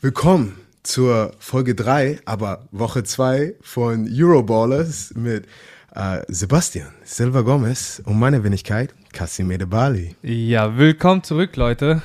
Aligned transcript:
Willkommen 0.00 0.54
zur 0.84 1.32
Folge 1.40 1.74
3, 1.74 2.20
aber 2.24 2.68
Woche 2.70 3.02
2 3.02 3.54
von 3.60 4.08
Euroballers 4.08 5.12
mit 5.16 5.46
äh, 5.92 6.20
Sebastian 6.28 6.86
Silva 7.02 7.40
Gomez 7.40 8.00
und 8.04 8.16
meiner 8.16 8.44
Wenigkeit 8.44 8.94
Casimir 9.12 9.66
Bali. 9.66 10.14
Ja, 10.22 10.78
willkommen 10.78 11.24
zurück, 11.24 11.56
Leute. 11.56 12.00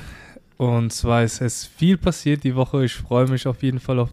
Und 0.56 0.92
zwar 0.92 1.22
ist 1.22 1.40
es 1.40 1.64
viel 1.64 1.96
passiert 1.96 2.42
die 2.42 2.56
Woche. 2.56 2.84
Ich 2.84 2.94
freue 2.94 3.28
mich 3.28 3.46
auf 3.46 3.62
jeden 3.62 3.78
Fall 3.78 4.00
auf, 4.00 4.10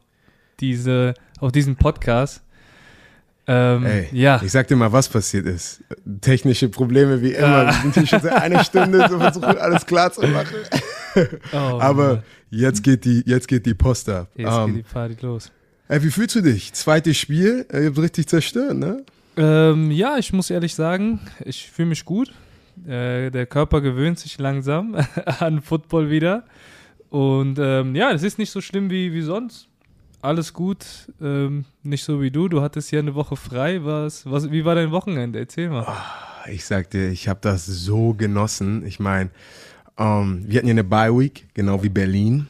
diese, 0.59 1.15
auf 1.39 1.51
diesen 1.51 1.75
Podcast. 1.75 2.43
Ähm, 3.47 3.83
Ey, 3.83 4.09
ja. 4.11 4.39
Ich 4.43 4.51
sag 4.51 4.67
dir 4.67 4.75
mal, 4.75 4.91
was 4.91 5.09
passiert 5.09 5.47
ist. 5.47 5.83
Technische 6.21 6.69
Probleme 6.69 7.19
wie 7.19 7.31
immer. 7.31 7.65
Wir 7.65 7.81
sind 7.81 7.95
hier 7.95 8.05
schon 8.05 8.21
seit 8.21 8.33
einer 8.33 8.63
Stunde 8.63 9.07
so 9.09 9.17
versuchen, 9.19 9.57
alles 9.57 9.83
klar 9.87 10.11
zu 10.11 10.21
machen. 10.27 10.55
Oh, 11.53 11.79
Aber 11.79 12.23
jetzt 12.49 12.83
geht 12.83 13.05
die, 13.05 13.23
jetzt 13.25 13.47
geht 13.47 13.65
die 13.65 13.73
Post 13.73 14.09
ab. 14.09 14.29
Jetzt 14.35 14.47
um, 14.47 14.65
geht 14.65 14.67
ähm, 14.67 14.75
die 14.75 14.93
Party 14.93 15.15
los. 15.21 15.51
Ey, 15.87 16.03
wie 16.03 16.11
fühlst 16.11 16.35
du 16.35 16.41
dich? 16.41 16.73
Zweites 16.73 17.17
Spiel, 17.17 17.65
ihr 17.71 17.87
habt 17.87 17.99
richtig 17.99 18.27
zerstört, 18.27 18.77
ne? 18.77 19.03
Ähm, 19.37 19.91
ja, 19.91 20.17
ich 20.17 20.33
muss 20.33 20.49
ehrlich 20.49 20.75
sagen, 20.75 21.19
ich 21.43 21.69
fühle 21.69 21.89
mich 21.89 22.05
gut. 22.05 22.31
Äh, 22.87 23.29
der 23.29 23.45
Körper 23.45 23.81
gewöhnt 23.81 24.19
sich 24.19 24.39
langsam 24.39 24.95
an 25.39 25.61
Football 25.61 26.09
wieder. 26.09 26.45
Und 27.09 27.59
ähm, 27.59 27.95
ja, 27.95 28.11
es 28.11 28.23
ist 28.23 28.37
nicht 28.37 28.51
so 28.51 28.61
schlimm 28.61 28.89
wie, 28.89 29.13
wie 29.13 29.21
sonst 29.21 29.67
alles 30.21 30.53
gut, 30.53 30.85
ähm, 31.19 31.65
nicht 31.83 32.03
so 32.03 32.21
wie 32.21 32.31
du. 32.31 32.47
Du 32.47 32.61
hattest 32.61 32.91
ja 32.91 32.99
eine 32.99 33.15
Woche 33.15 33.35
frei. 33.35 33.83
Was, 33.83 34.29
was, 34.29 34.51
wie 34.51 34.65
war 34.65 34.75
dein 34.75 34.91
Wochenende? 34.91 35.39
Erzähl 35.39 35.69
mal. 35.69 35.85
Oh, 35.87 36.49
ich 36.49 36.65
sag 36.65 36.89
dir, 36.91 37.09
ich 37.09 37.27
habe 37.27 37.39
das 37.41 37.65
so 37.65 38.13
genossen. 38.13 38.85
Ich 38.85 38.99
meine, 38.99 39.29
ähm, 40.01 40.43
wir 40.47 40.57
hatten 40.57 40.67
ja 40.67 40.73
eine 40.73 40.83
Bye 40.83 41.17
Week, 41.17 41.47
genau 41.53 41.83
wie 41.83 41.89
Berlin. 41.89 42.47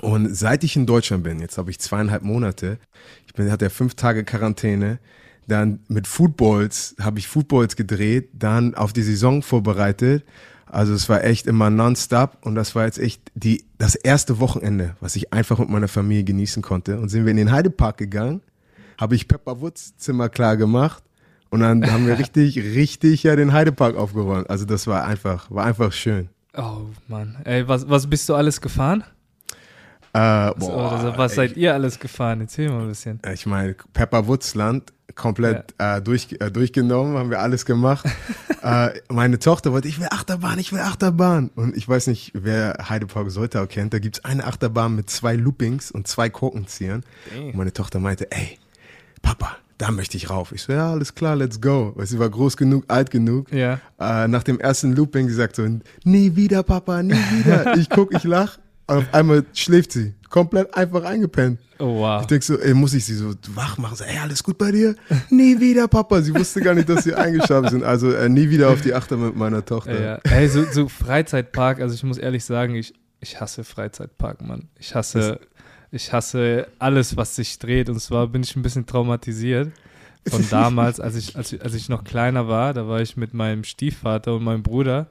Und 0.00 0.34
seit 0.34 0.64
ich 0.64 0.76
in 0.76 0.86
Deutschland 0.86 1.24
bin, 1.24 1.40
jetzt 1.40 1.58
habe 1.58 1.70
ich 1.70 1.78
zweieinhalb 1.78 2.22
Monate, 2.22 2.78
ich 3.26 3.34
bin, 3.34 3.50
hatte 3.50 3.66
ja 3.66 3.70
fünf 3.70 3.94
Tage 3.94 4.24
Quarantäne, 4.24 4.98
dann 5.46 5.80
mit 5.88 6.06
Footballs, 6.06 6.94
habe 7.00 7.18
ich 7.18 7.26
Footballs 7.26 7.76
gedreht, 7.76 8.30
dann 8.32 8.74
auf 8.74 8.92
die 8.92 9.02
Saison 9.02 9.42
vorbereitet 9.42 10.24
also 10.72 10.94
es 10.94 11.08
war 11.08 11.24
echt 11.24 11.46
immer 11.46 11.68
nonstop 11.68 12.38
und 12.42 12.54
das 12.54 12.74
war 12.74 12.84
jetzt 12.84 12.98
echt 12.98 13.22
die, 13.34 13.64
das 13.78 13.96
erste 13.96 14.38
Wochenende, 14.38 14.94
was 15.00 15.16
ich 15.16 15.32
einfach 15.32 15.58
mit 15.58 15.68
meiner 15.68 15.88
Familie 15.88 16.22
genießen 16.22 16.62
konnte. 16.62 17.00
Und 17.00 17.08
sind 17.08 17.24
wir 17.24 17.32
in 17.32 17.36
den 17.36 17.50
Heidepark 17.50 17.98
gegangen, 17.98 18.40
habe 18.96 19.16
ich 19.16 19.26
Pepper 19.26 19.60
Woods 19.60 19.96
Zimmer 19.96 20.28
klar 20.28 20.56
gemacht 20.56 21.02
und 21.50 21.60
dann 21.60 21.90
haben 21.90 22.06
wir 22.06 22.18
richtig, 22.18 22.56
richtig 22.56 23.24
ja 23.24 23.34
den 23.34 23.52
Heidepark 23.52 23.96
aufgeräumt. 23.96 24.48
Also 24.48 24.64
das 24.64 24.86
war 24.86 25.04
einfach, 25.04 25.50
war 25.50 25.64
einfach 25.64 25.92
schön. 25.92 26.28
Oh 26.56 26.86
Mann, 27.08 27.38
ey, 27.44 27.66
was, 27.68 27.88
was 27.88 28.08
bist 28.08 28.28
du 28.28 28.34
alles 28.34 28.60
gefahren? 28.60 29.04
Äh, 30.12 30.50
boah, 30.56 30.92
also, 30.92 31.16
was 31.16 31.36
seid 31.36 31.56
ihr 31.56 31.72
alles 31.72 32.00
gefahren? 32.00 32.40
Erzähl 32.40 32.68
mal 32.68 32.82
ein 32.82 32.88
bisschen. 32.88 33.20
Ich 33.32 33.46
meine, 33.46 33.76
Pepper 33.92 34.26
Woods 34.26 34.56
Land 34.56 34.92
komplett 35.14 35.74
ja. 35.78 35.98
äh, 35.98 36.02
durch, 36.02 36.36
äh, 36.40 36.50
durchgenommen, 36.50 37.16
haben 37.16 37.30
wir 37.30 37.40
alles 37.40 37.64
gemacht. 37.64 38.04
äh, 38.62 38.90
meine 39.08 39.38
Tochter 39.38 39.72
wollte, 39.72 39.86
ich 39.86 40.00
will 40.00 40.08
Achterbahn, 40.10 40.58
ich 40.58 40.72
will 40.72 40.80
Achterbahn. 40.80 41.50
Und 41.54 41.76
ich 41.76 41.88
weiß 41.88 42.08
nicht, 42.08 42.32
wer 42.34 42.88
Heidepark 42.88 43.30
Soltau 43.30 43.66
kennt, 43.66 43.94
da 43.94 44.00
gibt 44.00 44.18
es 44.18 44.24
eine 44.24 44.44
Achterbahn 44.44 44.96
mit 44.96 45.10
zwei 45.10 45.36
Loopings 45.36 45.92
und 45.92 46.08
zwei 46.08 46.28
Korkenziehern. 46.28 47.04
Und 47.36 47.54
meine 47.54 47.72
Tochter 47.72 48.00
meinte, 48.00 48.30
ey, 48.32 48.58
Papa, 49.22 49.56
da 49.80 49.90
möchte 49.90 50.16
ich 50.18 50.28
rauf. 50.28 50.52
Ich 50.52 50.62
so, 50.62 50.72
ja, 50.72 50.92
alles 50.92 51.14
klar, 51.14 51.36
let's 51.36 51.60
go. 51.60 51.92
Weil 51.96 52.06
sie 52.06 52.18
war 52.18 52.28
groß 52.28 52.58
genug, 52.58 52.84
alt 52.88 53.10
genug. 53.10 53.50
Ja. 53.50 53.80
Äh, 53.98 54.28
nach 54.28 54.42
dem 54.42 54.60
ersten 54.60 54.94
Looping, 54.94 55.28
sie 55.28 55.34
sagt 55.34 55.56
so, 55.56 55.66
nie 56.04 56.36
wieder, 56.36 56.62
Papa, 56.62 57.02
nie 57.02 57.14
wieder. 57.14 57.76
ich 57.78 57.88
guck, 57.88 58.14
ich 58.14 58.24
lach. 58.24 58.58
Und 58.86 58.98
auf 58.98 59.14
einmal 59.14 59.44
schläft 59.54 59.92
sie. 59.92 60.14
Komplett 60.28 60.74
einfach 60.74 61.04
eingepennt. 61.04 61.58
Oh, 61.78 62.00
wow. 62.00 62.20
Ich 62.20 62.26
denke 62.26 62.44
so, 62.44 62.58
ey, 62.58 62.74
muss 62.74 62.92
ich 62.92 63.06
sie 63.06 63.14
so 63.14 63.32
wach 63.54 63.78
machen? 63.78 63.96
So, 63.96 64.04
ey, 64.04 64.18
alles 64.18 64.42
gut 64.42 64.58
bei 64.58 64.70
dir? 64.70 64.94
nie 65.30 65.58
wieder, 65.58 65.88
Papa. 65.88 66.20
Sie 66.20 66.34
wusste 66.34 66.60
gar 66.60 66.74
nicht, 66.74 66.88
dass 66.88 67.04
sie 67.04 67.14
eingeschlafen 67.14 67.70
sind. 67.70 67.82
Also 67.82 68.12
äh, 68.12 68.28
nie 68.28 68.50
wieder 68.50 68.68
auf 68.68 68.82
die 68.82 68.92
Achter 68.92 69.16
mit 69.16 69.34
meiner 69.34 69.64
Tochter. 69.64 70.00
Ja, 70.00 70.14
Ey, 70.24 70.46
so, 70.48 70.64
so 70.70 70.88
Freizeitpark, 70.88 71.80
also 71.80 71.94
ich 71.94 72.02
muss 72.02 72.18
ehrlich 72.18 72.44
sagen, 72.44 72.74
ich, 72.74 72.92
ich 73.20 73.40
hasse 73.40 73.64
Freizeitpark, 73.64 74.42
Mann. 74.42 74.68
Ich 74.78 74.94
hasse, 74.94 75.40
ich 75.92 76.12
hasse 76.12 76.68
alles, 76.78 77.16
was 77.16 77.36
sich 77.36 77.58
dreht. 77.58 77.88
Und 77.88 78.00
zwar 78.00 78.26
bin 78.28 78.42
ich 78.42 78.54
ein 78.56 78.62
bisschen 78.62 78.86
traumatisiert 78.86 79.72
von 80.28 80.44
damals, 80.50 81.00
als 81.00 81.16
ich, 81.16 81.36
als, 81.36 81.52
ich, 81.52 81.62
als 81.62 81.74
ich 81.74 81.88
noch 81.88 82.04
kleiner 82.04 82.48
war. 82.48 82.74
Da 82.74 82.86
war 82.86 83.00
ich 83.00 83.16
mit 83.16 83.34
meinem 83.34 83.64
Stiefvater 83.64 84.34
und 84.34 84.44
meinem 84.44 84.62
Bruder 84.62 85.08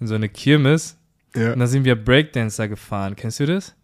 in 0.00 0.06
so 0.06 0.14
eine 0.14 0.28
Kirmes. 0.28 0.96
Ja. 1.34 1.52
Und 1.52 1.60
da 1.60 1.66
sind 1.66 1.84
wir 1.84 1.96
Breakdancer 1.96 2.68
gefahren. 2.68 3.14
Kennst 3.16 3.40
du 3.40 3.46
das? 3.46 3.74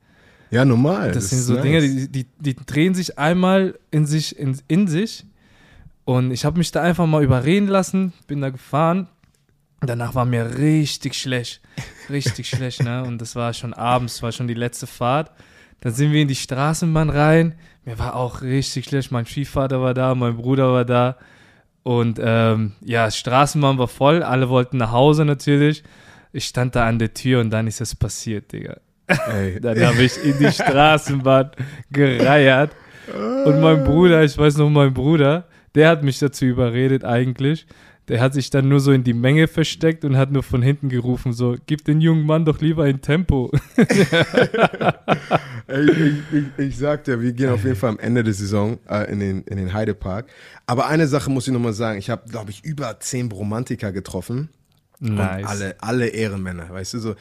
Ja, 0.50 0.65
normal. 0.65 1.09
Das, 1.09 1.25
das 1.25 1.31
sind 1.31 1.41
so 1.41 1.55
nice. 1.55 1.62
Dinge, 1.62 1.81
die, 1.81 2.09
die, 2.09 2.27
die 2.39 2.55
drehen 2.55 2.94
sich 2.94 3.19
einmal 3.19 3.78
in 3.91 4.06
sich, 4.06 4.39
in, 4.39 4.56
in 4.69 4.89
sich. 4.89 5.25
Und 6.05 6.31
ich 6.31 6.44
habe 6.44 6.59
mich 6.59 6.71
da 6.71 6.83
einfach 6.83 7.06
mal 7.06 7.25
überreden 7.25 7.67
lassen, 7.67 8.12
bin 8.27 8.41
da 8.41 8.50
gefahren. 8.50 9.09
Danach 9.81 10.15
war 10.15 10.25
mir 10.25 10.59
richtig 10.59 11.15
schlecht. 11.15 11.61
Richtig 12.09 12.49
schlecht, 12.49 12.83
ne? 12.83 13.05
Und 13.05 13.21
das 13.21 13.37
war 13.37 13.53
schon 13.53 13.75
abends, 13.75 14.23
war 14.23 14.33
schon 14.33 14.49
die 14.49 14.55
letzte 14.55 14.87
Fahrt. 14.87 15.31
Dann 15.84 15.93
sind 15.93 16.12
wir 16.12 16.22
in 16.22 16.28
die 16.28 16.34
Straßenbahn 16.34 17.11
rein. 17.11 17.55
Mir 17.84 17.99
war 17.99 18.17
auch 18.17 18.41
richtig 18.41 18.87
schlecht. 18.87 19.12
Mein 19.12 19.27
Stiefvater 19.27 19.83
war 19.83 19.93
da, 19.93 20.15
mein 20.15 20.39
Bruder 20.39 20.72
war 20.72 20.87
da. 20.87 21.19
Und 21.83 22.19
ähm, 22.22 22.72
ja, 22.81 23.11
Straßenbahn 23.11 23.77
war 23.77 23.89
voll. 23.89 24.23
Alle 24.23 24.49
wollten 24.49 24.78
nach 24.78 24.93
Hause 24.93 25.27
natürlich. 25.27 25.84
Ich 26.33 26.47
stand 26.47 26.75
da 26.75 26.87
an 26.87 26.99
der 26.99 27.12
Tür 27.12 27.43
und 27.43 27.50
dann 27.50 27.67
ist 27.67 27.83
es 27.83 27.94
passiert, 27.94 28.50
Digga. 28.50 28.78
Ey. 29.06 29.61
Dann 29.61 29.78
habe 29.84 30.03
ich 30.03 30.17
in 30.25 30.39
die 30.39 30.50
Straßenbahn 30.50 31.50
gereiert. 31.93 32.71
Und 33.44 33.61
mein 33.61 33.84
Bruder, 33.84 34.25
ich 34.25 34.37
weiß 34.39 34.56
noch, 34.56 34.71
mein 34.71 34.94
Bruder, 34.94 35.47
der 35.75 35.91
hat 35.91 36.03
mich 36.03 36.19
dazu 36.19 36.47
überredet 36.47 37.05
eigentlich. 37.05 37.67
Der 38.09 38.21
hat 38.21 38.35
sich 38.35 38.51
dann 38.51 38.69
nur 38.69 38.81
so 38.81 38.93
in 38.93 39.03
die 39.03 39.15
Menge 39.15 39.49
versteckt 39.49 40.05
und 40.05 40.17
hat 40.17 40.31
nur 40.31 40.43
von 40.43 40.61
hinten 40.61 40.91
gerufen, 40.91 41.33
so, 41.33 41.57
gib 41.67 41.85
den 41.87 42.03
jungen 42.03 42.27
Mann 42.27 42.45
doch 42.45 42.61
lieber 42.61 42.85
ein 42.85 43.01
Tempo. 43.01 43.51
Ey, 45.67 45.91
ich, 45.91 46.17
ich, 46.31 46.45
ich 46.59 46.77
sag 46.77 47.05
dir, 47.05 47.23
wir 47.23 47.33
gehen 47.33 47.49
auf 47.49 47.65
jeden 47.65 47.77
Fall 47.77 47.89
am 47.91 47.99
Ende 47.99 48.23
der 48.23 48.35
Saison 48.35 48.79
äh, 48.89 49.11
in, 49.11 49.21
den, 49.21 49.43
in 49.45 49.57
den 49.57 49.73
Heidepark. 49.73 50.27
Aber 50.67 50.87
eine 50.87 51.07
Sache 51.07 51.31
muss 51.31 51.47
ich 51.47 51.55
nochmal 51.55 51.73
sagen, 51.73 51.99
ich 51.99 52.11
habe, 52.11 52.29
glaube 52.29 52.51
ich, 52.51 52.63
über 52.63 53.01
zehn 53.01 53.33
Romantiker 53.33 53.91
getroffen. 53.91 54.51
Nice. 55.01 55.43
Und 55.43 55.49
alle, 55.49 55.75
alle 55.81 56.07
Ehrenmänner, 56.09 56.71
weißt 56.71 56.95
du, 56.95 56.99
so, 56.99 57.15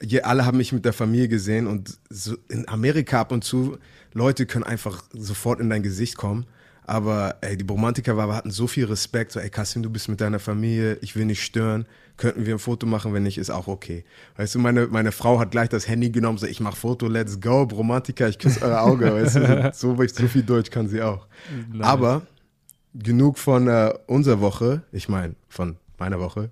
je, 0.00 0.20
alle 0.22 0.46
haben 0.46 0.58
mich 0.58 0.72
mit 0.72 0.84
der 0.84 0.92
Familie 0.92 1.28
gesehen 1.28 1.66
und 1.66 1.98
so 2.08 2.36
in 2.48 2.68
Amerika 2.68 3.20
ab 3.20 3.32
und 3.32 3.44
zu, 3.44 3.78
Leute 4.12 4.46
können 4.46 4.64
einfach 4.64 5.02
sofort 5.12 5.60
in 5.60 5.68
dein 5.68 5.82
Gesicht 5.82 6.16
kommen. 6.16 6.46
Aber 6.88 7.36
ey, 7.42 7.54
die 7.54 7.66
Romantiker 7.66 8.16
war, 8.16 8.34
hatten 8.34 8.50
so 8.50 8.66
viel 8.66 8.86
Respekt, 8.86 9.32
so, 9.32 9.40
ey, 9.40 9.50
Kassim, 9.50 9.82
du 9.82 9.90
bist 9.90 10.08
mit 10.08 10.22
deiner 10.22 10.38
Familie, 10.38 10.96
ich 11.02 11.16
will 11.16 11.26
nicht 11.26 11.42
stören, 11.42 11.84
könnten 12.16 12.46
wir 12.46 12.54
ein 12.54 12.58
Foto 12.58 12.86
machen, 12.86 13.12
wenn 13.12 13.24
nicht, 13.24 13.36
ist 13.36 13.50
auch 13.50 13.68
okay. 13.68 14.06
Weißt 14.38 14.54
du, 14.54 14.58
meine, 14.58 14.86
meine 14.86 15.12
Frau 15.12 15.38
hat 15.38 15.50
gleich 15.50 15.68
das 15.68 15.86
Handy 15.86 16.08
genommen, 16.08 16.38
so, 16.38 16.46
ich 16.46 16.60
mach 16.60 16.76
Foto, 16.76 17.06
let's 17.06 17.42
go, 17.42 17.64
Romantiker, 17.64 18.26
ich 18.26 18.38
küsse 18.38 18.62
eure 18.62 18.80
Augen, 18.80 19.02
weißt 19.12 19.36
du, 19.36 19.70
so, 19.74 19.94
so, 19.94 20.06
so 20.06 20.28
viel 20.28 20.42
Deutsch 20.42 20.70
kann 20.70 20.88
sie 20.88 21.02
auch. 21.02 21.26
Nice. 21.70 21.86
Aber 21.86 22.22
genug 22.94 23.38
von 23.38 23.68
äh, 23.68 23.92
unserer 24.06 24.40
Woche, 24.40 24.80
ich 24.90 25.10
meine, 25.10 25.34
von 25.50 25.76
meiner 25.98 26.20
Woche. 26.20 26.50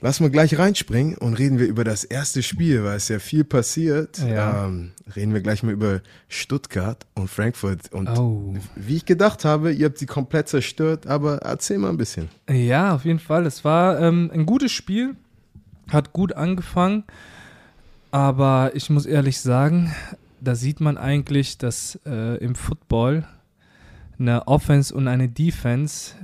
Lass 0.00 0.20
mal 0.20 0.30
gleich 0.30 0.58
reinspringen 0.58 1.16
und 1.16 1.34
reden 1.34 1.58
wir 1.58 1.66
über 1.66 1.84
das 1.84 2.04
erste 2.04 2.42
Spiel, 2.42 2.84
weil 2.84 2.96
es 2.96 3.08
ja 3.08 3.20
viel 3.20 3.44
passiert. 3.44 4.18
Ja. 4.18 4.66
Ähm, 4.66 4.92
reden 5.14 5.32
wir 5.32 5.40
gleich 5.40 5.62
mal 5.62 5.72
über 5.72 6.00
Stuttgart 6.28 7.06
und 7.14 7.30
Frankfurt. 7.30 7.92
Und 7.92 8.08
oh. 8.08 8.54
wie 8.74 8.96
ich 8.96 9.06
gedacht 9.06 9.44
habe, 9.44 9.72
ihr 9.72 9.86
habt 9.86 9.98
sie 9.98 10.06
komplett 10.06 10.48
zerstört, 10.48 11.06
aber 11.06 11.38
erzähl 11.38 11.78
mal 11.78 11.90
ein 11.90 11.96
bisschen. 11.96 12.28
Ja, 12.50 12.94
auf 12.94 13.04
jeden 13.04 13.20
Fall. 13.20 13.46
Es 13.46 13.64
war 13.64 14.00
ähm, 14.00 14.30
ein 14.34 14.46
gutes 14.46 14.72
Spiel, 14.72 15.14
hat 15.88 16.12
gut 16.12 16.32
angefangen, 16.32 17.04
aber 18.10 18.72
ich 18.74 18.90
muss 18.90 19.06
ehrlich 19.06 19.40
sagen, 19.40 19.94
da 20.40 20.54
sieht 20.54 20.80
man 20.80 20.98
eigentlich, 20.98 21.56
dass 21.56 21.98
äh, 22.04 22.36
im 22.38 22.56
Football 22.56 23.24
eine 24.18 24.46
Offense 24.46 24.94
und 24.94 25.08
eine 25.08 25.28
Defense 25.28 26.14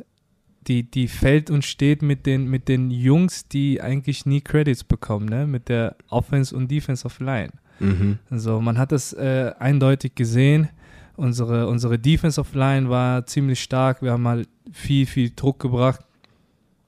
die, 0.71 0.85
die 0.85 1.09
fällt 1.09 1.51
und 1.51 1.65
steht 1.65 2.01
mit 2.01 2.27
den, 2.27 2.49
mit 2.49 2.69
den 2.69 2.93
Jungs, 2.93 3.49
die 3.49 3.83
eigentlich 3.83 4.25
nie 4.25 4.41
Credits 4.41 4.85
bekommen, 4.85 5.27
ne? 5.27 5.45
mit 5.45 5.69
der 5.69 5.97
Offense 6.09 6.55
und 6.55 6.71
Defensive 6.71 7.23
Line. 7.23 7.51
Mhm. 7.81 8.21
Also 8.31 8.61
man 8.61 8.79
hat 8.79 8.93
das 8.93 9.13
äh, 9.13 9.53
eindeutig 9.59 10.15
gesehen. 10.15 10.69
Unsere, 11.17 11.67
unsere 11.67 11.99
Defensive 11.99 12.57
Line 12.57 12.89
war 12.89 13.27
ziemlich 13.27 13.61
stark. 13.61 14.01
Wir 14.01 14.13
haben 14.13 14.29
halt 14.29 14.49
viel, 14.71 15.07
viel 15.07 15.33
Druck 15.35 15.59
gebracht. 15.59 16.05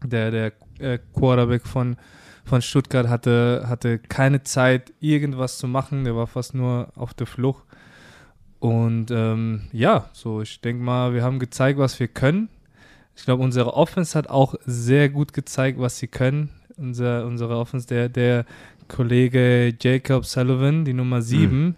Der, 0.05 0.31
der 0.31 0.53
äh, 0.79 1.01
Quarterback 1.13 1.67
von, 1.67 1.97
von 2.45 2.63
Stuttgart 2.63 3.09
hatte, 3.09 3.65
hatte 3.67 3.99
keine 3.99 4.45
Zeit, 4.45 4.93
irgendwas 5.01 5.59
zu 5.59 5.67
machen. 5.67 6.05
Der 6.05 6.15
war 6.15 6.29
fast 6.29 6.55
nur 6.55 6.93
auf 6.95 7.15
der 7.15 7.27
Flucht. 7.27 7.65
Und 8.61 9.11
ähm, 9.11 9.63
ja, 9.73 10.09
so 10.13 10.41
ich 10.41 10.61
denke 10.61 10.85
mal, 10.85 11.15
wir 11.15 11.25
haben 11.25 11.41
gezeigt, 11.41 11.81
was 11.81 11.99
wir 11.99 12.07
können. 12.07 12.49
Ich 13.17 13.25
glaube, 13.25 13.43
unsere 13.43 13.75
Offense 13.75 14.17
hat 14.17 14.29
auch 14.29 14.55
sehr 14.65 15.09
gut 15.09 15.33
gezeigt, 15.33 15.79
was 15.79 15.99
sie 15.99 16.09
können. 16.09 16.51
Unser, 16.77 17.27
unsere 17.27 17.57
Offense, 17.57 17.87
der, 17.87 18.09
der 18.09 18.47
Kollege 18.89 19.75
Jacob 19.81 20.25
Sullivan, 20.25 20.85
die 20.85 20.95
Nummer 20.95 21.23
7, 21.23 21.65
mhm. 21.65 21.75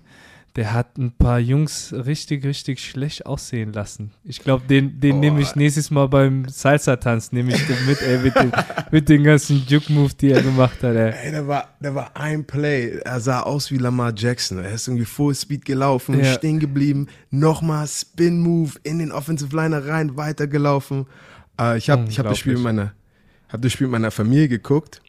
Der 0.57 0.73
hat 0.73 0.99
ein 0.99 1.11
paar 1.11 1.41
Jungs 1.41 1.93
richtig, 1.93 2.45
richtig 2.45 2.79
schlecht 2.79 3.27
aussehen 3.27 3.73
lassen. 3.73 4.13
Ich 4.23 4.39
glaube, 4.39 4.65
den, 4.69 5.01
den 5.01 5.17
oh. 5.17 5.19
nehme 5.19 5.41
ich 5.41 5.57
nächstes 5.57 5.91
Mal 5.91 6.07
beim 6.07 6.49
Salsa-Tanz, 6.49 7.33
nehme 7.33 7.53
ich 7.53 7.67
den 7.67 7.85
mit, 7.87 8.01
ey, 8.01 8.19
mit 8.19 8.37
den, 8.37 8.53
mit 8.93 9.09
den 9.09 9.25
ganzen 9.25 9.65
Juke-Move, 9.67 10.13
die 10.21 10.31
er 10.31 10.43
gemacht 10.43 10.81
hat, 10.85 10.95
ey. 10.95 11.13
Ey, 11.25 11.33
da 11.33 11.47
war, 11.49 11.69
da 11.81 11.95
war 11.97 12.17
ein 12.17 12.45
Play, 12.45 13.01
er 13.05 13.19
sah 13.19 13.41
aus 13.41 13.73
wie 13.73 13.79
Lamar 13.79 14.13
Jackson. 14.17 14.59
Er 14.59 14.73
ist 14.73 14.87
irgendwie 14.87 15.07
Full 15.07 15.35
Speed 15.35 15.65
gelaufen, 15.65 16.21
ja. 16.21 16.33
stehen 16.35 16.61
geblieben, 16.61 17.09
nochmal 17.31 17.89
Spin-Move 17.89 18.75
in 18.85 19.01
den 19.01 19.11
Offensive 19.11 19.55
Liner 19.57 19.85
rein, 19.87 20.17
weitergelaufen. 20.17 21.07
Äh, 21.61 21.79
ich 21.79 21.91
habe 21.91 22.09
hab 22.09 22.29
das 22.29 22.39
Spiel 22.39 22.55
mit 22.55 22.63
meiner, 22.63 22.93
hab 23.49 23.61
das 23.61 23.73
Spiel 23.73 23.89
mit 23.89 23.93
meiner 23.93 24.13
Familie 24.13 24.49
geguckt 24.49 25.01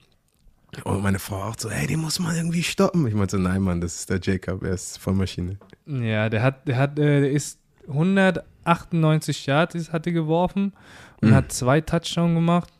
und 0.83 1.01
meine 1.01 1.19
Frau 1.19 1.43
auch 1.43 1.55
so, 1.57 1.69
hey, 1.69 1.87
den 1.87 2.01
muss 2.01 2.19
man 2.19 2.35
irgendwie 2.35 2.63
stoppen. 2.63 3.07
Ich 3.07 3.13
meinte 3.13 3.37
so, 3.37 3.41
nein, 3.41 3.61
Mann, 3.61 3.81
das 3.81 3.95
ist 3.95 4.09
der 4.09 4.19
Jacob, 4.21 4.63
er 4.63 4.73
ist 4.73 4.97
voll 4.97 5.13
Maschine. 5.13 5.57
Ja, 5.85 6.29
der 6.29 6.41
hat, 6.43 6.67
der 6.67 6.77
hat, 6.77 6.99
äh, 6.99 7.21
der 7.21 7.31
ist 7.31 7.59
198 7.87 9.45
Yards 9.45 9.91
hat 9.91 10.07
er 10.07 10.13
geworfen 10.13 10.73
und 11.21 11.29
mhm. 11.29 11.35
hat 11.35 11.51
zwei 11.51 11.81
Touchdowns 11.81 12.35
gemacht. 12.35 12.73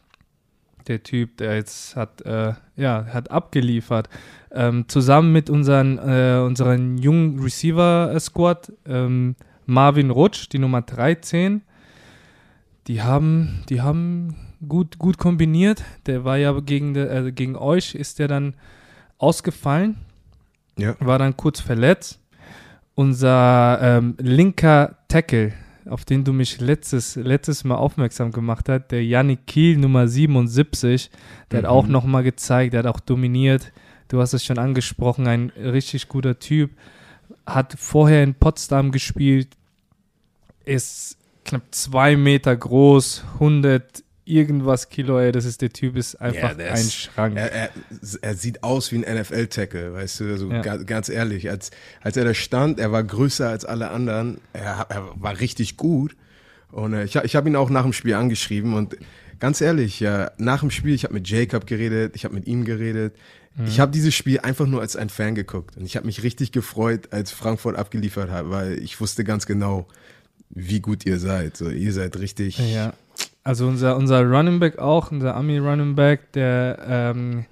Der 0.88 1.02
Typ, 1.02 1.38
der 1.38 1.56
jetzt 1.56 1.96
hat, 1.96 2.22
äh, 2.22 2.54
ja, 2.76 3.06
hat 3.12 3.32
abgeliefert. 3.32 4.08
Ähm, 4.52 4.88
zusammen 4.88 5.32
mit 5.32 5.50
unseren, 5.50 5.98
äh, 5.98 6.40
unseren 6.46 6.98
jungen 7.00 7.40
Receiver-Squad, 7.40 8.72
ähm, 8.86 9.36
Marvin 9.66 10.12
Rutsch, 10.12 10.48
die 10.52 10.60
Nummer 10.60 10.84
13, 10.84 11.64
die 12.88 13.02
haben, 13.02 13.64
die 13.70 13.82
haben 13.82 14.36
gut, 14.68 14.98
gut 14.98 15.18
kombiniert. 15.18 15.84
Der 16.06 16.24
war 16.24 16.38
ja 16.38 16.58
gegen, 16.60 16.94
de, 16.94 17.28
äh, 17.28 17.32
gegen 17.32 17.56
euch, 17.56 17.96
ist 17.96 18.20
der 18.20 18.28
dann 18.28 18.56
ausgefallen. 19.18 19.98
Ja. 20.78 20.96
War 21.00 21.20
dann 21.20 21.38
kurz 21.38 21.60
verletzt. 21.60 22.20
Unser 22.96 23.80
ähm, 23.82 24.16
linker 24.20 24.98
Tackle, 25.08 25.54
auf 25.90 26.06
den 26.06 26.24
du 26.24 26.34
mich 26.34 26.62
letztes, 26.62 27.16
letztes 27.16 27.64
Mal 27.64 27.76
aufmerksam 27.76 28.32
gemacht 28.32 28.70
hast, 28.70 28.88
der 28.88 29.04
Yannick 29.04 29.48
Kiel, 29.48 29.78
Nummer 29.78 30.08
77, 30.08 31.12
der 31.52 31.60
mhm. 31.60 31.64
hat 31.64 31.72
auch 31.72 31.88
nochmal 31.88 32.24
gezeigt, 32.24 32.74
der 32.74 32.80
hat 32.80 32.88
auch 32.88 33.00
dominiert. 33.00 33.74
Du 34.08 34.22
hast 34.22 34.34
es 34.34 34.46
schon 34.46 34.60
angesprochen, 34.60 35.28
ein 35.28 35.52
richtig 35.58 36.08
guter 36.08 36.40
Typ. 36.40 36.72
Hat 37.46 37.76
vorher 37.78 38.24
in 38.24 38.36
Potsdam 38.36 38.92
gespielt, 38.92 39.50
ist 40.64 41.18
knapp 41.44 41.64
zwei 41.72 42.16
Meter 42.16 42.56
groß, 42.56 43.24
100 43.36 44.05
irgendwas 44.26 44.90
Kilo, 44.90 45.20
ey, 45.20 45.32
das 45.32 45.46
ist 45.46 45.62
der 45.62 45.70
Typ, 45.70 45.96
ist 45.96 46.16
einfach 46.16 46.58
ja, 46.58 46.74
ein 46.74 46.90
Schrank. 46.90 47.38
Er, 47.38 47.52
er, 47.52 47.70
er, 48.22 48.36
sieht 48.36 48.64
aus 48.64 48.92
wie 48.92 49.04
ein 49.04 49.22
NFL-Tackle, 49.22 49.94
weißt 49.94 50.20
du, 50.20 50.32
also 50.32 50.52
ja. 50.52 50.62
ganz, 50.62 50.86
ganz, 50.86 51.10
ehrlich, 51.10 51.50
als, 51.50 51.72
als 52.02 52.18
er 52.18 52.26
da 52.26 52.34
stand, 52.34 52.80
er 52.80 52.92
war 52.92 53.04
größer 53.04 53.48
als 53.48 53.66
alle 53.66 53.92
anderen, 53.92 54.42
er, 54.54 54.88
er 54.90 55.12
war 55.16 55.40
richtig 55.40 55.78
gut 55.78 56.16
und 56.72 56.94
äh, 56.94 57.06
ich, 57.06 57.16
ich 57.16 57.36
habe 57.36 57.48
ihn 57.48 57.56
auch 57.56 57.70
nach 57.70 57.84
dem 57.84 57.94
Spiel 57.94 58.16
angeschrieben 58.16 58.74
und 58.74 58.98
ganz 59.40 59.62
ehrlich, 59.62 60.00
ja, 60.00 60.32
nach 60.38 60.62
dem 60.62 60.72
Spiel, 60.72 60.96
ich 60.96 61.04
habe 61.04 61.14
mit 61.14 61.30
Jacob 61.30 61.68
geredet, 61.68 62.16
ich 62.16 62.26
habe 62.26 62.34
mit 62.34 62.48
ihm 62.48 62.66
geredet, 62.66 63.16
mhm. 63.56 63.68
ich 63.68 63.80
habe 63.80 63.92
dieses 63.92 64.16
Spiel 64.16 64.40
einfach 64.40 64.66
nur 64.66 64.82
als 64.82 64.96
ein 64.96 65.10
Fan 65.10 65.36
geguckt 65.36 65.78
und 65.78 65.86
ich 65.86 65.96
habe 65.96 66.08
mich 66.08 66.24
richtig 66.24 66.52
gefreut, 66.52 67.10
als 67.12 67.32
Frankfurt 67.32 67.76
abgeliefert 67.76 68.32
hat, 68.32 68.50
weil 68.50 68.80
ich 68.80 69.00
wusste 69.00 69.24
ganz 69.24 69.46
genau, 69.46 69.88
wie 70.50 70.80
gut 70.80 71.06
ihr 71.06 71.20
seid, 71.20 71.58
so, 71.58 71.70
ihr 71.70 71.94
seid 71.94 72.18
richtig... 72.18 72.58
Ja 72.58 72.94
also 73.46 73.68
unser, 73.68 73.96
unser 73.96 74.24
Running 74.26 74.60
Back 74.60 74.80
auch, 74.80 75.12
unser 75.12 75.36
Army 75.36 75.60
Running 75.60 75.96
Back, 75.96 76.34
der 76.34 76.80
ähm, 76.88 77.46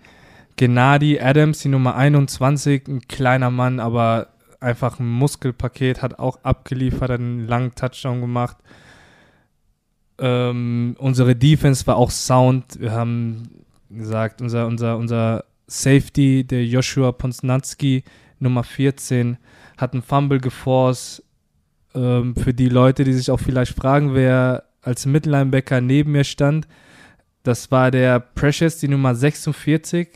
Gennady 0.55 1.19
Adams, 1.19 1.59
die 1.59 1.69
Nummer 1.69 1.95
21, 1.95 2.87
ein 2.87 3.07
kleiner 3.07 3.51
Mann, 3.51 3.79
aber 3.79 4.29
einfach 4.59 4.99
ein 4.99 5.07
Muskelpaket, 5.07 6.01
hat 6.01 6.17
auch 6.17 6.39
abgeliefert, 6.41 7.11
hat 7.11 7.19
einen 7.19 7.47
langen 7.47 7.75
Touchdown 7.75 8.21
gemacht. 8.21 8.57
Ähm, 10.17 10.95
unsere 10.97 11.35
Defense 11.35 11.85
war 11.85 11.97
auch 11.97 12.09
sound. 12.09 12.79
Wir 12.79 12.91
haben 12.91 13.63
gesagt, 13.91 14.41
unser, 14.41 14.65
unser, 14.65 14.97
unser 14.97 15.45
Safety, 15.67 16.43
der 16.43 16.65
Joshua 16.65 17.11
Ponsnatski, 17.11 18.03
Nummer 18.39 18.63
14, 18.63 19.37
hat 19.77 19.93
einen 19.93 20.01
Fumble 20.01 20.39
geforst. 20.39 21.23
Ähm, 21.93 22.35
für 22.35 22.55
die 22.55 22.69
Leute, 22.69 23.03
die 23.03 23.13
sich 23.13 23.29
auch 23.29 23.39
vielleicht 23.39 23.75
fragen, 23.75 24.15
wer 24.15 24.63
als 24.83 25.05
Mittellinebacker 25.05 25.81
neben 25.81 26.11
mir 26.11 26.23
stand. 26.23 26.67
Das 27.43 27.71
war 27.71 27.91
der 27.91 28.19
Precious, 28.19 28.77
die 28.77 28.87
Nummer 28.87 29.15
46. 29.15 30.09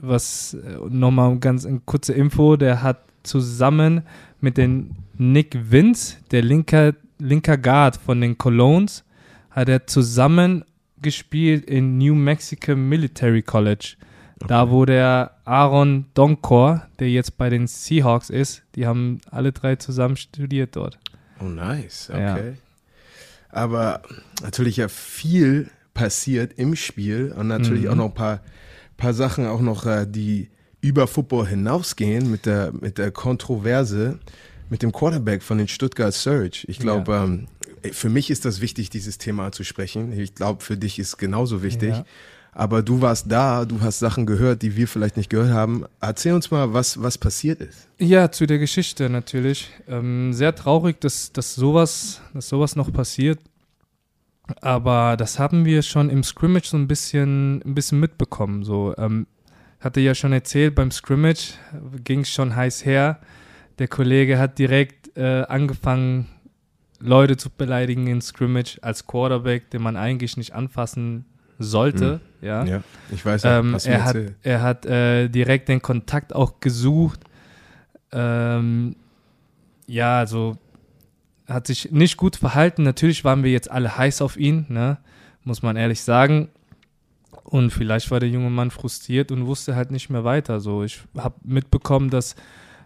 Was 0.00 0.54
äh, 0.54 0.76
nochmal 0.88 1.38
ganz 1.38 1.66
eine 1.66 1.80
kurze 1.84 2.12
Info, 2.12 2.56
der 2.56 2.82
hat 2.82 3.00
zusammen 3.22 4.02
mit 4.40 4.56
den 4.56 4.94
Nick 5.16 5.58
Vince, 5.70 6.16
der 6.30 6.42
linker, 6.42 6.94
linker 7.18 7.56
Guard 7.56 7.96
von 7.96 8.20
den 8.20 8.38
Colognes, 8.38 9.04
hat 9.50 9.68
er 9.68 9.86
zusammen 9.86 10.64
gespielt 11.02 11.64
in 11.64 11.98
New 11.98 12.14
Mexico 12.14 12.76
Military 12.76 13.42
College. 13.42 13.96
Okay. 14.36 14.46
Da 14.48 14.70
wo 14.70 14.84
der 14.84 15.32
Aaron 15.44 16.06
Donkor, 16.14 16.86
der 17.00 17.10
jetzt 17.10 17.36
bei 17.36 17.50
den 17.50 17.66
Seahawks 17.66 18.30
ist, 18.30 18.62
die 18.76 18.86
haben 18.86 19.20
alle 19.30 19.50
drei 19.50 19.74
zusammen 19.76 20.16
studiert 20.16 20.76
dort. 20.76 20.98
Oh, 21.40 21.44
nice. 21.48 22.08
Okay. 22.10 22.50
Ja. 22.50 22.67
Aber 23.48 24.02
natürlich 24.42 24.76
ja 24.76 24.88
viel 24.88 25.70
passiert 25.94 26.52
im 26.56 26.76
Spiel 26.76 27.32
und 27.36 27.48
natürlich 27.48 27.84
mhm. 27.84 27.90
auch 27.90 27.96
noch 27.96 28.04
ein 28.06 28.14
paar, 28.14 28.40
paar 28.96 29.14
Sachen 29.14 29.46
auch 29.46 29.60
noch, 29.60 29.86
äh, 29.86 30.06
die 30.08 30.50
über 30.80 31.06
Football 31.06 31.48
hinausgehen 31.48 32.30
mit 32.30 32.46
der, 32.46 32.72
mit 32.72 32.98
der 32.98 33.10
Kontroverse 33.10 34.20
mit 34.70 34.82
dem 34.82 34.92
Quarterback 34.92 35.42
von 35.42 35.58
den 35.58 35.68
Stuttgart 35.68 36.12
Surge. 36.12 36.64
Ich 36.66 36.78
glaube, 36.78 37.12
ja. 37.12 37.24
ähm, 37.24 37.48
für 37.92 38.08
mich 38.08 38.30
ist 38.30 38.44
das 38.44 38.60
wichtig, 38.60 38.90
dieses 38.90 39.18
Thema 39.18 39.52
zu 39.52 39.64
sprechen. 39.64 40.12
Ich 40.12 40.34
glaube, 40.34 40.62
für 40.62 40.76
dich 40.76 40.98
ist 40.98 41.16
genauso 41.16 41.62
wichtig. 41.62 41.90
Ja. 41.90 42.04
Aber 42.52 42.82
du 42.82 43.00
warst 43.00 43.30
da, 43.30 43.64
du 43.64 43.80
hast 43.80 44.00
Sachen 44.00 44.26
gehört, 44.26 44.62
die 44.62 44.76
wir 44.76 44.88
vielleicht 44.88 45.16
nicht 45.16 45.30
gehört 45.30 45.52
haben. 45.52 45.84
Erzähl 46.00 46.32
uns 46.32 46.50
mal, 46.50 46.72
was, 46.72 47.00
was 47.00 47.16
passiert 47.16 47.60
ist. 47.60 47.88
Ja, 47.98 48.30
zu 48.30 48.46
der 48.46 48.58
Geschichte 48.58 49.08
natürlich. 49.08 49.70
Ähm, 49.86 50.32
sehr 50.32 50.54
traurig, 50.54 51.00
dass, 51.00 51.32
dass, 51.32 51.54
sowas, 51.54 52.20
dass 52.34 52.48
sowas 52.48 52.74
noch 52.74 52.92
passiert. 52.92 53.38
Aber 54.60 55.16
das 55.16 55.38
haben 55.38 55.64
wir 55.64 55.82
schon 55.82 56.10
im 56.10 56.22
Scrimmage 56.24 56.68
so 56.68 56.76
ein 56.76 56.88
bisschen, 56.88 57.62
ein 57.62 57.74
bisschen 57.74 58.00
mitbekommen. 58.00 58.64
So, 58.64 58.94
ähm, 58.96 59.26
hatte 59.80 60.00
ja 60.00 60.14
schon 60.14 60.32
erzählt, 60.32 60.74
beim 60.74 60.90
Scrimmage 60.90 61.54
ging 62.02 62.20
es 62.20 62.30
schon 62.30 62.56
heiß 62.56 62.84
her. 62.84 63.20
Der 63.78 63.88
Kollege 63.88 64.38
hat 64.38 64.58
direkt 64.58 65.16
äh, 65.16 65.44
angefangen, 65.48 66.26
Leute 67.00 67.36
zu 67.36 67.48
beleidigen 67.50 68.08
in 68.08 68.20
Scrimmage 68.20 68.78
als 68.82 69.06
Quarterback, 69.06 69.70
den 69.70 69.82
man 69.82 69.96
eigentlich 69.96 70.36
nicht 70.36 70.52
anfassen 70.52 71.26
sollte. 71.58 72.14
Mhm. 72.14 72.27
Ja? 72.40 72.64
ja, 72.64 72.82
ich 73.10 73.24
weiß 73.24 73.44
auch, 73.44 73.58
ähm, 73.60 73.76
er, 73.84 74.04
hat, 74.04 74.16
er 74.42 74.62
hat 74.62 74.86
äh, 74.86 75.28
direkt 75.28 75.68
den 75.68 75.82
Kontakt 75.82 76.34
auch 76.34 76.60
gesucht. 76.60 77.20
Ähm, 78.12 78.96
ja, 79.86 80.18
also 80.18 80.56
hat 81.46 81.66
sich 81.66 81.90
nicht 81.90 82.16
gut 82.16 82.36
verhalten. 82.36 82.82
Natürlich 82.82 83.24
waren 83.24 83.42
wir 83.42 83.50
jetzt 83.50 83.70
alle 83.70 83.96
heiß 83.96 84.22
auf 84.22 84.36
ihn, 84.36 84.66
ne? 84.68 84.98
muss 85.44 85.62
man 85.62 85.76
ehrlich 85.76 86.02
sagen. 86.02 86.48
Und 87.44 87.70
vielleicht 87.70 88.10
war 88.10 88.20
der 88.20 88.28
junge 88.28 88.50
Mann 88.50 88.70
frustriert 88.70 89.32
und 89.32 89.46
wusste 89.46 89.74
halt 89.74 89.90
nicht 89.90 90.10
mehr 90.10 90.24
weiter. 90.24 90.60
So, 90.60 90.84
ich 90.84 91.00
habe 91.16 91.36
mitbekommen, 91.42 92.10
dass 92.10 92.36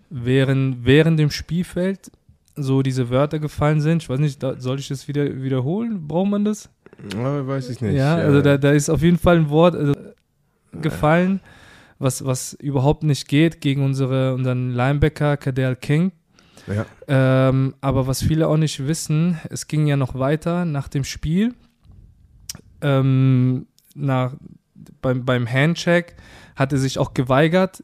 während, 0.09 0.85
während 0.85 1.19
dem 1.19 1.31
Spielfeld 1.31 2.13
so 2.55 2.83
diese 2.83 3.11
Wörter 3.11 3.41
gefallen 3.41 3.81
sind. 3.81 4.03
Ich 4.03 4.09
weiß 4.09 4.21
nicht, 4.21 4.43
da, 4.43 4.61
soll 4.61 4.79
ich 4.79 4.89
das 4.89 5.09
wieder 5.09 5.43
wiederholen? 5.43 6.07
Braucht 6.07 6.31
man 6.31 6.45
das? 6.45 6.71
Ja, 7.15 7.47
weiß 7.47 7.71
ich 7.71 7.81
nicht. 7.81 7.95
Ja, 7.95 8.17
also 8.17 8.43
da, 8.43 8.59
da 8.59 8.73
ist 8.73 8.89
auf 8.89 9.03
jeden 9.03 9.19
Fall 9.19 9.37
ein 9.37 9.51
Wort 9.51 9.75
also, 9.75 9.95
gefallen, 10.73 11.41
was, 11.99 12.25
was 12.25 12.55
überhaupt 12.55 13.03
nicht 13.03 13.29
geht 13.29 13.61
gegen 13.61 13.85
unsere, 13.85 14.35
unseren 14.35 14.71
Linebacker 14.71 15.37
Kadel 15.37 15.77
King. 15.77 16.13
Ja. 16.67 16.87
Ähm, 17.09 17.75
aber 17.81 18.07
was 18.07 18.23
viele 18.23 18.47
auch 18.49 18.57
nicht 18.57 18.87
wissen, 18.87 19.39
es 19.51 19.67
ging 19.67 19.87
ja 19.87 19.97
noch 19.97 20.15
weiter 20.15 20.65
nach 20.65 20.89
dem 20.89 21.05
Spiel. 21.05 21.55
Ähm, 22.81 23.67
nach, 23.95 24.35
beim, 25.01 25.25
beim 25.25 25.51
Handcheck 25.51 26.17
hat 26.57 26.73
er 26.73 26.79
sich 26.79 26.99
auch 26.99 27.15
geweigert, 27.15 27.83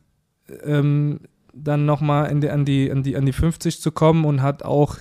ähm, 0.65 1.21
dann 1.53 1.87
nochmal 1.87 2.31
an, 2.31 2.41
die, 2.41 2.51
an, 2.51 2.65
die, 2.65 3.17
an 3.17 3.27
die 3.27 3.33
50 3.33 3.81
zu 3.81 3.91
kommen 3.91 4.25
und 4.25 4.43
hat 4.43 4.63
auch, 4.63 4.97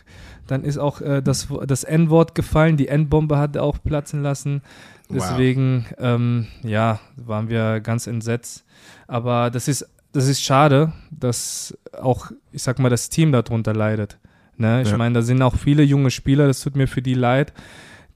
dann 0.48 0.63
ist 0.63 0.77
auch 0.77 1.01
äh, 1.01 1.22
das, 1.22 1.48
das 1.68 1.84
N-Wort 1.84 2.36
gefallen, 2.36 2.77
die 2.77 2.88
N-Bombe 2.88 3.38
hat 3.38 3.56
er 3.56 3.63
auch 3.63 3.77
platzen 3.84 4.24
lassen. 4.24 4.62
Deswegen, 5.10 5.86
wow. 5.92 5.98
ähm, 6.00 6.48
ja, 6.63 7.00
waren 7.16 7.50
wir 7.50 7.80
ganz 7.80 8.08
entsetzt. 8.08 8.66
Aber 9.08 9.50
das 9.50 9.68
ist 9.68 9.88
das 10.18 10.27
ist 10.27 10.42
schade, 10.42 10.94
dass 11.12 11.77
auch, 11.94 12.32
ich 12.51 12.63
sag 12.63 12.80
mal, 12.80 12.89
das 12.89 13.10
Team 13.10 13.32
darunter 13.32 13.74
leidet. 13.74 14.18
Ne? 14.58 14.82
Ich 14.82 14.89
ja. 14.89 14.98
meine, 14.98 15.16
da 15.16 15.22
sind 15.22 15.42
auch 15.44 15.56
viele 15.56 15.84
junge 15.84 16.10
Spieler, 16.10 16.48
das 16.48 16.62
tut 16.62 16.75
mir 16.75 16.88
für 16.88 17.04
die 17.04 17.13
leid, 17.13 17.54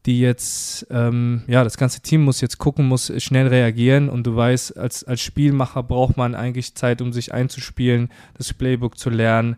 die 0.07 0.19
jetzt, 0.19 0.87
ähm, 0.89 1.43
ja, 1.45 1.63
das 1.63 1.77
ganze 1.77 2.01
Team 2.01 2.23
muss 2.23 2.41
jetzt 2.41 2.57
gucken, 2.57 2.87
muss 2.87 3.13
schnell 3.21 3.47
reagieren 3.47 4.09
und 4.09 4.25
du 4.25 4.35
weißt, 4.35 4.77
als, 4.77 5.03
als 5.03 5.21
Spielmacher 5.21 5.83
braucht 5.83 6.17
man 6.17 6.33
eigentlich 6.33 6.73
Zeit, 6.73 7.03
um 7.03 7.13
sich 7.13 7.33
einzuspielen, 7.33 8.09
das 8.35 8.51
Playbook 8.53 8.97
zu 8.97 9.11
lernen. 9.11 9.57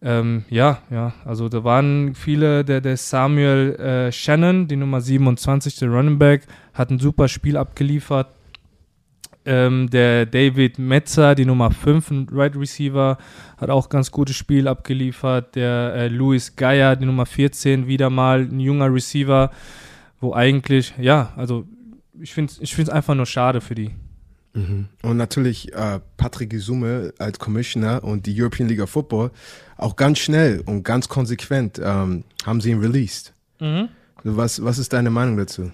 Ähm, 0.00 0.44
ja, 0.48 0.78
ja, 0.90 1.12
also 1.24 1.48
da 1.48 1.64
waren 1.64 2.14
viele, 2.14 2.64
der, 2.64 2.80
der 2.80 2.96
Samuel 2.96 3.74
äh, 3.74 4.12
Shannon, 4.12 4.68
die 4.68 4.76
Nummer 4.76 5.00
27, 5.00 5.76
der 5.76 5.88
Running 5.88 6.18
Back, 6.18 6.46
hat 6.72 6.90
ein 6.90 7.00
super 7.00 7.26
Spiel 7.26 7.56
abgeliefert. 7.56 8.28
Ähm, 9.44 9.88
der 9.90 10.26
David 10.26 10.78
Metzer, 10.78 11.34
die 11.34 11.46
Nummer 11.46 11.70
5, 11.70 12.10
ein 12.10 12.28
Right 12.30 12.54
Receiver, 12.54 13.18
hat 13.56 13.70
auch 13.70 13.88
ganz 13.88 14.10
gutes 14.10 14.36
Spiel 14.36 14.68
abgeliefert. 14.68 15.56
Der 15.56 15.94
äh, 15.94 16.08
Luis 16.08 16.54
Geier, 16.54 16.94
die 16.94 17.06
Nummer 17.06 17.26
14, 17.26 17.88
wieder 17.88 18.10
mal 18.10 18.42
ein 18.42 18.60
junger 18.60 18.92
Receiver, 18.92 19.50
wo 20.20 20.32
eigentlich, 20.32 20.94
ja, 20.98 21.32
also 21.36 21.64
ich 22.20 22.34
finde 22.34 22.52
es 22.52 22.60
ich 22.60 22.92
einfach 22.92 23.14
nur 23.14 23.26
schade 23.26 23.60
für 23.60 23.74
die. 23.74 23.90
Und 24.54 25.16
natürlich 25.16 25.72
äh, 25.72 26.00
Patrick 26.16 26.52
Isume 26.52 27.12
als 27.18 27.38
Commissioner 27.38 28.02
und 28.02 28.26
die 28.26 28.40
European 28.40 28.68
League 28.68 28.80
of 28.80 28.90
Football 28.90 29.30
auch 29.76 29.96
ganz 29.96 30.18
schnell 30.18 30.62
und 30.66 30.82
ganz 30.82 31.08
konsequent 31.08 31.80
ähm, 31.82 32.24
haben 32.44 32.60
sie 32.60 32.70
ihn 32.70 32.80
released. 32.80 33.34
Mhm. 33.60 33.88
Was, 34.24 34.62
was 34.62 34.78
ist 34.78 34.92
deine 34.92 35.10
Meinung 35.10 35.36
dazu? 35.36 35.70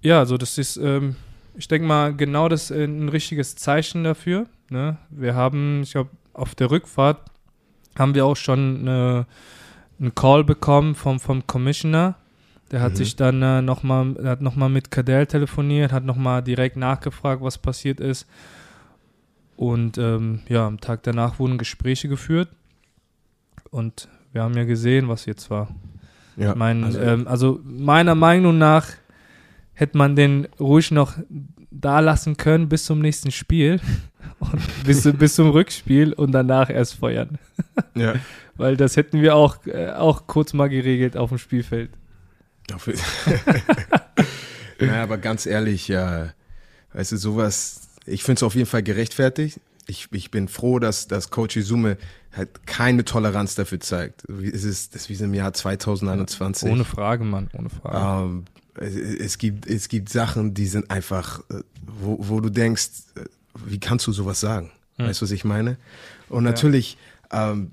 Ja, 0.00 0.20
also 0.20 0.38
das 0.38 0.58
ist, 0.58 0.76
ähm, 0.76 1.16
ich 1.56 1.68
denke 1.68 1.86
mal, 1.86 2.14
genau 2.14 2.48
das 2.48 2.70
äh, 2.70 2.84
ein 2.84 3.08
richtiges 3.08 3.56
Zeichen 3.56 4.04
dafür. 4.04 4.46
Ne? 4.70 4.96
Wir 5.10 5.34
haben, 5.34 5.82
ich 5.82 5.92
glaube, 5.92 6.10
auf 6.32 6.54
der 6.54 6.70
Rückfahrt 6.70 7.20
haben 7.98 8.14
wir 8.14 8.24
auch 8.24 8.36
schon 8.36 8.80
eine, 8.80 9.26
einen 10.00 10.14
Call 10.14 10.44
bekommen 10.44 10.94
vom, 10.94 11.20
vom 11.20 11.46
Commissioner 11.46 12.16
der 12.74 12.82
hat 12.82 12.94
mhm. 12.94 12.96
sich 12.96 13.14
dann 13.14 13.40
äh, 13.40 13.62
nochmal, 13.62 14.16
hat 14.24 14.40
nochmal 14.40 14.68
mit 14.68 14.90
Cadell 14.90 15.28
telefoniert, 15.28 15.92
hat 15.92 16.04
nochmal 16.04 16.42
direkt 16.42 16.76
nachgefragt, 16.76 17.40
was 17.40 17.56
passiert 17.56 18.00
ist. 18.00 18.26
Und 19.54 19.96
ähm, 19.96 20.40
ja, 20.48 20.66
am 20.66 20.80
Tag 20.80 21.04
danach 21.04 21.38
wurden 21.38 21.56
Gespräche 21.56 22.08
geführt. 22.08 22.48
Und 23.70 24.08
wir 24.32 24.42
haben 24.42 24.56
ja 24.56 24.64
gesehen, 24.64 25.06
was 25.06 25.24
jetzt 25.24 25.50
war. 25.50 25.68
Ja, 26.36 26.56
mein, 26.56 26.82
also, 26.82 26.98
ähm, 26.98 27.28
also 27.28 27.60
meiner 27.62 28.16
Meinung 28.16 28.58
nach 28.58 28.88
hätte 29.74 29.96
man 29.96 30.16
den 30.16 30.48
ruhig 30.58 30.90
noch 30.90 31.16
da 31.70 32.00
lassen 32.00 32.36
können 32.36 32.68
bis 32.68 32.86
zum 32.86 32.98
nächsten 32.98 33.30
Spiel 33.30 33.78
und 34.40 34.84
bis, 34.84 35.04
bis 35.16 35.36
zum 35.36 35.50
Rückspiel 35.50 36.12
und 36.12 36.32
danach 36.32 36.70
erst 36.70 36.94
feuern. 36.94 37.38
Ja. 37.94 38.14
Weil 38.56 38.76
das 38.76 38.96
hätten 38.96 39.22
wir 39.22 39.36
auch, 39.36 39.64
äh, 39.64 39.90
auch 39.90 40.26
kurz 40.26 40.54
mal 40.54 40.68
geregelt 40.68 41.16
auf 41.16 41.28
dem 41.28 41.38
Spielfeld. 41.38 41.90
naja, 44.80 45.02
aber 45.02 45.18
ganz 45.18 45.46
ehrlich, 45.46 45.88
ja, 45.88 46.32
weißt 46.92 47.12
du, 47.12 47.16
sowas, 47.16 47.88
ich 48.06 48.22
finde 48.22 48.38
es 48.38 48.42
auf 48.42 48.54
jeden 48.54 48.66
Fall 48.66 48.82
gerechtfertigt. 48.82 49.60
Ich, 49.86 50.08
ich 50.12 50.30
bin 50.30 50.48
froh, 50.48 50.78
dass, 50.78 51.08
dass 51.08 51.30
Coach 51.30 51.56
Izume 51.56 51.98
halt 52.32 52.66
keine 52.66 53.04
Toleranz 53.04 53.54
dafür 53.54 53.80
zeigt. 53.80 54.24
Es 54.28 54.64
ist, 54.64 54.94
das 54.94 55.08
ist 55.08 55.20
wie 55.20 55.24
im 55.24 55.34
Jahr 55.34 55.52
2021. 55.52 56.70
Ohne 56.70 56.84
Frage, 56.84 57.24
Mann, 57.24 57.50
ohne 57.52 57.70
Frage. 57.70 58.24
Ähm, 58.24 58.44
es, 58.76 58.94
es, 58.94 59.38
gibt, 59.38 59.66
es 59.66 59.88
gibt 59.88 60.08
Sachen, 60.08 60.54
die 60.54 60.66
sind 60.66 60.90
einfach, 60.90 61.40
äh, 61.50 61.60
wo, 61.86 62.16
wo 62.20 62.40
du 62.40 62.50
denkst, 62.50 62.88
äh, 63.16 63.20
wie 63.66 63.78
kannst 63.78 64.06
du 64.06 64.12
sowas 64.12 64.40
sagen? 64.40 64.70
Hm. 64.96 65.06
Weißt 65.06 65.20
du, 65.20 65.24
was 65.24 65.30
ich 65.30 65.44
meine? 65.44 65.76
Und 66.28 66.44
natürlich, 66.44 66.96
ja. 67.32 67.52
ähm, 67.52 67.72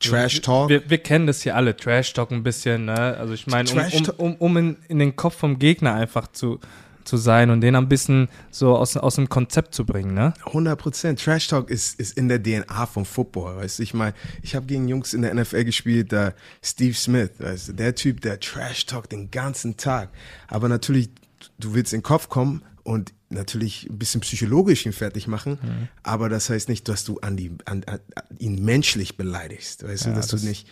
Trash 0.00 0.40
Talk. 0.40 0.68
Wir, 0.68 0.88
wir, 0.88 0.98
kennen 0.98 1.26
das 1.26 1.42
hier 1.42 1.54
alle, 1.54 1.76
Trash 1.76 2.12
Talk 2.12 2.30
ein 2.30 2.42
bisschen, 2.42 2.86
ne? 2.86 3.16
Also 3.18 3.34
ich 3.34 3.46
meine, 3.46 3.70
um, 3.70 3.78
um, 3.78 4.14
um, 4.16 4.34
um 4.36 4.56
in, 4.56 4.76
in, 4.88 4.98
den 4.98 5.14
Kopf 5.14 5.36
vom 5.36 5.58
Gegner 5.58 5.94
einfach 5.94 6.26
zu, 6.32 6.58
zu 7.04 7.18
sein 7.18 7.50
und 7.50 7.60
den 7.60 7.76
ein 7.76 7.88
bisschen 7.88 8.28
so 8.50 8.76
aus, 8.76 8.96
aus 8.96 9.16
dem 9.16 9.28
Konzept 9.28 9.74
zu 9.74 9.84
bringen, 9.84 10.14
ne? 10.14 10.32
100 10.46 10.78
Prozent. 10.78 11.22
Trash 11.22 11.48
Talk 11.48 11.70
ist, 11.70 12.00
ist 12.00 12.16
in 12.16 12.28
der 12.28 12.42
DNA 12.42 12.86
vom 12.86 13.04
Football, 13.04 13.56
weißt 13.56 13.78
du? 13.78 13.82
Ich 13.82 13.94
meine, 13.94 14.14
ich 14.42 14.54
habe 14.54 14.66
gegen 14.66 14.88
Jungs 14.88 15.12
in 15.12 15.22
der 15.22 15.34
NFL 15.34 15.64
gespielt, 15.64 16.12
da 16.12 16.32
Steve 16.62 16.94
Smith, 16.94 17.32
weißt 17.38 17.68
du? 17.68 17.72
Der 17.74 17.94
Typ, 17.94 18.22
der 18.22 18.40
Trash 18.40 18.86
Talk 18.86 19.08
den 19.10 19.30
ganzen 19.30 19.76
Tag. 19.76 20.08
Aber 20.48 20.68
natürlich, 20.68 21.10
du 21.58 21.74
willst 21.74 21.92
in 21.92 21.98
den 21.98 22.04
Kopf 22.04 22.28
kommen 22.28 22.62
und 22.84 23.12
natürlich 23.30 23.88
ein 23.88 23.98
bisschen 23.98 24.20
psychologisch 24.20 24.84
ihn 24.86 24.92
fertig 24.92 25.26
machen, 25.26 25.58
mhm. 25.62 25.88
aber 26.02 26.28
das 26.28 26.50
heißt 26.50 26.68
nicht, 26.68 26.88
dass 26.88 27.04
du 27.04 27.20
an 27.20 27.36
die, 27.36 27.52
an, 27.64 27.84
an, 27.84 28.00
ihn 28.38 28.64
menschlich 28.64 29.16
beleidigst, 29.16 29.84
weißt 29.84 30.06
ja, 30.06 30.10
du, 30.10 30.16
dass 30.16 30.28
das 30.28 30.42
du 30.42 30.48
nicht 30.48 30.66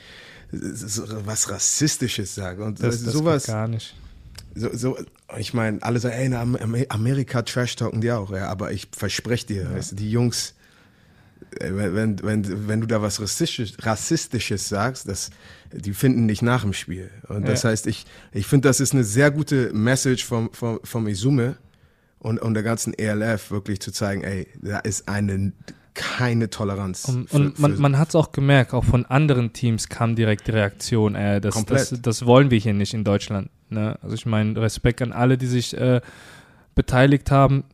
was 0.51 1.51
Rassistisches 1.51 2.35
sagst 2.35 2.61
und 2.61 2.83
das, 2.83 3.03
das 3.03 3.13
sowas. 3.13 3.47
gar 3.47 3.69
nicht. 3.69 3.95
So, 4.55 4.75
so, 4.75 4.99
ich 5.37 5.53
meine, 5.55 5.83
alle 5.83 6.01
sagen, 6.01 6.15
ey, 6.15 6.27
in 6.27 6.87
Amerika 6.91 7.43
trash 7.43 7.77
talken 7.77 8.01
die 8.01 8.11
auch, 8.11 8.33
ja, 8.33 8.49
aber 8.49 8.73
ich 8.73 8.89
verspreche 8.97 9.47
dir, 9.47 9.63
ja. 9.65 9.75
weißt 9.75 9.93
du, 9.93 9.97
die 9.97 10.11
Jungs, 10.11 10.55
äh, 11.61 11.71
wenn, 11.71 12.23
wenn, 12.23 12.69
wenn 12.69 12.81
du 12.81 12.87
da 12.87 13.03
was 13.03 13.21
Rassistisches, 13.21 13.85
Rassistisches 13.85 14.69
sagst, 14.69 15.07
das, 15.07 15.31
die 15.73 15.93
finden 15.93 16.27
dich 16.27 16.43
nach 16.43 16.63
dem 16.63 16.73
Spiel. 16.73 17.11
Und 17.29 17.47
das 17.47 17.63
ja. 17.63 17.71
heißt, 17.71 17.87
ich, 17.87 18.07
ich 18.33 18.47
finde, 18.47 18.69
das 18.69 18.81
ist 18.81 18.95
eine 18.95 19.05
sehr 19.05 19.31
gute 19.31 19.73
Message 19.75 20.25
vom, 20.25 20.53
vom, 20.53 20.81
vom 20.83 21.07
Izume, 21.07 21.57
und, 22.19 22.41
und 22.41 22.55
der 22.55 22.63
ganzen 22.63 22.95
ELF 22.95 23.51
wirklich 23.51 23.81
zu 23.81 23.93
zeigen, 23.93 24.23
ey, 24.23 24.49
da 24.61 24.79
ist 24.79 25.09
eine 25.09 25.53
keine 25.99 26.49
Toleranz. 26.49 27.07
Und, 27.07 27.29
für, 27.29 27.37
und 27.37 27.59
man, 27.59 27.79
man 27.81 27.99
hat 27.99 28.11
es 28.11 28.15
auch 28.15 28.31
gemerkt, 28.31 28.73
auch 28.73 28.85
von 28.85 29.05
anderen 29.07 29.53
Teams 29.53 29.89
kam 29.89 30.15
direkt 30.15 30.47
die 30.47 30.53
Reaktion, 30.53 31.17
äh, 31.17 31.41
das, 31.41 31.65
das, 31.67 31.93
das, 32.01 32.25
wollen 32.25 32.53
wir 32.53 32.59
hier 32.59 32.73
nicht 32.73 32.95
in 32.95 33.03
Deutschland. 33.03 33.51
Ne? 33.69 33.99
Also 34.01 34.15
ich 34.15 34.25
meine, 34.25 34.61
Respekt 34.61 35.03
an 35.03 35.13
alle, 35.13 35.37
die 35.37 35.49
sich 35.49 35.77
äh, 35.77 36.01
beteiligt 36.77 37.33
haben, 37.33 37.65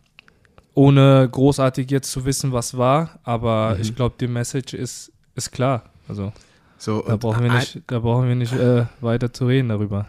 ohne 0.73 1.29
großartig 1.31 1.91
jetzt 1.91 2.11
zu 2.11 2.25
wissen, 2.25 2.53
was 2.53 2.79
war, 2.79 3.21
aber 3.25 3.75
mhm. 3.75 3.83
ich 3.83 3.95
glaube, 3.95 4.15
die 4.19 4.27
Message 4.27 4.73
ist, 4.73 5.13
ist 5.35 5.53
klar. 5.53 5.85
Also 6.09 6.33
so, 6.79 7.03
da, 7.07 7.17
brauchen 7.17 7.43
wir 7.43 7.53
nicht, 7.53 7.83
da 7.87 7.99
brauchen 7.99 8.27
wir 8.27 8.35
nicht 8.35 8.55
äh, 8.55 8.87
weiter 9.03 9.33
zu 9.33 9.47
reden 9.47 9.69
darüber. 9.69 10.07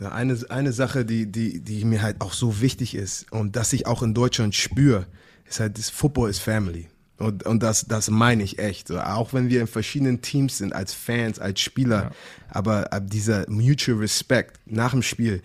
Eine, 0.00 0.38
eine 0.48 0.72
Sache, 0.72 1.04
die, 1.04 1.30
die, 1.30 1.60
die 1.60 1.84
mir 1.84 2.02
halt 2.02 2.20
auch 2.20 2.32
so 2.32 2.60
wichtig 2.60 2.94
ist 2.94 3.30
und 3.30 3.54
dass 3.56 3.72
ich 3.72 3.86
auch 3.86 4.02
in 4.02 4.12
Deutschland 4.12 4.54
spüre, 4.54 5.06
ist 5.48 5.60
halt, 5.60 5.78
das 5.78 5.90
Football 5.90 6.30
is 6.30 6.38
Family. 6.38 6.88
Und, 7.18 7.44
und 7.44 7.62
das, 7.62 7.86
das 7.86 8.10
meine 8.10 8.42
ich 8.42 8.58
echt. 8.58 8.88
So, 8.88 8.98
auch 8.98 9.32
wenn 9.32 9.48
wir 9.48 9.60
in 9.60 9.66
verschiedenen 9.66 10.20
Teams 10.20 10.58
sind, 10.58 10.72
als 10.72 10.92
Fans, 10.92 11.38
als 11.38 11.60
Spieler, 11.60 12.02
ja. 12.02 12.10
aber 12.48 12.92
ab 12.92 13.04
dieser 13.08 13.48
Mutual 13.48 13.98
Respect 13.98 14.58
nach 14.66 14.90
dem 14.90 15.02
Spiel, 15.02 15.42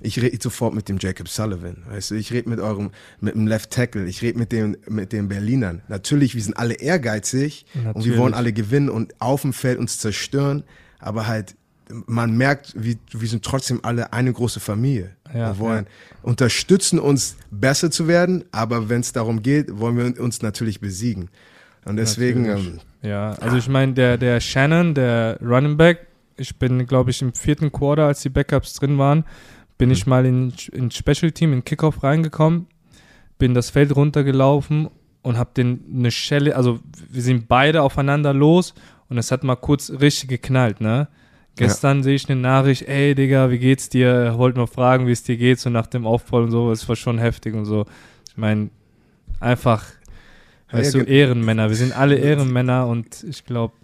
ich 0.00 0.20
rede 0.20 0.38
sofort 0.40 0.74
mit 0.74 0.88
dem 0.88 0.98
Jacob 0.98 1.28
Sullivan, 1.28 1.84
weißt 1.88 2.10
du, 2.10 2.14
ich 2.16 2.32
rede 2.32 2.48
mit 2.48 2.60
eurem, 2.60 2.90
mit 3.20 3.34
dem 3.34 3.46
Left 3.46 3.70
Tackle, 3.70 4.06
ich 4.06 4.22
rede 4.22 4.38
mit 4.38 4.52
dem, 4.52 4.76
mit 4.88 5.12
den 5.12 5.28
Berlinern. 5.28 5.82
Natürlich, 5.88 6.34
wir 6.34 6.42
sind 6.42 6.56
alle 6.56 6.74
ehrgeizig 6.74 7.66
Natürlich. 7.74 7.94
und 7.94 8.04
wir 8.04 8.18
wollen 8.18 8.34
alle 8.34 8.52
gewinnen 8.52 8.88
und 8.88 9.14
auf 9.20 9.42
dem 9.42 9.52
Feld 9.52 9.78
uns 9.78 9.98
zerstören, 9.98 10.64
aber 10.98 11.26
halt 11.26 11.56
man 12.06 12.36
merkt, 12.36 12.74
wir, 12.76 12.96
wir 13.10 13.28
sind 13.28 13.44
trotzdem 13.44 13.80
alle 13.82 14.12
eine 14.12 14.32
große 14.32 14.60
Familie. 14.60 15.16
Ja, 15.32 15.52
wir 15.52 15.58
wollen 15.58 15.84
ja. 15.84 15.90
unterstützen 16.22 16.98
uns 16.98 17.36
besser 17.50 17.90
zu 17.90 18.08
werden, 18.08 18.44
aber 18.52 18.88
wenn 18.88 19.00
es 19.00 19.12
darum 19.12 19.42
geht, 19.42 19.78
wollen 19.78 19.96
wir 19.96 20.22
uns 20.22 20.42
natürlich 20.42 20.80
besiegen. 20.80 21.28
Und 21.84 21.96
deswegen. 21.96 22.44
Ähm, 22.44 22.80
ja, 23.02 23.30
also 23.32 23.56
ich 23.56 23.68
meine, 23.68 23.92
der, 23.94 24.16
der 24.16 24.40
Shannon, 24.40 24.94
der 24.94 25.38
Running 25.40 25.76
Back, 25.76 26.06
ich 26.36 26.56
bin, 26.58 26.86
glaube 26.86 27.10
ich, 27.10 27.22
im 27.22 27.34
vierten 27.34 27.72
Quarter, 27.72 28.06
als 28.06 28.22
die 28.22 28.28
Backups 28.28 28.74
drin 28.74 28.98
waren, 28.98 29.24
bin 29.78 29.88
mhm. 29.88 29.94
ich 29.94 30.06
mal 30.06 30.24
in, 30.26 30.52
in 30.72 30.90
Special 30.90 31.32
Team, 31.32 31.52
in 31.52 31.64
Kickoff 31.64 32.02
reingekommen, 32.02 32.66
bin 33.38 33.54
das 33.54 33.70
Feld 33.70 33.94
runtergelaufen 33.96 34.88
und 35.22 35.36
habe 35.36 35.50
den 35.56 35.84
eine 35.92 36.10
Schelle, 36.10 36.54
also 36.56 36.80
wir 37.10 37.22
sind 37.22 37.48
beide 37.48 37.82
aufeinander 37.82 38.32
los 38.32 38.74
und 39.08 39.18
es 39.18 39.30
hat 39.30 39.44
mal 39.44 39.56
kurz 39.56 39.90
richtig 39.90 40.28
geknallt, 40.28 40.80
ne? 40.80 41.08
Gestern 41.56 41.98
ja. 41.98 42.04
sehe 42.04 42.14
ich 42.14 42.28
eine 42.30 42.40
Nachricht, 42.40 42.88
ey 42.88 43.14
Digga, 43.14 43.50
wie 43.50 43.58
geht's 43.58 43.88
dir? 43.88 44.34
Wollte 44.38 44.58
mal 44.58 44.66
fragen, 44.66 45.06
wie 45.06 45.12
es 45.12 45.22
dir 45.22 45.36
geht, 45.36 45.60
so 45.60 45.68
nach 45.68 45.86
dem 45.86 46.06
Aufbau 46.06 46.42
und 46.42 46.50
so. 46.50 46.72
Es 46.72 46.88
war 46.88 46.96
schon 46.96 47.18
heftig 47.18 47.54
und 47.54 47.66
so. 47.66 47.84
Ich 48.28 48.36
meine, 48.38 48.70
einfach, 49.38 49.84
weißt 50.70 50.94
ja, 50.94 51.02
du, 51.02 51.06
Ehrenmänner. 51.06 51.68
Wir 51.68 51.76
sind 51.76 51.96
alle 51.96 52.16
Ehrenmänner 52.16 52.86
und 52.86 53.22
ich 53.24 53.44
glaube, 53.44 53.74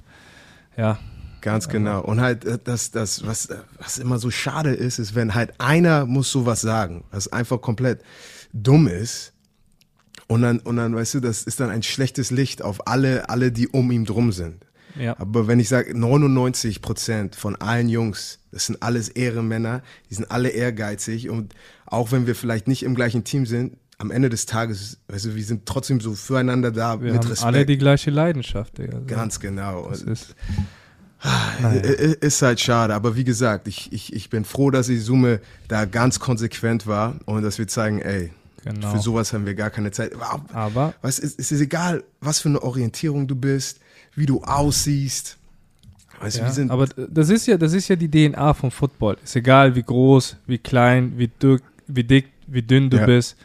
ja. 0.77 0.99
Ganz 1.41 1.69
genau. 1.69 2.01
Und 2.03 2.21
halt, 2.21 2.45
äh, 2.45 2.59
das, 2.63 2.91
das, 2.91 3.27
was, 3.27 3.49
was 3.79 3.99
immer 3.99 4.19
so 4.19 4.31
schade 4.31 4.71
ist, 4.71 4.99
ist, 4.99 5.15
wenn 5.15 5.35
halt 5.35 5.53
einer 5.59 6.07
muss 6.07 6.33
sowas 6.33 6.61
sagen, 6.61 7.05
was 7.11 7.29
einfach 7.33 7.61
komplett 7.61 8.03
dumm 8.53 8.89
ist. 8.89 9.35
Und 10.27 10.43
dann, 10.43 10.59
und 10.61 10.77
dann, 10.77 10.95
weißt 10.95 11.15
du, 11.15 11.21
das 11.21 11.43
ist 11.43 11.61
dann 11.61 11.71
ein 11.71 11.83
schlechtes 11.83 12.31
Licht 12.31 12.63
auf 12.63 12.87
alle, 12.87 13.29
alle, 13.29 13.53
die 13.53 13.69
um 13.69 13.91
ihn 13.91 14.05
drum 14.05 14.33
sind. 14.33 14.67
Ja. 14.97 15.19
Aber 15.19 15.47
wenn 15.47 15.61
ich 15.61 15.69
sage, 15.69 15.99
99 15.99 16.83
Prozent 16.83 17.37
von 17.37 17.57
allen 17.57 17.89
Jungs, 17.89 18.39
das 18.53 18.67
sind 18.67 18.83
alles 18.83 19.09
Ehrenmänner, 19.09 19.83
die 20.11 20.15
sind 20.15 20.31
alle 20.31 20.51
ehrgeizig 20.51 21.29
und 21.29 21.55
auch 21.87 22.13
wenn 22.13 22.27
wir 22.27 22.35
vielleicht 22.35 22.69
nicht 22.69 22.83
im 22.83 22.95
gleichen 22.95 23.25
Team 23.25 23.47
sind, 23.47 23.77
am 23.99 24.13
Ende 24.13 24.29
des 24.29 24.47
Tages, 24.47 24.99
weißt 25.09 25.27
du, 25.27 25.35
wir 25.35 25.45
sind 25.45 25.67
trotzdem 25.67 26.01
so 26.01 26.15
füreinander 26.15 26.71
da 26.71 27.01
wir 27.01 27.13
mit 27.13 27.23
haben 27.23 27.31
Respekt. 27.31 27.47
alle 27.47 27.67
die 27.67 27.79
gleiche 27.79 28.11
Leidenschaft. 28.11 28.79
Digga. 28.79 29.01
Ganz 29.07 29.41
genau. 29.41 29.89
Das 29.91 30.03
ist, 30.03 30.37
naja. 31.61 31.81
ist 31.81 32.41
halt 32.43 32.61
schade, 32.61 32.95
aber 32.95 33.17
wie 33.17 33.25
gesagt, 33.25 33.67
ich, 33.67 33.93
ich, 33.93 34.13
ich 34.13 34.31
bin 34.31 34.45
froh, 34.45 34.71
dass 34.71 34.87
die 34.87 34.99
Summe 34.99 35.41
da 35.67 35.85
ganz 35.85 36.21
konsequent 36.21 36.87
war 36.87 37.17
und 37.25 37.43
dass 37.43 37.59
wir 37.59 37.67
zeigen, 37.67 38.01
ey, 38.01 38.31
genau. 38.65 38.93
für 38.93 39.01
sowas 39.01 39.33
haben 39.33 39.47
wir 39.47 39.55
gar 39.55 39.71
keine 39.71 39.91
Zeit. 39.91 40.13
Aber 40.53 40.95
weißt, 41.03 41.19
es, 41.19 41.35
es 41.37 41.51
ist 41.51 41.61
egal, 41.61 42.05
was 42.21 42.39
für 42.39 42.49
eine 42.49 42.63
Orientierung 42.63 43.27
du 43.27 43.35
bist, 43.35 43.81
wie 44.19 44.27
du 44.27 44.43
aussiehst. 44.43 45.37
Weißt 46.21 46.39
ja, 46.39 46.51
du, 46.51 46.73
aber 46.73 46.87
das 46.87 47.31
ist 47.31 47.47
ja, 47.47 47.57
das 47.57 47.73
ist 47.73 47.89
ja 47.89 47.95
die 47.95 48.11
DNA 48.11 48.53
vom 48.55 48.71
Football. 48.71 49.17
Ist 49.23 49.37
egal, 49.37 49.77
wie 49.77 49.83
groß, 49.83 50.37
wie 50.47 50.59
klein, 50.59 51.13
wie 51.17 51.29
dick, 51.29 51.63
wie 51.87 52.05
dick, 52.05 52.27
wie 52.49 52.63
dünn 52.63 52.91
du 52.91 52.97
ja. 52.97 53.07
bist. 53.07 53.37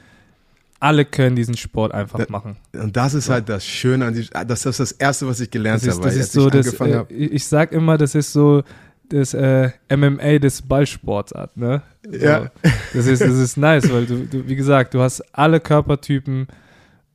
Alle 0.79 1.05
können 1.05 1.35
diesen 1.35 1.55
Sport 1.55 1.93
einfach 1.93 2.19
da, 2.19 2.25
machen. 2.29 2.57
Und 2.73 2.97
das 2.97 3.13
ist 3.13 3.25
so. 3.25 3.33
halt 3.33 3.47
das 3.47 3.63
Schöne 3.63 4.05
an 4.05 4.13
die, 4.15 4.27
das 4.47 4.65
ist 4.65 4.79
das 4.79 4.91
erste, 4.91 5.27
was 5.27 5.39
ich 5.39 5.51
gelernt 5.51 5.81
das 5.81 5.87
ist, 5.87 5.95
habe. 5.97 6.07
Das 6.07 6.17
ist 6.17 6.31
so, 6.33 6.49
das, 6.49 6.73
äh, 6.73 7.05
ich 7.09 7.45
sag 7.45 7.71
immer, 7.71 7.97
das 7.97 8.15
ist 8.15 8.33
so 8.33 8.63
das 9.09 9.33
äh, 9.33 9.69
MMA 9.95 10.39
des 10.39 10.61
Ballsports 10.61 11.33
ne? 11.55 11.83
So, 12.03 12.17
ja. 12.17 12.51
Das 12.93 13.05
ist, 13.05 13.21
das 13.21 13.35
ist 13.35 13.57
nice, 13.57 13.91
weil 13.91 14.05
du, 14.05 14.25
du, 14.25 14.47
wie 14.47 14.55
gesagt, 14.55 14.93
du 14.93 15.01
hast 15.01 15.21
alle 15.35 15.59
Körpertypen 15.59 16.47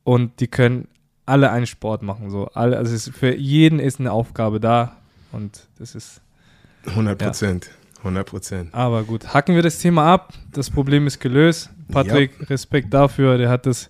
und 0.03 0.39
die 0.39 0.47
können 0.47 0.87
alle 1.29 1.51
einen 1.51 1.67
Sport 1.67 2.01
machen. 2.01 2.29
So. 2.29 2.47
Alle, 2.53 2.77
also 2.77 2.93
ist, 2.93 3.09
für 3.15 3.35
jeden 3.35 3.79
ist 3.79 3.99
eine 3.99 4.11
Aufgabe 4.11 4.59
da 4.59 4.97
und 5.31 5.67
das 5.77 5.95
ist. 5.95 6.21
100 6.87 7.17
Prozent. 7.17 7.65
Ja. 7.65 7.99
100 7.99 8.27
Prozent. 8.27 8.73
Aber 8.73 9.03
gut, 9.03 9.33
hacken 9.33 9.55
wir 9.55 9.61
das 9.61 9.79
Thema 9.79 10.05
ab. 10.13 10.33
Das 10.51 10.69
Problem 10.69 11.05
ist 11.07 11.19
gelöst. 11.19 11.69
Patrick, 11.91 12.31
ja. 12.39 12.45
Respekt 12.47 12.93
dafür. 12.93 13.37
Der 13.37 13.49
hat 13.49 13.65
das 13.65 13.89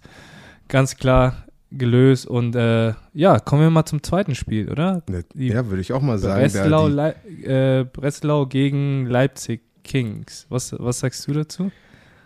ganz 0.68 0.98
klar 0.98 1.46
gelöst. 1.72 2.26
Und 2.26 2.56
äh, 2.56 2.94
ja, 3.14 3.40
kommen 3.40 3.62
wir 3.62 3.70
mal 3.70 3.86
zum 3.86 4.02
zweiten 4.04 4.36
Spiel, 4.36 4.70
oder? 4.72 5.04
Die 5.34 5.48
ja, 5.48 5.68
würde 5.68 5.82
ich 5.82 5.94
auch 5.94 6.02
mal 6.02 6.18
sagen. 6.18 6.42
Breslau, 6.42 6.90
äh, 6.90 7.86
Breslau 7.86 8.48
gegen 8.48 9.06
Leipzig 9.06 9.62
Kings. 9.84 10.46
Was, 10.50 10.76
was 10.78 11.00
sagst 11.00 11.28
du 11.28 11.34
dazu? 11.34 11.72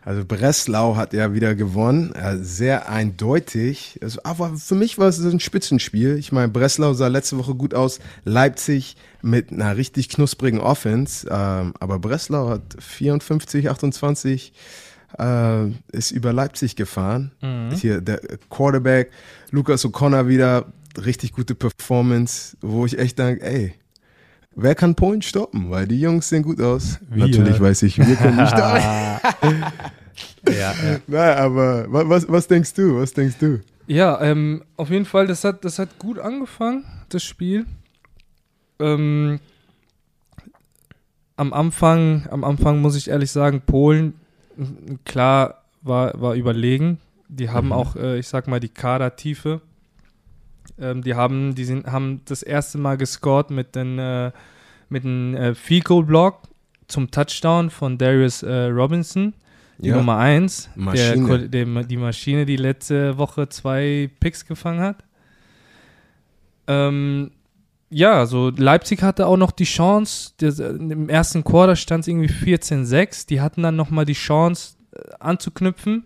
Also 0.05 0.25
Breslau 0.25 0.95
hat 0.95 1.13
ja 1.13 1.33
wieder 1.33 1.55
gewonnen, 1.55 2.13
sehr 2.41 2.89
eindeutig. 2.89 3.99
Also, 4.01 4.19
aber 4.23 4.55
für 4.57 4.75
mich 4.75 4.97
war 4.97 5.07
es 5.07 5.19
ein 5.19 5.39
Spitzenspiel. 5.39 6.17
Ich 6.17 6.31
meine, 6.31 6.49
Breslau 6.49 6.93
sah 6.93 7.07
letzte 7.07 7.37
Woche 7.37 7.55
gut 7.55 7.73
aus, 7.73 7.99
Leipzig 8.25 8.97
mit 9.21 9.51
einer 9.51 9.77
richtig 9.77 10.09
knusprigen 10.09 10.59
Offense, 10.59 11.27
ähm, 11.31 11.73
aber 11.79 11.99
Breslau 11.99 12.49
hat 12.49 12.75
54, 12.79 13.69
28 13.69 14.53
äh, 15.17 15.67
ist 15.91 16.11
über 16.11 16.33
Leipzig 16.33 16.75
gefahren. 16.75 17.31
Mhm. 17.41 17.71
Hier 17.71 18.01
der 18.01 18.19
Quarterback, 18.49 19.11
Lukas 19.51 19.85
O'Connor 19.85 20.27
wieder, 20.27 20.65
richtig 20.97 21.33
gute 21.33 21.55
Performance, 21.55 22.57
wo 22.61 22.85
ich 22.85 22.99
echt 22.99 23.19
denke, 23.19 23.43
ey, 23.43 23.73
wer 24.55 24.75
kann 24.75 24.95
Polen 24.95 25.21
stoppen? 25.21 25.69
Weil 25.69 25.87
die 25.87 25.99
Jungs 25.99 26.29
sehen 26.29 26.43
gut 26.43 26.61
aus. 26.61 26.99
Wir. 27.09 27.27
Natürlich 27.27 27.59
weiß 27.59 27.83
ich, 27.83 27.97
wir 27.97 28.15
können 28.15 28.37
nicht 28.37 28.49
stoppen. 28.51 28.81
ja, 30.47 30.53
ja. 30.53 30.73
Nein, 31.07 31.37
aber 31.37 31.85
was, 31.89 32.27
was 32.29 32.47
denkst 32.47 32.73
du? 32.73 32.99
Was 32.99 33.13
denkst 33.13 33.35
du? 33.39 33.61
Ja, 33.87 34.21
ähm, 34.21 34.63
auf 34.77 34.89
jeden 34.89 35.05
Fall, 35.05 35.27
das 35.27 35.43
hat, 35.43 35.65
das 35.65 35.79
hat 35.79 35.99
gut 35.99 36.19
angefangen, 36.19 36.85
das 37.09 37.23
Spiel. 37.23 37.65
Ähm, 38.79 39.39
am 41.35 41.53
Anfang, 41.53 42.27
am 42.29 42.43
Anfang 42.43 42.81
muss 42.81 42.95
ich 42.95 43.09
ehrlich 43.09 43.31
sagen, 43.31 43.61
Polen, 43.65 44.13
klar, 45.05 45.63
war, 45.81 46.19
war 46.21 46.35
überlegen. 46.35 46.99
Die 47.27 47.49
haben 47.49 47.67
mhm. 47.67 47.73
auch, 47.73 47.95
äh, 47.95 48.19
ich 48.19 48.27
sag 48.27 48.47
mal, 48.47 48.59
die 48.59 48.69
Kadertiefe. 48.69 49.61
Ähm, 50.79 51.01
die 51.01 51.15
haben, 51.15 51.55
die 51.55 51.65
sind, 51.65 51.87
haben 51.87 52.21
das 52.25 52.43
erste 52.43 52.77
Mal 52.77 52.97
gescored 52.97 53.51
mit 53.51 53.75
den, 53.75 53.99
äh, 53.99 54.31
mit 54.89 55.05
einem 55.05 55.35
äh, 55.35 55.55
Field 55.55 55.85
Block 56.05 56.41
zum 56.87 57.09
Touchdown 57.11 57.69
von 57.69 57.97
Darius 57.97 58.43
äh, 58.43 58.65
Robinson, 58.65 59.33
die 59.77 59.89
ja. 59.89 59.97
Nummer 59.97 60.17
1, 60.17 60.69
der, 60.93 61.15
der, 61.47 61.83
die 61.83 61.97
Maschine, 61.97 62.45
die 62.45 62.57
letzte 62.57 63.17
Woche 63.17 63.49
zwei 63.49 64.09
Picks 64.19 64.45
gefangen 64.45 64.81
hat. 64.81 65.03
Ähm, 66.67 67.31
ja, 67.89 68.25
so 68.25 68.49
Leipzig 68.49 69.03
hatte 69.03 69.27
auch 69.27 69.37
noch 69.37 69.51
die 69.51 69.65
Chance, 69.65 70.33
das, 70.37 70.59
im 70.59 71.09
ersten 71.09 71.43
Quarter 71.43 71.75
stand 71.75 72.01
es 72.01 72.07
irgendwie 72.07 72.31
14-6, 72.31 73.27
die 73.27 73.41
hatten 73.41 73.61
dann 73.61 73.75
nochmal 73.75 74.05
die 74.05 74.13
Chance 74.13 74.75
äh, 74.91 74.99
anzuknüpfen. 75.19 76.05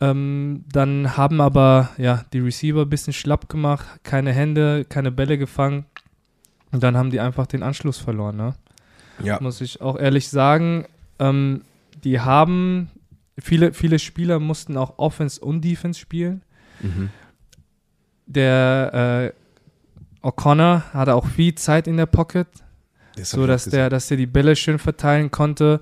Ähm, 0.00 0.64
dann 0.70 1.16
haben 1.16 1.40
aber 1.40 1.90
ja, 1.98 2.24
die 2.32 2.40
Receiver 2.40 2.82
ein 2.82 2.90
bisschen 2.90 3.12
schlapp 3.12 3.48
gemacht, 3.48 3.86
keine 4.02 4.32
Hände, 4.32 4.84
keine 4.84 5.10
Bälle 5.10 5.38
gefangen. 5.38 5.86
Und 6.72 6.82
dann 6.82 6.96
haben 6.96 7.10
die 7.10 7.20
einfach 7.20 7.46
den 7.46 7.62
Anschluss 7.62 7.98
verloren. 7.98 8.36
Ne? 8.36 8.54
Ja. 9.22 9.38
Muss 9.40 9.60
ich 9.60 9.80
auch 9.80 9.96
ehrlich 9.96 10.28
sagen. 10.28 10.86
Ähm, 11.18 11.62
die 12.02 12.20
haben, 12.20 12.90
viele, 13.38 13.72
viele 13.72 13.98
Spieler 13.98 14.40
mussten 14.40 14.76
auch 14.76 14.98
Offense 14.98 15.40
und 15.40 15.62
Defense 15.62 16.00
spielen. 16.00 16.42
Mhm. 16.80 17.10
Der 18.26 19.32
äh, 20.22 20.26
O'Connor 20.26 20.92
hatte 20.92 21.14
auch 21.14 21.26
viel 21.26 21.54
Zeit 21.54 21.86
in 21.86 21.96
der 21.96 22.06
Pocket, 22.06 22.48
das 23.16 23.30
so 23.30 23.46
dass 23.46 23.66
der, 23.66 23.90
dass 23.90 24.08
der 24.08 24.16
die 24.16 24.26
Bälle 24.26 24.56
schön 24.56 24.78
verteilen 24.78 25.30
konnte. 25.30 25.80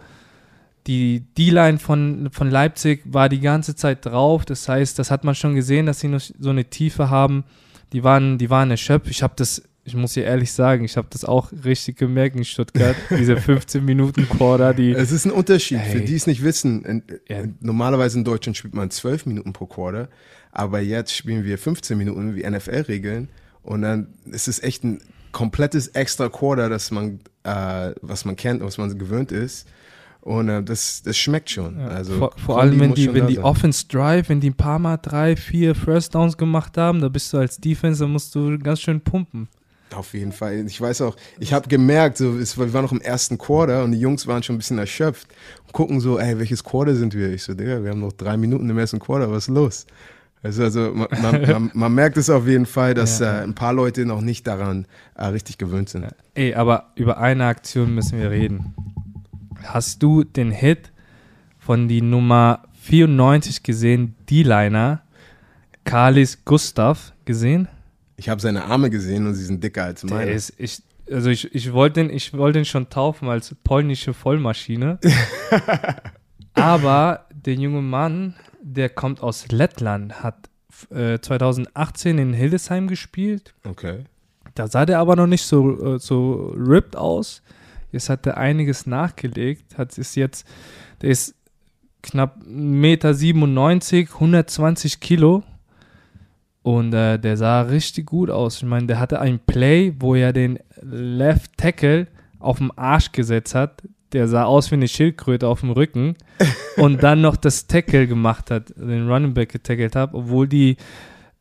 Die 0.86 1.24
D-Line 1.38 1.78
von, 1.78 2.28
von 2.32 2.50
Leipzig 2.50 3.02
war 3.04 3.28
die 3.28 3.40
ganze 3.40 3.76
Zeit 3.76 4.04
drauf. 4.04 4.44
Das 4.44 4.68
heißt, 4.68 4.98
das 4.98 5.10
hat 5.10 5.22
man 5.22 5.34
schon 5.34 5.54
gesehen, 5.54 5.86
dass 5.86 6.00
sie 6.00 6.08
noch 6.08 6.20
so 6.20 6.50
eine 6.50 6.64
Tiefe 6.64 7.08
haben. 7.08 7.44
Die 7.92 8.02
waren, 8.02 8.38
die 8.38 8.50
waren 8.50 8.70
erschöpft. 8.70 9.08
Ich 9.08 9.22
habe 9.22 9.34
das, 9.36 9.62
ich 9.84 9.94
muss 9.94 10.14
dir 10.14 10.24
ehrlich 10.24 10.52
sagen, 10.52 10.84
ich 10.84 10.96
habe 10.96 11.06
das 11.10 11.24
auch 11.24 11.52
richtig 11.64 11.98
gemerkt 11.98 12.34
in 12.34 12.44
Stuttgart. 12.44 12.96
diese 13.10 13.36
15 13.36 13.84
Minuten 13.84 14.28
Quarter, 14.28 14.74
die. 14.74 14.90
Es 14.90 15.12
ist 15.12 15.24
ein 15.24 15.30
Unterschied. 15.30 15.78
Hey. 15.78 15.98
Für 15.98 16.04
die 16.04 16.16
es 16.16 16.26
nicht 16.26 16.42
wissen, 16.42 16.84
in, 16.84 17.02
ja. 17.28 17.44
normalerweise 17.60 18.18
in 18.18 18.24
Deutschland 18.24 18.56
spielt 18.56 18.74
man 18.74 18.90
12 18.90 19.26
Minuten 19.26 19.52
pro 19.52 19.66
Quarter, 19.66 20.08
aber 20.50 20.80
jetzt 20.80 21.14
spielen 21.14 21.44
wir 21.44 21.58
15 21.58 21.96
Minuten 21.96 22.34
wie 22.34 22.48
NFL-Regeln. 22.48 23.28
Und 23.62 23.82
dann 23.82 24.08
ist 24.24 24.48
es 24.48 24.60
echt 24.60 24.82
ein 24.82 25.00
komplettes 25.30 25.88
extra 25.88 26.28
Quarter, 26.28 26.68
das 26.68 26.90
man, 26.90 27.20
äh, 27.44 27.92
was 28.02 28.24
man 28.24 28.34
kennt, 28.34 28.62
was 28.62 28.78
man 28.78 28.98
gewöhnt 28.98 29.30
ist. 29.30 29.68
Und 30.22 30.48
äh, 30.48 30.62
das, 30.62 31.02
das 31.02 31.16
schmeckt 31.16 31.50
schon. 31.50 31.78
Ja, 31.78 31.88
also 31.88 32.16
vor, 32.16 32.32
vor 32.36 32.60
allem, 32.60 32.78
wenn 32.78 32.94
die, 32.94 33.12
wenn 33.12 33.26
die 33.26 33.40
Offense 33.40 33.86
Drive, 33.88 34.28
wenn 34.28 34.40
die 34.40 34.50
ein 34.50 34.56
paar 34.56 34.78
Mal 34.78 34.96
drei, 34.96 35.34
vier 35.36 35.74
First 35.74 36.14
Downs 36.14 36.36
gemacht 36.36 36.78
haben, 36.78 37.00
da 37.00 37.08
bist 37.08 37.32
du 37.32 37.38
als 37.38 37.58
Defense, 37.58 38.04
da 38.04 38.08
musst 38.08 38.34
du 38.34 38.56
ganz 38.58 38.80
schön 38.80 39.00
pumpen. 39.00 39.48
Auf 39.94 40.14
jeden 40.14 40.32
Fall. 40.32 40.64
Ich 40.66 40.80
weiß 40.80 41.02
auch, 41.02 41.16
ich 41.38 41.52
habe 41.52 41.68
gemerkt, 41.68 42.18
so, 42.18 42.38
es, 42.38 42.56
wir 42.56 42.72
waren 42.72 42.84
noch 42.84 42.92
im 42.92 43.00
ersten 43.00 43.36
Quarter 43.36 43.84
und 43.84 43.92
die 43.92 43.98
Jungs 43.98 44.26
waren 44.26 44.42
schon 44.42 44.54
ein 44.54 44.58
bisschen 44.58 44.78
erschöpft 44.78 45.26
und 45.66 45.72
gucken 45.72 46.00
so, 46.00 46.18
ey, 46.18 46.38
welches 46.38 46.62
Quarter 46.62 46.94
sind 46.94 47.14
wir? 47.14 47.30
Ich 47.32 47.42
so, 47.42 47.52
Digga, 47.52 47.82
wir 47.82 47.90
haben 47.90 48.00
noch 48.00 48.12
drei 48.12 48.36
Minuten 48.36 48.70
im 48.70 48.78
ersten 48.78 49.00
Quarter, 49.00 49.30
was 49.30 49.48
ist 49.48 49.54
los? 49.54 49.86
Also, 50.42 50.62
also 50.62 50.92
man, 50.94 51.08
man, 51.20 51.70
man, 51.74 51.94
merkt 51.94 52.16
es 52.16 52.30
auf 52.30 52.46
jeden 52.46 52.66
Fall, 52.66 52.94
dass 52.94 53.18
ja. 53.18 53.40
äh, 53.40 53.42
ein 53.42 53.54
paar 53.54 53.72
Leute 53.72 54.06
noch 54.06 54.20
nicht 54.20 54.46
daran 54.46 54.86
äh, 55.14 55.26
richtig 55.26 55.58
gewöhnt 55.58 55.88
sind. 55.88 56.06
Ey, 56.34 56.54
aber 56.54 56.92
über 56.94 57.18
eine 57.18 57.46
Aktion 57.46 57.94
müssen 57.94 58.18
wir 58.18 58.30
reden. 58.30 58.74
Hast 59.64 60.02
du 60.02 60.24
den 60.24 60.50
Hit 60.50 60.92
von 61.58 61.88
die 61.88 62.02
Nummer 62.02 62.64
94 62.82 63.62
gesehen, 63.62 64.14
D-Liner, 64.28 65.02
Kalis 65.84 66.44
Gustav, 66.44 67.12
gesehen? 67.24 67.68
Ich 68.16 68.28
habe 68.28 68.40
seine 68.40 68.64
Arme 68.64 68.90
gesehen 68.90 69.26
und 69.26 69.34
sie 69.34 69.44
sind 69.44 69.62
dicker 69.62 69.84
als 69.84 70.04
meine. 70.04 70.26
Der 70.26 70.34
ist, 70.34 70.52
ich, 70.58 70.82
also 71.10 71.30
ich, 71.30 71.54
ich 71.54 71.72
wollte 71.72 72.04
den, 72.04 72.20
wollt 72.32 72.54
den 72.54 72.64
schon 72.64 72.88
taufen 72.88 73.28
als 73.28 73.54
polnische 73.64 74.14
Vollmaschine. 74.14 74.98
aber 76.54 77.26
der 77.30 77.54
junge 77.54 77.82
Mann 77.82 78.34
der 78.62 78.88
kommt 78.88 79.22
aus 79.22 79.48
Lettland, 79.48 80.22
hat 80.22 80.48
äh, 80.90 81.18
2018 81.18 82.18
in 82.18 82.32
Hildesheim 82.32 82.88
gespielt. 82.88 83.54
Okay. 83.64 84.04
Da 84.54 84.68
sah 84.68 84.86
der 84.86 84.98
aber 84.98 85.16
noch 85.16 85.26
nicht 85.26 85.44
so, 85.44 85.94
äh, 85.94 85.98
so 85.98 86.54
ripped 86.56 86.96
aus. 86.96 87.42
Jetzt 87.92 88.08
hat 88.08 88.26
er 88.26 88.38
einiges 88.38 88.86
nachgelegt. 88.86 89.78
Hat 89.78 89.96
ist 89.96 90.16
jetzt, 90.16 90.46
der 91.00 91.10
ist 91.10 91.34
knapp 92.02 92.42
1,97 92.42 92.46
Meter, 93.94 94.14
120 94.14 95.00
Kilo. 95.00 95.42
Und 96.62 96.94
äh, 96.94 97.18
der 97.18 97.36
sah 97.36 97.62
richtig 97.62 98.06
gut 98.06 98.30
aus. 98.30 98.58
Ich 98.58 98.64
meine, 98.64 98.86
der 98.86 98.98
hatte 98.98 99.20
ein 99.20 99.38
Play, 99.38 99.94
wo 99.98 100.14
er 100.14 100.32
den 100.32 100.58
Left 100.80 101.56
Tackle 101.56 102.08
auf 102.38 102.58
den 102.58 102.70
Arsch 102.76 103.12
gesetzt 103.12 103.54
hat 103.54 103.82
der 104.12 104.28
sah 104.28 104.44
aus 104.44 104.70
wie 104.70 104.76
eine 104.76 104.88
Schildkröte 104.88 105.48
auf 105.48 105.60
dem 105.60 105.70
Rücken 105.70 106.16
und 106.76 107.02
dann 107.02 107.20
noch 107.20 107.36
das 107.36 107.66
Tackle 107.66 108.06
gemacht 108.06 108.50
hat, 108.50 108.74
den 108.76 109.08
Running 109.08 109.34
Back 109.34 109.50
getackelt 109.50 109.96
hat, 109.96 110.14
obwohl 110.14 110.48
die 110.48 110.76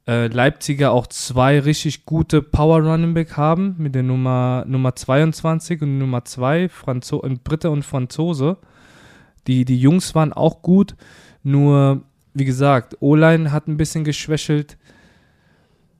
äh, 0.07 0.27
Leipziger 0.27 0.91
auch 0.91 1.07
zwei 1.07 1.59
richtig 1.59 2.05
gute 2.05 2.41
Power 2.41 2.81
Running 2.81 3.13
Back 3.13 3.37
haben 3.37 3.75
mit 3.77 3.95
der 3.95 4.03
Nummer, 4.03 4.65
Nummer 4.67 4.95
22 4.95 5.81
und 5.81 5.97
Nummer 5.97 6.25
2, 6.25 6.69
Franzo 6.69 7.21
ein 7.21 7.39
Brite 7.39 7.69
und 7.69 7.83
Franzose. 7.83 8.57
Die, 9.47 9.65
die 9.65 9.79
Jungs 9.79 10.15
waren 10.15 10.33
auch 10.33 10.61
gut, 10.61 10.95
nur 11.43 12.01
wie 12.33 12.45
gesagt, 12.45 12.97
O-Line 12.99 13.51
hat 13.51 13.67
ein 13.67 13.77
bisschen 13.77 14.03
geschwächelt 14.03 14.77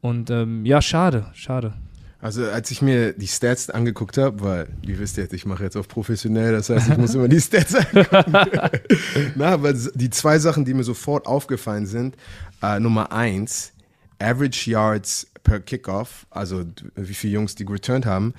und 0.01 0.29
ähm, 0.29 0.65
ja, 0.65 0.81
schade, 0.81 1.27
schade. 1.33 1.73
Also 2.19 2.45
als 2.45 2.69
ich 2.69 2.83
mir 2.83 3.13
die 3.13 3.27
Stats 3.27 3.71
angeguckt 3.71 4.17
habe, 4.17 4.43
weil, 4.43 4.67
wie 4.85 4.99
wisst 4.99 5.17
ihr, 5.17 5.31
ich 5.33 5.45
mache 5.47 5.63
jetzt 5.63 5.75
auf 5.75 5.87
professionell, 5.87 6.51
das 6.51 6.69
heißt, 6.69 6.89
ich 6.89 6.97
muss 6.97 7.15
immer 7.15 7.27
die 7.27 7.41
Stats 7.41 7.73
angucken. 7.73 8.33
Na, 9.35 9.47
aber 9.47 9.73
die 9.73 10.09
zwei 10.11 10.37
Sachen, 10.37 10.63
die 10.63 10.75
mir 10.75 10.83
sofort 10.83 11.25
aufgefallen 11.25 11.87
sind, 11.87 12.15
äh, 12.61 12.79
Nummer 12.79 13.11
eins, 13.11 13.73
Average 14.21 14.69
Yards 14.69 15.27
per 15.43 15.59
Kickoff, 15.59 16.25
also 16.29 16.65
wie 16.95 17.13
viele 17.13 17.33
Jungs 17.33 17.55
die 17.55 17.63
returned 17.63 18.05
haben, 18.05 18.33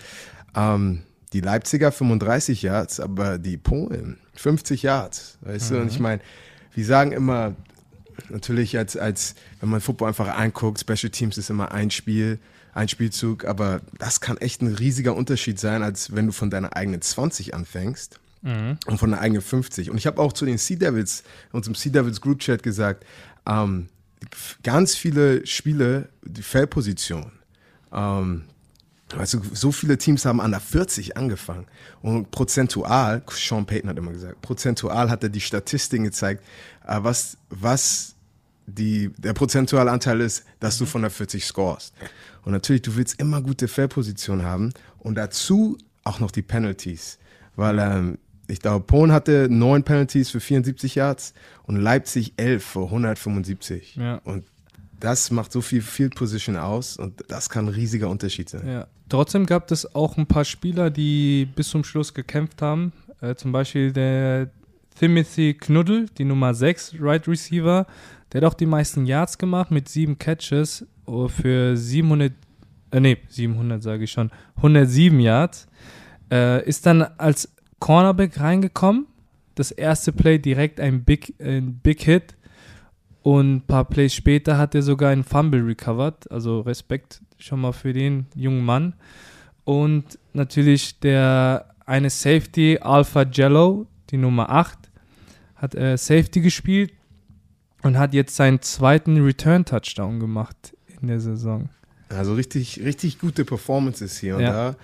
Ähm, 0.54 1.02
die 1.32 1.40
Leipziger 1.40 1.90
35 1.90 2.62
Yards, 2.62 3.00
aber 3.00 3.38
die 3.38 3.56
Polen 3.56 4.18
50 4.34 4.82
Yards. 4.82 5.38
Weißt 5.40 5.70
mhm. 5.70 5.74
du? 5.74 5.80
Und 5.80 5.88
ich 5.88 5.98
mhm. 5.98 6.02
meine, 6.02 6.22
wir 6.74 6.84
sagen 6.84 7.12
immer, 7.12 7.54
natürlich 8.28 8.76
als, 8.76 8.96
als, 8.96 9.34
wenn 9.60 9.70
man 9.70 9.80
Football 9.80 10.08
einfach 10.08 10.36
anguckt, 10.36 10.80
Special 10.80 11.10
Teams 11.10 11.38
ist 11.38 11.50
immer 11.50 11.72
ein 11.72 11.90
Spiel, 11.90 12.38
ein 12.74 12.88
Spielzug, 12.88 13.44
aber 13.44 13.80
das 13.98 14.20
kann 14.20 14.36
echt 14.38 14.62
ein 14.62 14.74
riesiger 14.74 15.14
Unterschied 15.14 15.58
sein, 15.58 15.82
als 15.82 16.14
wenn 16.14 16.26
du 16.26 16.32
von 16.32 16.50
deiner 16.50 16.76
eigenen 16.76 17.02
20 17.02 17.54
anfängst. 17.54 18.18
Mhm. 18.42 18.78
Und 18.86 18.98
von 18.98 19.10
der 19.10 19.20
eigenen 19.20 19.42
50. 19.42 19.90
Und 19.90 19.98
ich 19.98 20.06
habe 20.06 20.20
auch 20.20 20.32
zu 20.32 20.44
den 20.44 20.58
Sea 20.58 20.76
Devils, 20.76 21.22
unserem 21.52 21.76
Sea 21.76 21.92
Devils 21.92 22.20
Group 22.20 22.40
Chat 22.40 22.62
gesagt, 22.62 23.06
ähm, 23.46 23.88
ganz 24.62 24.94
viele 24.94 25.46
Spiele, 25.46 26.08
die 26.22 26.42
Feldposition, 26.42 27.32
ähm, 27.92 28.44
du, 29.08 29.42
so 29.52 29.72
viele 29.72 29.98
Teams 29.98 30.24
haben 30.24 30.40
an 30.40 30.50
der 30.50 30.60
40 30.60 31.16
angefangen. 31.16 31.66
Und 32.00 32.30
prozentual, 32.30 33.22
Sean 33.30 33.66
Payton 33.66 33.90
hat 33.90 33.98
immer 33.98 34.12
gesagt, 34.12 34.40
prozentual 34.42 35.10
hat 35.10 35.22
er 35.22 35.28
die 35.28 35.40
Statistiken 35.40 36.04
gezeigt, 36.04 36.44
äh, 36.86 36.98
was, 37.02 37.36
was 37.50 38.14
die, 38.66 39.10
der 39.18 39.32
prozentuale 39.32 39.90
Anteil 39.90 40.20
ist, 40.20 40.44
dass 40.60 40.78
du 40.78 40.86
von 40.86 41.02
der 41.02 41.10
40 41.10 41.44
scorest. 41.44 41.94
Und 42.44 42.52
natürlich, 42.52 42.82
du 42.82 42.96
willst 42.96 43.20
immer 43.20 43.40
gute 43.40 43.68
Feldposition 43.68 44.42
haben 44.42 44.72
und 44.98 45.16
dazu 45.16 45.78
auch 46.04 46.20
noch 46.20 46.30
die 46.30 46.42
Penalties. 46.42 47.18
Weil 47.54 47.78
ähm, 47.78 48.18
ich 48.48 48.60
glaube, 48.60 48.84
Polen 48.84 49.12
hatte 49.12 49.48
neun 49.50 49.82
Penalties 49.82 50.30
für 50.30 50.40
74 50.40 50.94
Yards 50.96 51.34
und 51.64 51.76
Leipzig 51.76 52.34
elf 52.36 52.64
für 52.64 52.84
175. 52.84 53.96
Ja. 53.96 54.16
Und 54.24 54.44
das 55.00 55.30
macht 55.30 55.52
so 55.52 55.60
viel 55.60 55.82
Field 55.82 56.14
Position 56.14 56.56
aus 56.56 56.96
und 56.96 57.24
das 57.28 57.50
kann 57.50 57.66
ein 57.66 57.74
riesiger 57.74 58.08
Unterschied 58.08 58.48
sein. 58.48 58.66
Ja. 58.66 58.86
Trotzdem 59.08 59.46
gab 59.46 59.70
es 59.70 59.94
auch 59.94 60.16
ein 60.16 60.26
paar 60.26 60.44
Spieler, 60.44 60.90
die 60.90 61.46
bis 61.56 61.68
zum 61.68 61.84
Schluss 61.84 62.14
gekämpft 62.14 62.62
haben. 62.62 62.92
Äh, 63.20 63.34
zum 63.34 63.52
Beispiel 63.52 63.92
der 63.92 64.50
Timothy 64.98 65.54
Knuddel, 65.54 66.06
die 66.18 66.24
Nummer 66.24 66.54
6 66.54 66.96
Right 67.00 67.26
Receiver. 67.26 67.86
Der 68.32 68.40
hat 68.40 68.48
auch 68.50 68.54
die 68.54 68.66
meisten 68.66 69.04
Yards 69.04 69.38
gemacht 69.38 69.70
mit 69.70 69.88
sieben 69.88 70.18
Catches 70.18 70.86
oh, 71.06 71.28
für 71.28 71.76
700, 71.76 72.32
äh, 72.90 73.00
nee, 73.00 73.18
700 73.28 73.82
sage 73.82 74.04
ich 74.04 74.12
schon, 74.12 74.30
107 74.56 75.20
Yards. 75.20 75.66
Äh, 76.30 76.66
ist 76.66 76.86
dann 76.86 77.02
als 77.02 77.52
Cornerback 77.82 78.38
reingekommen. 78.38 79.06
Das 79.56 79.72
erste 79.72 80.12
Play 80.12 80.38
direkt 80.38 80.78
ein 80.78 81.02
Big, 81.02 81.34
ein 81.40 81.80
Big 81.82 82.02
Hit. 82.02 82.36
Und 83.22 83.56
ein 83.56 83.60
paar 83.62 83.84
Plays 83.84 84.14
später 84.14 84.56
hat 84.56 84.76
er 84.76 84.82
sogar 84.82 85.10
einen 85.10 85.24
Fumble 85.24 85.62
recovered. 85.66 86.30
Also 86.30 86.60
Respekt 86.60 87.22
schon 87.38 87.60
mal 87.60 87.72
für 87.72 87.92
den 87.92 88.26
jungen 88.36 88.64
Mann. 88.64 88.94
Und 89.64 90.16
natürlich 90.32 91.00
der 91.00 91.74
eine 91.84 92.08
Safety, 92.08 92.78
Alpha 92.80 93.22
Jello, 93.22 93.88
die 94.10 94.16
Nummer 94.16 94.50
8, 94.50 94.78
hat 95.56 95.74
äh, 95.74 95.98
Safety 95.98 96.40
gespielt 96.40 96.92
und 97.82 97.98
hat 97.98 98.14
jetzt 98.14 98.36
seinen 98.36 98.62
zweiten 98.62 99.24
Return-Touchdown 99.24 100.20
gemacht 100.20 100.76
in 101.00 101.08
der 101.08 101.18
Saison. 101.18 101.68
Also 102.08 102.34
richtig, 102.34 102.80
richtig 102.84 103.18
gute 103.18 103.44
Performances 103.44 104.18
hier 104.18 104.36
und 104.36 104.42
ja. 104.42 104.52
da. 104.52 104.76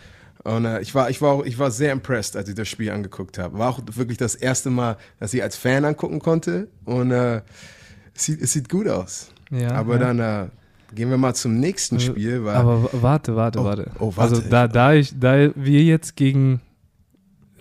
Und 0.45 0.65
äh, 0.65 0.81
ich, 0.81 0.95
war, 0.95 1.11
ich, 1.11 1.21
war 1.21 1.33
auch, 1.33 1.45
ich 1.45 1.59
war 1.59 1.71
sehr 1.71 1.93
impressed, 1.93 2.37
als 2.37 2.49
ich 2.49 2.55
das 2.55 2.69
Spiel 2.69 2.91
angeguckt 2.91 3.39
habe. 3.39 3.59
War 3.59 3.71
auch 3.71 3.81
wirklich 3.93 4.19
das 4.19 4.35
erste 4.35 4.71
Mal, 4.71 4.97
dass 5.19 5.35
ich 5.35 5.43
als 5.43 5.57
Fan 5.57 5.85
angucken 5.85 6.21
konnte. 6.21 6.69
Und 6.85 7.11
äh, 7.11 7.43
es, 8.15 8.25
sieht, 8.25 8.41
es 8.41 8.53
sieht 8.53 8.69
gut 8.69 8.89
aus. 8.89 9.31
Ja, 9.51 9.73
Aber 9.73 9.95
ja. 9.95 9.99
dann 10.13 10.19
äh, 10.19 10.49
Gehen 10.95 11.11
wir 11.11 11.19
mal 11.19 11.35
zum 11.35 11.59
nächsten 11.59 11.97
äh, 11.97 12.01
Spiel. 12.01 12.45
Weil 12.45 12.57
Aber 12.57 12.89
warte, 12.93 13.37
warte, 13.37 13.61
oh, 13.61 13.65
warte. 13.65 13.91
Oh, 13.99 14.13
warte. 14.17 14.37
Also 14.37 14.49
da, 14.49 14.69
da, 14.69 14.95
ich, 14.95 15.19
da 15.19 15.51
wir 15.55 15.83
jetzt 15.83 16.17
gegen, 16.17 16.61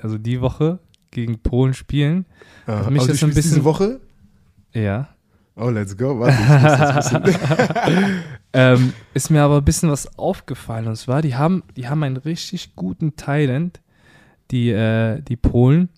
also 0.01 0.17
die 0.17 0.39
Woche 0.39 0.79
gegen 1.11 1.39
Polen 1.39 1.73
spielen, 1.73 2.25
uh, 2.67 2.89
mich 2.89 3.03
oh, 3.03 3.07
das 3.07 3.23
ein 3.23 3.33
bisschen. 3.33 3.55
Diese 3.55 3.63
Woche? 3.63 3.99
Ja. 4.73 5.09
Oh, 5.59 5.69
let's 5.69 5.97
go. 5.97 6.19
Warte, 6.19 7.23
ähm, 8.53 8.93
ist 9.15 9.31
mir 9.31 9.41
aber 9.41 9.57
ein 9.57 9.65
bisschen 9.65 9.89
was 9.89 10.17
aufgefallen. 10.17 10.87
Und 10.87 10.95
zwar, 10.95 11.23
die 11.23 11.35
haben, 11.35 11.63
die 11.75 11.87
haben 11.87 12.03
einen 12.03 12.17
richtig 12.17 12.75
guten 12.75 13.15
Talent, 13.15 13.81
die, 14.51 14.69
äh, 14.69 15.19
die 15.21 15.35
Polen. 15.35 15.89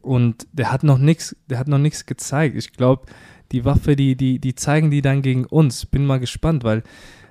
Und 0.00 0.46
der 0.52 0.70
hat 0.70 0.84
noch 0.84 0.98
nichts, 0.98 1.34
der 1.48 1.58
hat 1.58 1.66
noch 1.66 1.78
nichts 1.78 2.06
gezeigt. 2.06 2.56
Ich 2.56 2.72
glaube, 2.72 3.06
die 3.50 3.64
Waffe, 3.64 3.96
die, 3.96 4.16
die, 4.16 4.38
die 4.38 4.54
zeigen 4.54 4.90
die 4.90 5.02
dann 5.02 5.22
gegen 5.22 5.44
uns. 5.44 5.84
Bin 5.86 6.06
mal 6.06 6.20
gespannt, 6.20 6.62
weil 6.64 6.82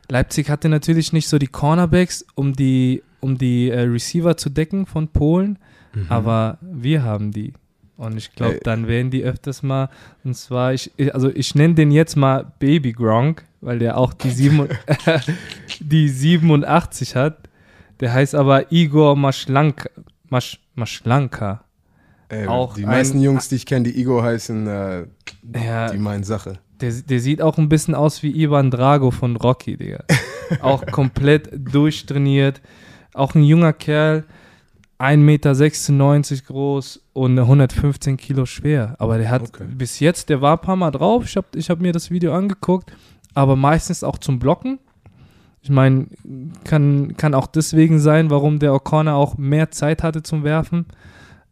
Leipzig 0.10 0.50
hatte 0.50 0.68
natürlich 0.68 1.14
nicht 1.14 1.30
so 1.30 1.38
die 1.38 1.48
Cornerbacks, 1.48 2.26
um 2.36 2.54
die, 2.54 3.02
um 3.22 3.38
die 3.38 3.70
äh, 3.70 3.82
Receiver 3.82 4.36
zu 4.36 4.50
decken 4.50 4.86
von 4.86 5.08
Polen, 5.08 5.58
mhm. 5.94 6.06
aber 6.10 6.58
wir 6.62 7.04
haben 7.04 7.32
die. 7.32 7.54
Und 8.02 8.18
ich 8.18 8.34
glaube, 8.34 8.60
dann 8.64 8.88
werden 8.88 9.12
die 9.12 9.24
öfters 9.24 9.62
mal, 9.62 9.88
und 10.24 10.36
zwar, 10.36 10.74
ich, 10.74 10.92
also 11.14 11.30
ich 11.30 11.54
nenne 11.54 11.76
den 11.76 11.92
jetzt 11.92 12.16
mal 12.16 12.52
Baby 12.58 12.94
Gronk, 12.94 13.46
weil 13.62 13.78
der 13.78 13.96
auch 13.96 14.14
die, 14.14 14.32
sieben, 14.32 14.68
die 15.80 16.10
87 16.10 17.16
hat. 17.16 17.48
Der 18.00 18.12
heißt 18.12 18.34
aber 18.34 18.72
Igor 18.72 19.16
Maschlanka. 19.16 19.88
Masch, 20.30 20.60
Maschlanka. 20.74 21.64
Ey, 22.30 22.48
auch 22.48 22.74
die 22.74 22.88
meisten 22.88 23.20
ein, 23.20 23.24
Jungs, 23.24 23.50
die 23.50 23.56
ich 23.58 23.68
kenne, 23.68 23.84
die 23.84 24.00
Igor 24.00 24.24
heißen, 24.24 24.66
äh, 24.66 25.06
ja, 25.64 25.92
die 25.92 26.00
meinen 26.00 26.24
Sache. 26.24 26.54
Der, 26.80 26.92
der 26.92 27.20
sieht 27.20 27.40
auch 27.44 27.60
ein 27.60 27.70
bisschen 27.70 27.94
aus 27.94 28.24
wie 28.24 28.32
Ivan 28.32 28.72
Drago 28.72 29.12
von 29.12 29.36
Rocky, 29.36 29.78
Digga. 29.78 30.04
auch 30.62 30.88
komplett 30.88 31.52
durchtrainiert. 31.54 32.62
Auch 33.14 33.36
ein 33.36 33.44
junger 33.44 33.74
Kerl, 33.74 34.24
1,96 35.02 35.18
Meter 35.18 36.46
groß 36.46 37.02
und 37.14 37.40
115 37.40 38.18
Kilo 38.18 38.46
schwer. 38.46 38.96
Aber 39.00 39.18
der 39.18 39.30
hat 39.30 39.42
okay. 39.42 39.66
bis 39.68 40.00
jetzt, 40.00 40.30
der 40.30 40.42
war 40.42 40.58
ein 40.58 40.62
paar 40.62 40.76
Mal 40.76 40.92
drauf. 40.92 41.26
Ich 41.26 41.36
habe 41.36 41.48
ich 41.56 41.70
hab 41.70 41.82
mir 41.82 41.92
das 41.92 42.12
Video 42.12 42.34
angeguckt, 42.34 42.92
aber 43.34 43.56
meistens 43.56 44.04
auch 44.04 44.18
zum 44.18 44.40
Blocken. 44.40 44.80
Ich 45.64 45.70
meine, 45.70 46.08
kann, 46.64 47.16
kann 47.18 47.34
auch 47.34 47.48
deswegen 47.48 48.00
sein, 48.00 48.30
warum 48.30 48.60
der 48.60 48.74
O'Connor 48.74 49.14
auch 49.14 49.38
mehr 49.38 49.72
Zeit 49.72 50.04
hatte 50.04 50.24
zum 50.24 50.44
Werfen. 50.44 50.86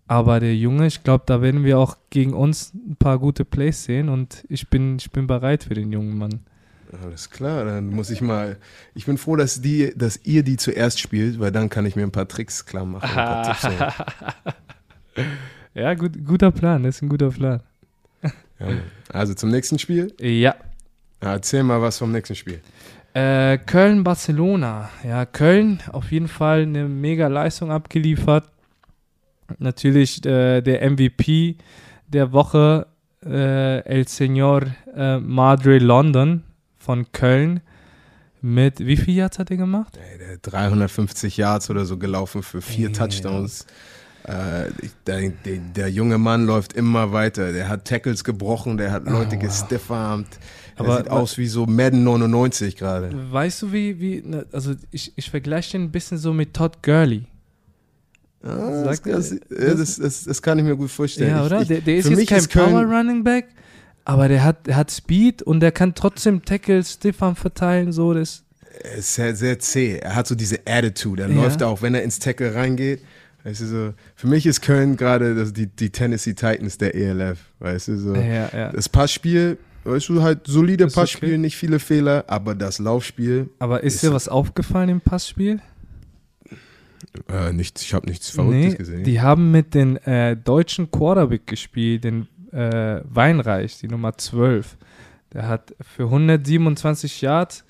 Aber 0.08 0.40
der 0.40 0.56
Junge, 0.56 0.88
ich 0.88 1.04
glaube, 1.04 1.24
da 1.28 1.42
werden 1.42 1.64
wir 1.64 1.78
auch 1.78 1.98
gegen 2.10 2.34
uns 2.34 2.74
ein 2.74 2.96
paar 2.96 3.20
gute 3.20 3.46
Plays 3.46 3.84
sehen 3.84 4.10
und 4.10 4.44
ich 4.50 4.68
bin, 4.68 4.98
ich 4.98 5.12
bin 5.12 5.28
bereit 5.28 5.66
für 5.66 5.76
den 5.76 5.92
jungen 5.92 6.18
Mann. 6.18 6.40
Alles 7.04 7.30
klar, 7.30 7.66
dann 7.66 7.88
muss 7.88 8.10
ich 8.10 8.22
mal. 8.22 8.58
Ich 8.96 9.06
bin 9.06 9.18
froh, 9.18 9.36
dass, 9.36 9.62
die, 9.62 9.94
dass 9.96 10.20
ihr 10.24 10.44
die 10.44 10.58
zuerst 10.58 11.00
spielt, 11.00 11.40
weil 11.40 11.52
dann 11.52 11.70
kann 11.70 11.86
ich 11.86 11.96
mir 11.96 12.04
ein 12.04 12.12
paar 12.12 12.28
Tricks 12.28 12.66
klar 12.66 12.86
machen. 12.86 13.10
ja, 15.74 15.94
gut, 15.94 16.26
guter 16.26 16.52
Plan, 16.52 16.84
das 16.84 16.96
ist 16.96 17.02
ein 17.04 17.10
guter 17.10 17.30
Plan. 17.30 17.62
Ja, 18.60 18.68
also 19.14 19.34
zum 19.34 19.50
nächsten 19.52 19.80
Spiel? 19.80 20.14
Ja. 20.20 20.56
Erzähl 21.20 21.64
mal 21.64 21.82
was 21.82 21.98
vom 21.98 22.12
nächsten 22.12 22.36
Spiel. 22.36 22.62
Äh, 23.14 23.58
Köln-Barcelona. 23.60 24.90
Ja, 25.04 25.26
Köln 25.26 25.80
auf 25.92 26.12
jeden 26.12 26.28
Fall 26.28 26.64
eine 26.64 26.88
mega 26.88 27.28
Leistung 27.28 27.72
abgeliefert 27.72 28.50
natürlich 29.58 30.24
äh, 30.26 30.62
der 30.62 30.90
MVP 30.90 31.56
der 32.08 32.32
Woche, 32.32 32.88
äh, 33.26 33.80
El 33.80 34.04
Señor 34.04 34.68
äh, 34.96 35.20
Madre 35.20 35.80
London 35.80 36.44
von 36.90 37.12
Köln. 37.12 37.60
Mit 38.42 38.80
wie 38.80 38.98
viel 38.98 39.14
Yards 39.14 39.38
hat 39.38 39.52
er 39.52 39.58
gemacht? 39.58 40.00
Der, 40.20 40.38
350 40.38 41.38
Yards 41.38 41.70
oder 41.70 41.86
so 41.86 41.98
gelaufen 41.98 42.42
für 42.42 42.62
vier 42.62 42.90
yeah. 42.90 42.98
Touchdowns. 42.98 43.68
Äh, 44.24 44.72
der, 45.06 45.30
der, 45.30 45.58
der, 45.76 45.88
junge 45.92 46.18
Mann 46.18 46.48
läuft 46.48 46.74
immer 46.74 47.12
weiter. 47.14 47.54
Der 47.54 47.70
hat 47.70 47.86
Tackles 47.86 48.24
gebrochen, 48.24 48.78
der 48.78 48.92
hat 48.92 49.06
Leute 49.06 49.36
oh, 49.36 49.40
gestiffarmt. 49.40 50.40
Er 50.78 50.98
sieht 50.98 51.10
aus 51.10 51.38
wie 51.38 51.46
so 51.46 51.68
Madden 51.68 52.04
99 52.04 52.76
gerade. 52.76 53.12
Weißt 53.32 53.62
du, 53.62 53.72
wie, 53.72 54.00
wie, 54.00 54.24
also 54.52 54.74
ich, 54.90 55.14
ich 55.16 55.30
vergleiche 55.30 55.74
den 55.74 55.84
ein 55.84 55.92
bisschen 55.92 56.18
so 56.18 56.34
mit 56.34 56.56
Todd 56.56 56.82
Gurley. 56.82 57.26
Ah, 58.42 58.84
das, 58.84 59.04
das, 59.04 59.36
das, 59.48 59.98
das, 59.98 60.24
das, 60.24 60.42
kann 60.42 60.58
ich 60.58 60.66
mir 60.66 60.76
gut 60.76 60.90
vorstellen. 60.90 61.30
Ja, 61.30 61.46
oder? 61.46 61.62
Ich, 61.62 61.68
der, 61.68 61.82
der 61.82 61.98
ist 61.98 62.10
jetzt 62.10 62.28
kein 62.28 62.48
Power 62.48 62.84
Running 62.84 63.24
Back, 63.24 63.50
aber 64.10 64.28
der 64.28 64.44
hat, 64.44 64.66
der 64.66 64.76
hat 64.76 64.90
Speed 64.90 65.44
und 65.44 65.60
der 65.60 65.72
kann 65.72 65.94
trotzdem 65.94 66.44
Tackles, 66.44 66.94
Stiffarm 66.94 67.36
verteilen, 67.36 67.92
so 67.92 68.16
das. 68.16 68.44
Er 68.82 68.96
ist 68.96 69.14
sehr, 69.14 69.36
sehr 69.36 69.60
zäh. 69.60 69.98
Er 69.98 70.16
hat 70.16 70.26
so 70.26 70.34
diese 70.34 70.62
Attitude. 70.66 71.22
Er 71.22 71.30
ja. 71.30 71.36
läuft 71.36 71.62
auch, 71.62 71.84
wenn 71.84 71.94
er 71.94 72.02
ins 72.02 72.18
Tackle 72.18 72.56
reingeht. 72.56 73.04
Weißt 73.44 73.62
du, 73.62 73.66
so, 73.68 73.94
für 74.16 74.26
mich 74.26 74.48
ist 74.48 74.62
Köln 74.62 74.98
gerade 74.98 75.52
die, 75.52 75.68
die 75.68 75.92
Tennessee 75.92 76.34
Titans 76.34 76.80
der 76.80 76.96
ELF. 76.96 77.38
Weißt 77.60 77.90
du, 77.90 77.98
so. 78.00 78.16
Ja, 78.16 78.50
ja. 78.52 78.72
Das 78.72 78.90
Passspiel, 78.90 79.60
weißt 79.84 80.10
du, 80.10 80.24
halt 80.24 80.48
solide 80.48 80.88
Passspiel, 80.88 81.30
okay. 81.30 81.38
nicht 81.38 81.56
viele 81.56 81.78
Fehler, 81.78 82.24
aber 82.26 82.56
das 82.56 82.80
Laufspiel. 82.80 83.52
Aber 83.60 83.84
ist, 83.84 83.96
ist 83.96 84.04
dir 84.06 84.14
was 84.14 84.28
aufgefallen 84.28 84.90
im 84.90 85.02
Passspiel? 85.02 85.62
Äh, 87.32 87.54
nichts, 87.54 87.84
ich 87.84 87.94
habe 87.94 88.08
nichts 88.08 88.32
Verrücktes 88.32 88.72
nee, 88.72 88.76
gesehen. 88.76 89.04
Die 89.04 89.22
haben 89.22 89.52
mit 89.52 89.76
den 89.76 89.98
äh, 89.98 90.36
deutschen 90.36 90.90
Quarterback 90.90 91.46
gespielt, 91.46 92.06
den 92.06 92.28
äh, 92.52 93.02
Weinreich, 93.06 93.78
die 93.80 93.88
Nummer 93.88 94.18
12. 94.18 94.78
Der 95.34 95.48
hat 95.48 95.76
für 95.82 96.06
127 96.06 97.22
Yards 97.22 97.64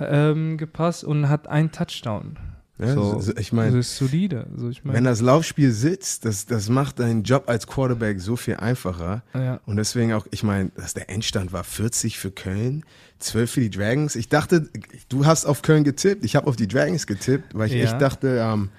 ähm, 0.00 0.58
gepasst 0.58 1.04
und 1.04 1.28
hat 1.28 1.48
einen 1.48 1.70
Touchdown 1.72 2.36
Ja, 2.78 2.94
so, 2.94 3.20
so, 3.20 3.36
ich 3.36 3.52
meine, 3.52 3.76
das 3.76 3.86
ist 3.88 3.96
solide. 3.96 4.46
Ich 4.70 4.84
mein, 4.84 4.94
wenn 4.96 5.04
das 5.04 5.20
Laufspiel 5.20 5.70
sitzt, 5.72 6.24
das, 6.24 6.46
das 6.46 6.68
macht 6.68 6.98
deinen 6.98 7.22
Job 7.22 7.44
als 7.48 7.66
Quarterback 7.66 8.20
so 8.20 8.36
viel 8.36 8.56
einfacher. 8.56 9.22
ja. 9.34 9.60
Und 9.66 9.76
deswegen 9.76 10.12
auch, 10.12 10.26
ich 10.30 10.42
meine, 10.42 10.70
dass 10.76 10.92
der 10.94 11.08
Endstand 11.08 11.52
war 11.52 11.64
40 11.64 12.18
für 12.18 12.30
Köln, 12.30 12.84
12 13.20 13.50
für 13.50 13.60
die 13.60 13.70
Dragons. 13.70 14.16
Ich 14.16 14.28
dachte, 14.28 14.68
du 15.08 15.24
hast 15.26 15.44
auf 15.46 15.62
Köln 15.62 15.84
getippt, 15.84 16.24
ich 16.24 16.36
habe 16.36 16.46
auf 16.46 16.56
die 16.56 16.68
Dragons 16.68 17.06
getippt, 17.06 17.54
weil 17.54 17.68
ich 17.68 17.74
Ja. 17.74 17.84
echt 17.84 18.00
dachte, 18.02 18.38
ähm, 18.42 18.70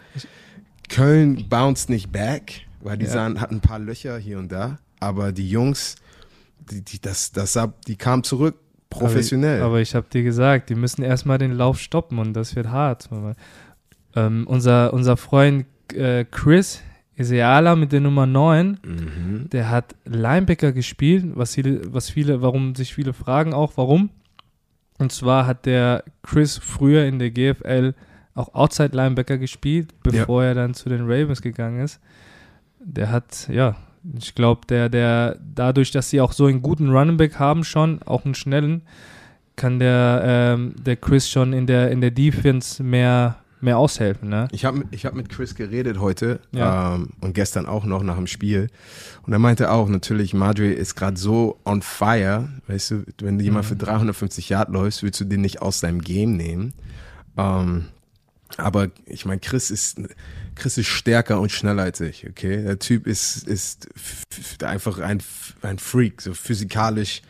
Köln 0.90 1.48
bounced 1.50 1.90
nicht 1.90 2.12
back, 2.12 2.62
weil 2.82 2.98
die 2.98 3.06
sahen, 3.06 3.40
hatten 3.40 3.56
ein 3.56 3.62
paar 3.62 3.80
Löcher 3.80 4.18
hier 4.18 4.38
und 4.40 4.52
da. 4.52 4.78
Aber 5.04 5.32
die 5.32 5.50
Jungs, 5.50 5.96
die, 6.72 6.82
die, 6.82 7.00
das, 7.02 7.32
das, 7.32 7.60
die 7.88 7.96
kamen 7.96 8.24
zurück 8.24 8.56
professionell. 8.90 9.58
Aber, 9.58 9.68
aber 9.68 9.82
ich 9.82 9.96
habe 9.96 10.08
dir 10.12 10.24
gesagt, 10.24 10.70
die 10.70 10.76
müssen 10.76 11.04
erstmal 11.04 11.38
den 11.38 11.52
Lauf 11.52 11.80
stoppen 11.80 12.20
und 12.20 12.34
das 12.34 12.56
wird 12.56 12.70
hart. 12.70 13.10
Ähm, 14.16 14.48
unser, 14.48 14.94
unser 14.94 15.18
Freund 15.18 15.66
äh, 15.94 16.26
Chris 16.26 16.82
Iseala 17.16 17.76
mit 17.76 17.92
der 17.92 18.02
Nummer 18.02 18.26
9, 18.26 18.80
mhm. 18.84 19.50
der 19.52 19.70
hat 19.70 19.96
Linebacker 20.06 20.72
gespielt, 20.72 21.26
was 21.36 21.54
viele, 21.54 21.94
was 21.94 22.10
viele, 22.10 22.42
warum 22.42 22.76
sich 22.76 22.94
viele 22.94 23.14
fragen 23.14 23.54
auch, 23.54 23.74
warum. 23.76 24.10
Und 24.98 25.12
zwar 25.12 25.46
hat 25.46 25.66
der 25.66 26.04
Chris 26.24 26.58
früher 26.58 27.06
in 27.06 27.20
der 27.20 27.32
GFL 27.32 27.94
auch 28.36 28.56
Outside 28.56 28.96
Linebacker 28.96 29.38
gespielt, 29.38 29.94
bevor 30.02 30.44
er 30.44 30.56
dann 30.56 30.74
zu 30.74 30.90
den 30.90 31.02
Ravens 31.02 31.42
gegangen 31.42 31.82
ist. 31.82 32.00
Der 32.80 33.12
hat, 33.12 33.48
ja, 33.50 33.76
ich 34.18 34.36
glaube, 34.36 34.62
der, 34.68 34.90
der, 34.90 35.38
dadurch, 35.56 35.92
dass 35.92 36.10
sie 36.10 36.20
auch 36.22 36.34
so 36.34 36.46
einen 36.46 36.62
guten 36.62 36.90
Running 36.90 37.18
Back 37.18 37.40
haben 37.40 37.64
schon, 37.64 38.02
auch 38.04 38.26
einen 38.26 38.36
schnellen, 38.36 38.82
kann 39.56 39.80
der, 39.80 40.22
ähm, 40.26 40.74
der 40.84 40.96
Chris 40.98 41.30
schon 41.30 41.54
in 41.54 41.68
der, 41.68 41.92
in 41.92 42.02
der 42.02 42.12
Defense 42.12 42.82
mehr, 42.84 43.38
mehr 43.62 43.78
aushelfen, 43.78 44.28
ne? 44.30 44.48
Ich 44.52 44.66
habe 44.66 44.84
ich 44.92 45.06
hab 45.06 45.14
mit 45.14 45.30
Chris 45.30 45.56
geredet 45.56 46.00
heute 46.00 46.40
Ja. 46.52 46.96
ähm, 46.96 47.10
und 47.22 47.34
gestern 47.34 47.66
auch 47.66 47.86
noch 47.86 48.04
nach 48.04 48.16
dem 48.18 48.28
Spiel. 48.28 48.70
Und 49.26 49.32
er 49.32 49.40
meinte 49.40 49.72
auch, 49.72 49.88
natürlich, 49.88 50.34
Madre 50.34 50.66
ist 50.68 50.96
gerade 50.96 51.18
so 51.18 51.60
on 51.66 51.82
fire. 51.82 52.50
Weißt 52.68 52.92
du, 52.92 53.04
wenn 53.22 53.38
du 53.38 53.44
jemand 53.44 53.66
Mhm. 53.66 53.70
für 53.70 53.76
350 53.78 54.50
Yard 54.50 54.70
läufst, 54.70 55.02
willst 55.04 55.22
du 55.22 55.26
den 55.26 55.42
nicht 55.42 55.62
aus 55.62 55.80
seinem 55.80 56.02
Game 56.02 56.36
nehmen. 56.36 56.74
Ähm, 57.38 57.86
aber 58.58 58.88
ich 59.06 59.26
meine, 59.26 59.40
Chris 59.40 59.72
ist, 59.72 60.02
Chris 60.56 60.78
ist 60.78 60.88
stärker 60.88 61.40
und 61.40 61.52
schneller 61.52 61.84
als 61.84 62.00
ich, 62.02 62.28
okay? 62.28 62.64
Der 62.64 62.80
Typ 62.80 63.08
ist, 63.08 63.48
ist 63.48 63.88
einfach 64.64 65.00
ein, 65.00 65.22
ein 65.62 65.80
Freak, 65.80 66.22
so 66.22 66.34
physikalisch 66.34 67.22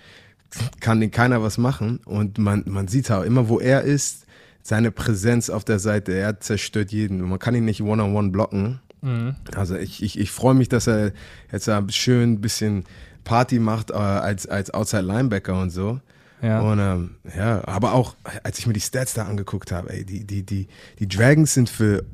kann 0.79 0.99
den 0.99 1.11
keiner 1.11 1.41
was 1.41 1.57
machen. 1.57 1.99
Und 2.05 2.37
man, 2.37 2.63
man 2.67 2.87
sieht 2.87 3.09
auch 3.11 3.23
immer, 3.23 3.49
wo 3.49 3.59
er 3.59 3.81
ist, 3.81 4.25
seine 4.61 4.91
Präsenz 4.91 5.49
auf 5.49 5.65
der 5.65 5.79
Seite, 5.79 6.13
er 6.13 6.39
zerstört 6.39 6.91
jeden. 6.91 7.21
Man 7.21 7.39
kann 7.39 7.55
ihn 7.55 7.65
nicht 7.65 7.81
one-on-one 7.81 8.29
blocken. 8.29 8.79
Mhm. 9.01 9.35
Also 9.55 9.75
ich, 9.75 10.01
ich, 10.01 10.17
ich 10.17 10.31
freue 10.31 10.53
mich, 10.53 10.69
dass 10.69 10.87
er 10.87 11.11
jetzt 11.51 11.67
da 11.67 11.85
schön 11.89 12.33
ein 12.33 12.41
bisschen 12.41 12.85
Party 13.25 13.59
macht 13.59 13.91
äh, 13.91 13.95
als, 13.95 14.47
als 14.47 14.73
Outside 14.73 15.01
Linebacker 15.03 15.59
und 15.59 15.69
so. 15.69 15.99
Ja. 16.41 16.61
Und 16.61 16.79
ähm, 16.79 17.15
ja, 17.37 17.65
aber 17.67 17.93
auch, 17.93 18.15
als 18.43 18.59
ich 18.59 18.67
mir 18.67 18.73
die 18.73 18.81
Stats 18.81 19.13
da 19.13 19.25
angeguckt 19.25 19.71
habe, 19.71 19.91
ey, 19.91 20.05
die, 20.05 20.25
die, 20.25 20.43
die, 20.43 20.67
die 20.99 21.07
Dragons 21.07 21.53
sind 21.53 21.69
für 21.69 22.05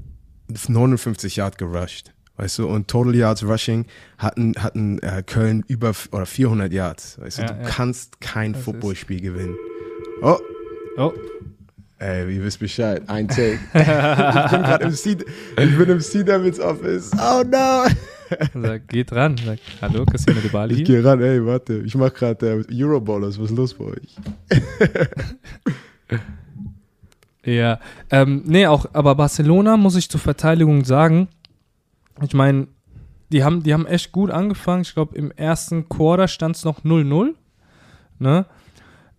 59 0.49 1.35
Yard 1.35 1.57
gerusht. 1.57 2.11
Weißt 2.37 2.57
du, 2.59 2.67
und 2.67 2.87
Total 2.87 3.13
Yards 3.15 3.43
Rushing 3.43 3.85
hatten, 4.17 4.53
hatten 4.57 4.99
äh, 4.99 5.23
Köln 5.25 5.63
über 5.67 5.91
oder 6.11 6.25
400 6.25 6.71
Yards. 6.71 7.19
Weißt 7.19 7.39
du, 7.39 7.41
Ja, 7.41 7.47
du 7.51 7.61
ja. 7.63 7.67
kannst 7.69 8.21
kein 8.21 8.55
Footballspiel 8.55 9.19
gewinnen. 9.19 9.55
Oh, 10.21 10.37
Oh, 10.97 11.13
ey, 11.99 12.33
ihr 12.35 12.43
wisst 12.43 12.59
Bescheid. 12.59 13.03
Ein 13.07 13.27
Take. 13.27 13.59
ich 13.73 14.51
bin 14.51 14.63
gerade 14.63 14.83
im 14.85 14.91
C, 14.93 15.17
ich 15.57 15.77
bin 15.77 15.89
im 15.89 15.99
C 16.01 16.23
Devils 16.23 16.59
Office. 16.59 17.11
Oh 17.13 17.43
no. 17.45 17.85
sag, 18.61 18.87
geht 18.87 19.11
ran. 19.11 19.35
Sag, 19.45 19.59
hallo, 19.81 20.05
Christiane 20.05 20.41
de 20.41 20.49
Bali 20.49 20.75
Ich 20.75 20.83
gehe 20.85 21.03
ran, 21.03 21.21
ey, 21.21 21.45
warte. 21.45 21.77
Ich 21.85 21.95
mach 21.95 22.13
gerade 22.13 22.65
äh, 22.69 22.83
Euroballers. 22.83 23.37
Was 23.39 23.49
ist 23.51 23.57
los 23.57 23.73
bei 23.73 23.85
euch? 23.85 24.15
Ja, 27.49 27.79
ähm, 28.11 28.43
nee, 28.45 28.67
auch, 28.67 28.85
aber 28.93 29.15
Barcelona 29.15 29.75
muss 29.75 29.95
ich 29.95 30.09
zur 30.09 30.19
Verteidigung 30.19 30.85
sagen, 30.85 31.29
ich 32.21 32.33
meine, 32.33 32.67
die 33.31 33.43
haben, 33.43 33.63
die 33.63 33.73
haben 33.73 33.87
echt 33.87 34.11
gut 34.11 34.29
angefangen. 34.29 34.83
Ich 34.83 34.93
glaube, 34.93 35.15
im 35.15 35.31
ersten 35.31 35.89
Quarter 35.89 36.27
stand 36.27 36.55
es 36.55 36.65
noch 36.65 36.83
0-0. 36.83 37.33
Ne? 38.19 38.45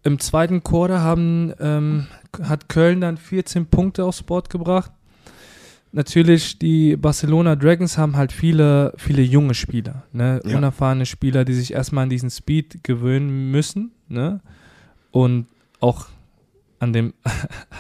Im 0.05 0.19
zweiten 0.19 0.63
Quarter 0.63 1.01
haben, 1.01 1.53
ähm, 1.59 2.07
hat 2.43 2.69
Köln 2.69 3.01
dann 3.01 3.17
14 3.17 3.67
Punkte 3.67 4.05
aufs 4.05 4.23
Board 4.23 4.49
gebracht. 4.49 4.93
Natürlich, 5.93 6.59
die 6.59 6.97
Barcelona 6.97 7.57
Dragons 7.57 7.99
haben 7.99 8.17
halt 8.17 8.31
viele, 8.31 8.93
viele 8.97 9.23
junge 9.23 9.55
Spieler, 9.55 10.05
ne? 10.13 10.41
Ja. 10.45 10.57
unerfahrene 10.57 11.05
Spieler, 11.05 11.45
die 11.45 11.53
sich 11.53 11.73
erstmal 11.73 12.05
an 12.05 12.11
diesen 12.11 12.31
Speed 12.31 12.85
gewöhnen 12.85 13.51
müssen. 13.51 13.91
Ne? 14.07 14.41
Und 15.11 15.47
auch 15.81 16.07
an 16.81 16.93
dem 16.93 17.15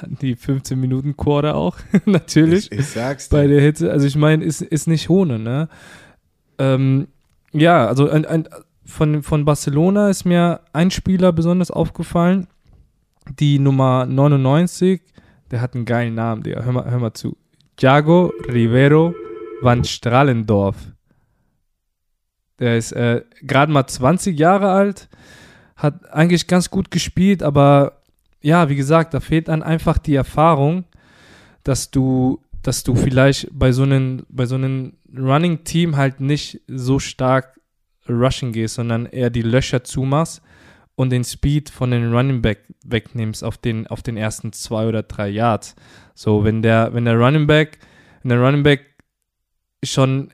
an 0.03 0.17
die 0.23 0.37
15 0.37 0.79
Minuten 0.79 1.17
Quarter 1.17 1.57
auch 1.57 1.77
natürlich 2.05 2.71
Ich, 2.71 2.79
ich 2.79 2.87
sag's 2.87 3.29
bei 3.29 3.43
dir. 3.43 3.55
der 3.55 3.63
Hitze. 3.63 3.91
Also 3.91 4.07
ich 4.07 4.17
meine, 4.17 4.45
ist, 4.45 4.63
ist 4.63 4.87
nicht 4.87 5.09
Hohne, 5.09 5.39
ne? 5.39 5.69
Ähm, 6.59 7.09
ja, 7.53 7.87
also 7.87 8.09
ein, 8.09 8.25
ein, 8.27 8.49
von, 8.85 9.23
von 9.23 9.45
Barcelona 9.45 10.11
ist 10.11 10.25
mir 10.25 10.61
ein 10.73 10.91
Spieler 10.91 11.33
besonders 11.33 11.71
aufgefallen. 11.71 12.47
Die 13.39 13.59
Nummer 13.59 14.07
99, 14.07 15.01
der 15.51 15.61
hat 15.61 15.75
einen 15.75 15.85
geilen 15.85 16.15
Namen, 16.15 16.43
der, 16.43 16.65
hör, 16.65 16.73
mal, 16.73 16.91
hör 16.91 16.99
mal 16.99 17.15
zu. 17.15 17.37
Thiago 17.77 18.33
Rivero 18.47 19.15
van 19.63 19.85
Stralendorf. 19.85 20.77
Der 22.59 22.77
ist 22.77 22.93
äh, 22.93 23.23
gerade 23.41 23.73
mal 23.73 23.87
20 23.87 24.39
Jahre 24.39 24.71
alt, 24.71 25.09
hat 25.77 26.13
eigentlich 26.13 26.47
ganz 26.47 26.69
gut 26.69 26.91
gespielt, 26.91 27.43
aber 27.43 28.00
ja, 28.42 28.68
wie 28.68 28.76
gesagt, 28.76 29.14
da 29.14 29.20
fehlt 29.20 29.48
dann 29.48 29.62
einfach 29.62 29.98
die 29.98 30.14
Erfahrung, 30.14 30.85
dass 31.64 31.90
du, 31.90 32.40
dass 32.62 32.83
du 32.85 32.94
vielleicht 32.94 33.48
bei 33.53 33.72
so 33.72 33.83
einem, 33.83 34.24
bei 34.29 34.46
so 34.46 34.55
einem 34.55 34.94
Running 35.16 35.64
Team 35.64 35.96
halt 35.96 36.20
nicht 36.20 36.61
so 36.66 36.98
stark 36.98 37.61
rushen 38.09 38.53
gehst, 38.53 38.76
sondern 38.76 39.07
eher 39.07 39.31
die 39.31 39.42
Löcher 39.42 39.85
zumachst 39.85 40.42
und 40.94 41.11
den 41.11 41.24
Speed 41.24 41.70
von 41.70 41.90
den 41.90 42.12
Running 42.12 42.42
Back 42.42 42.64
wegnimmst 42.85 43.44
auf 43.44 43.57
den, 43.59 43.87
auf 43.87 44.03
den 44.03 44.16
ersten 44.16 44.53
zwei 44.53 44.87
oder 44.87 45.03
drei 45.03 45.29
Yards. 45.29 45.74
So, 46.14 46.44
wenn 46.44 46.62
der, 46.62 46.92
wenn 46.92 47.05
der 47.05 47.18
Running 47.18 47.46
Back, 47.46 47.79
wenn 48.22 48.31
der 48.31 48.40
Running 48.40 48.62
Back 48.62 48.85
schon 49.83 50.31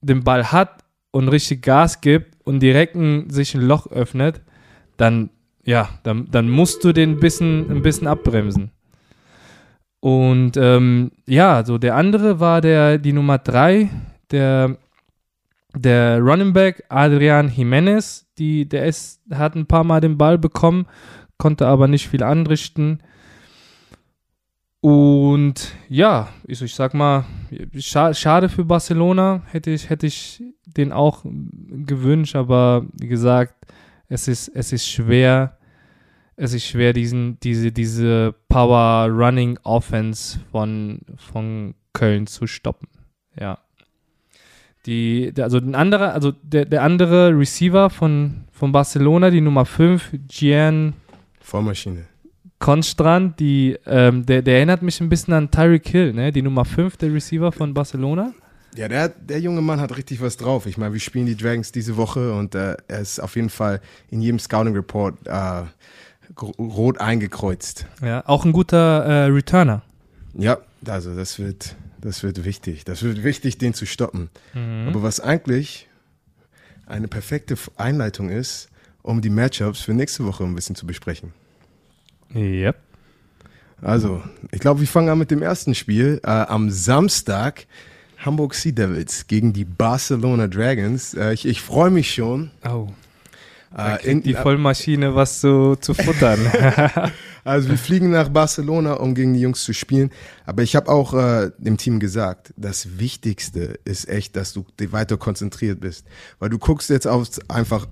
den 0.00 0.24
Ball 0.24 0.52
hat 0.52 0.84
und 1.10 1.28
richtig 1.28 1.62
Gas 1.62 2.00
gibt 2.00 2.34
und 2.46 2.60
direkt 2.60 2.94
ein, 2.94 3.28
sich 3.30 3.54
ein 3.54 3.60
Loch 3.60 3.86
öffnet, 3.88 4.40
dann, 4.96 5.30
ja, 5.64 5.88
dann, 6.02 6.28
dann 6.30 6.48
musst 6.48 6.84
du 6.84 6.92
den 6.92 7.12
ein 7.12 7.20
bisschen, 7.20 7.70
ein 7.70 7.82
bisschen 7.82 8.06
abbremsen. 8.06 8.70
Und 10.00 10.56
ähm, 10.56 11.12
ja, 11.26 11.64
so 11.64 11.76
der 11.76 11.96
andere 11.96 12.40
war 12.40 12.60
der, 12.60 12.98
die 12.98 13.12
Nummer 13.12 13.38
drei, 13.38 13.90
der, 14.30 14.78
der 15.74 16.18
Running 16.20 16.52
Back 16.52 16.84
Adrian 16.88 17.50
Jimenez, 17.50 18.26
die, 18.38 18.66
der 18.66 18.86
ist, 18.86 19.20
hat 19.30 19.54
ein 19.54 19.66
paar 19.66 19.84
Mal 19.84 20.00
den 20.00 20.16
Ball 20.16 20.38
bekommen, 20.38 20.86
konnte 21.36 21.66
aber 21.66 21.86
nicht 21.86 22.08
viel 22.08 22.22
anrichten. 22.22 23.02
Und 24.80 25.74
ja, 25.90 26.28
ich, 26.46 26.62
ich 26.62 26.74
sag 26.74 26.94
mal, 26.94 27.26
scha 27.78 28.14
schade 28.14 28.48
für 28.48 28.64
Barcelona, 28.64 29.42
hätte 29.50 29.70
ich, 29.70 29.90
hätte 29.90 30.06
ich 30.06 30.42
den 30.64 30.92
auch 30.92 31.24
gewünscht, 31.24 32.34
aber 32.34 32.86
wie 32.98 33.08
gesagt, 33.08 33.54
es 34.10 34.28
ist, 34.28 34.48
es 34.48 34.72
ist 34.72 34.86
schwer, 34.86 35.56
es 36.36 36.52
ist 36.52 36.66
schwer, 36.66 36.92
diesen, 36.92 37.38
diese, 37.40 37.72
diese 37.72 38.34
Power 38.48 39.08
Running 39.08 39.58
Offense 39.62 40.40
von, 40.50 41.00
von 41.16 41.74
Köln 41.92 42.26
zu 42.26 42.46
stoppen. 42.46 42.88
Ja. 43.38 43.58
Die, 44.84 45.32
der, 45.32 45.44
also 45.44 45.58
ein 45.58 45.74
anderer, 45.74 46.12
also 46.12 46.32
der, 46.42 46.64
der 46.64 46.82
andere 46.82 47.38
Receiver 47.38 47.88
von, 47.88 48.44
von 48.50 48.72
Barcelona, 48.72 49.30
die 49.30 49.40
Nummer 49.40 49.64
5, 49.64 50.10
Gian 50.26 50.94
Vormaschine. 51.40 52.06
Constrand, 52.58 53.38
die, 53.38 53.78
ähm, 53.86 54.26
der, 54.26 54.42
der 54.42 54.56
erinnert 54.56 54.82
mich 54.82 55.00
ein 55.00 55.08
bisschen 55.08 55.32
an 55.34 55.50
Tyreek 55.50 55.88
Hill, 55.88 56.12
ne? 56.12 56.32
Die 56.32 56.42
Nummer 56.42 56.64
5, 56.64 56.96
der 56.96 57.12
Receiver 57.14 57.52
von 57.52 57.72
Barcelona. 57.72 58.34
Ja, 58.76 58.88
der, 58.88 59.08
der 59.08 59.40
junge 59.40 59.62
Mann 59.62 59.80
hat 59.80 59.96
richtig 59.96 60.20
was 60.20 60.36
drauf. 60.36 60.66
Ich 60.66 60.78
meine, 60.78 60.92
wir 60.92 61.00
spielen 61.00 61.26
die 61.26 61.36
Dragons 61.36 61.72
diese 61.72 61.96
Woche 61.96 62.32
und 62.32 62.54
äh, 62.54 62.76
er 62.86 63.00
ist 63.00 63.18
auf 63.20 63.34
jeden 63.36 63.50
Fall 63.50 63.80
in 64.10 64.22
jedem 64.22 64.38
Scouting 64.38 64.74
Report 64.74 65.14
äh, 65.26 65.62
rot 66.58 67.00
eingekreuzt. 67.00 67.86
Ja, 68.00 68.22
auch 68.26 68.44
ein 68.44 68.52
guter 68.52 69.04
äh, 69.04 69.24
Returner. 69.26 69.82
Ja, 70.34 70.58
also 70.86 71.14
das 71.16 71.38
wird, 71.38 71.74
das 72.00 72.22
wird 72.22 72.44
wichtig. 72.44 72.84
Das 72.84 73.02
wird 73.02 73.24
wichtig, 73.24 73.58
den 73.58 73.74
zu 73.74 73.86
stoppen. 73.86 74.30
Mhm. 74.54 74.86
Aber 74.88 75.02
was 75.02 75.18
eigentlich 75.20 75.88
eine 76.86 77.08
perfekte 77.08 77.56
Einleitung 77.76 78.30
ist, 78.30 78.68
um 79.02 79.20
die 79.20 79.30
Matchups 79.30 79.80
für 79.80 79.94
nächste 79.94 80.24
Woche 80.24 80.44
ein 80.44 80.54
bisschen 80.54 80.76
zu 80.76 80.86
besprechen. 80.86 81.32
Yep. 82.34 82.76
Also, 83.82 84.22
ich 84.52 84.60
glaube, 84.60 84.80
wir 84.80 84.86
fangen 84.86 85.08
an 85.08 85.18
mit 85.18 85.30
dem 85.30 85.42
ersten 85.42 85.74
Spiel. 85.74 86.20
Äh, 86.22 86.28
am 86.28 86.70
Samstag 86.70 87.66
Hamburg 88.20 88.54
Sea 88.54 88.72
Devils 88.72 89.26
gegen 89.26 89.52
die 89.52 89.64
Barcelona 89.64 90.46
Dragons. 90.46 91.14
Äh, 91.14 91.32
ich 91.32 91.46
ich 91.46 91.60
freue 91.62 91.90
mich 91.90 92.12
schon. 92.12 92.50
Oh. 92.68 92.88
Äh, 93.76 94.10
in, 94.10 94.22
die 94.22 94.34
Vollmaschine 94.34 95.14
was 95.14 95.40
zu, 95.40 95.76
zu 95.76 95.94
futtern. 95.94 96.40
also 97.44 97.68
wir 97.68 97.78
fliegen 97.78 98.10
nach 98.10 98.28
Barcelona, 98.28 98.94
um 98.94 99.14
gegen 99.14 99.32
die 99.32 99.40
Jungs 99.40 99.62
zu 99.62 99.72
spielen. 99.72 100.10
Aber 100.44 100.62
ich 100.62 100.74
habe 100.74 100.90
auch 100.90 101.14
äh, 101.14 101.52
dem 101.58 101.76
Team 101.76 102.00
gesagt, 102.00 102.52
das 102.56 102.98
Wichtigste 102.98 103.78
ist 103.84 104.08
echt, 104.08 104.34
dass 104.34 104.52
du 104.52 104.64
weiter 104.90 105.16
konzentriert 105.16 105.80
bist. 105.80 106.04
Weil 106.40 106.50
du 106.50 106.58
guckst 106.58 106.90
jetzt 106.90 107.06
aufs, 107.06 107.38
einfach 107.48 107.86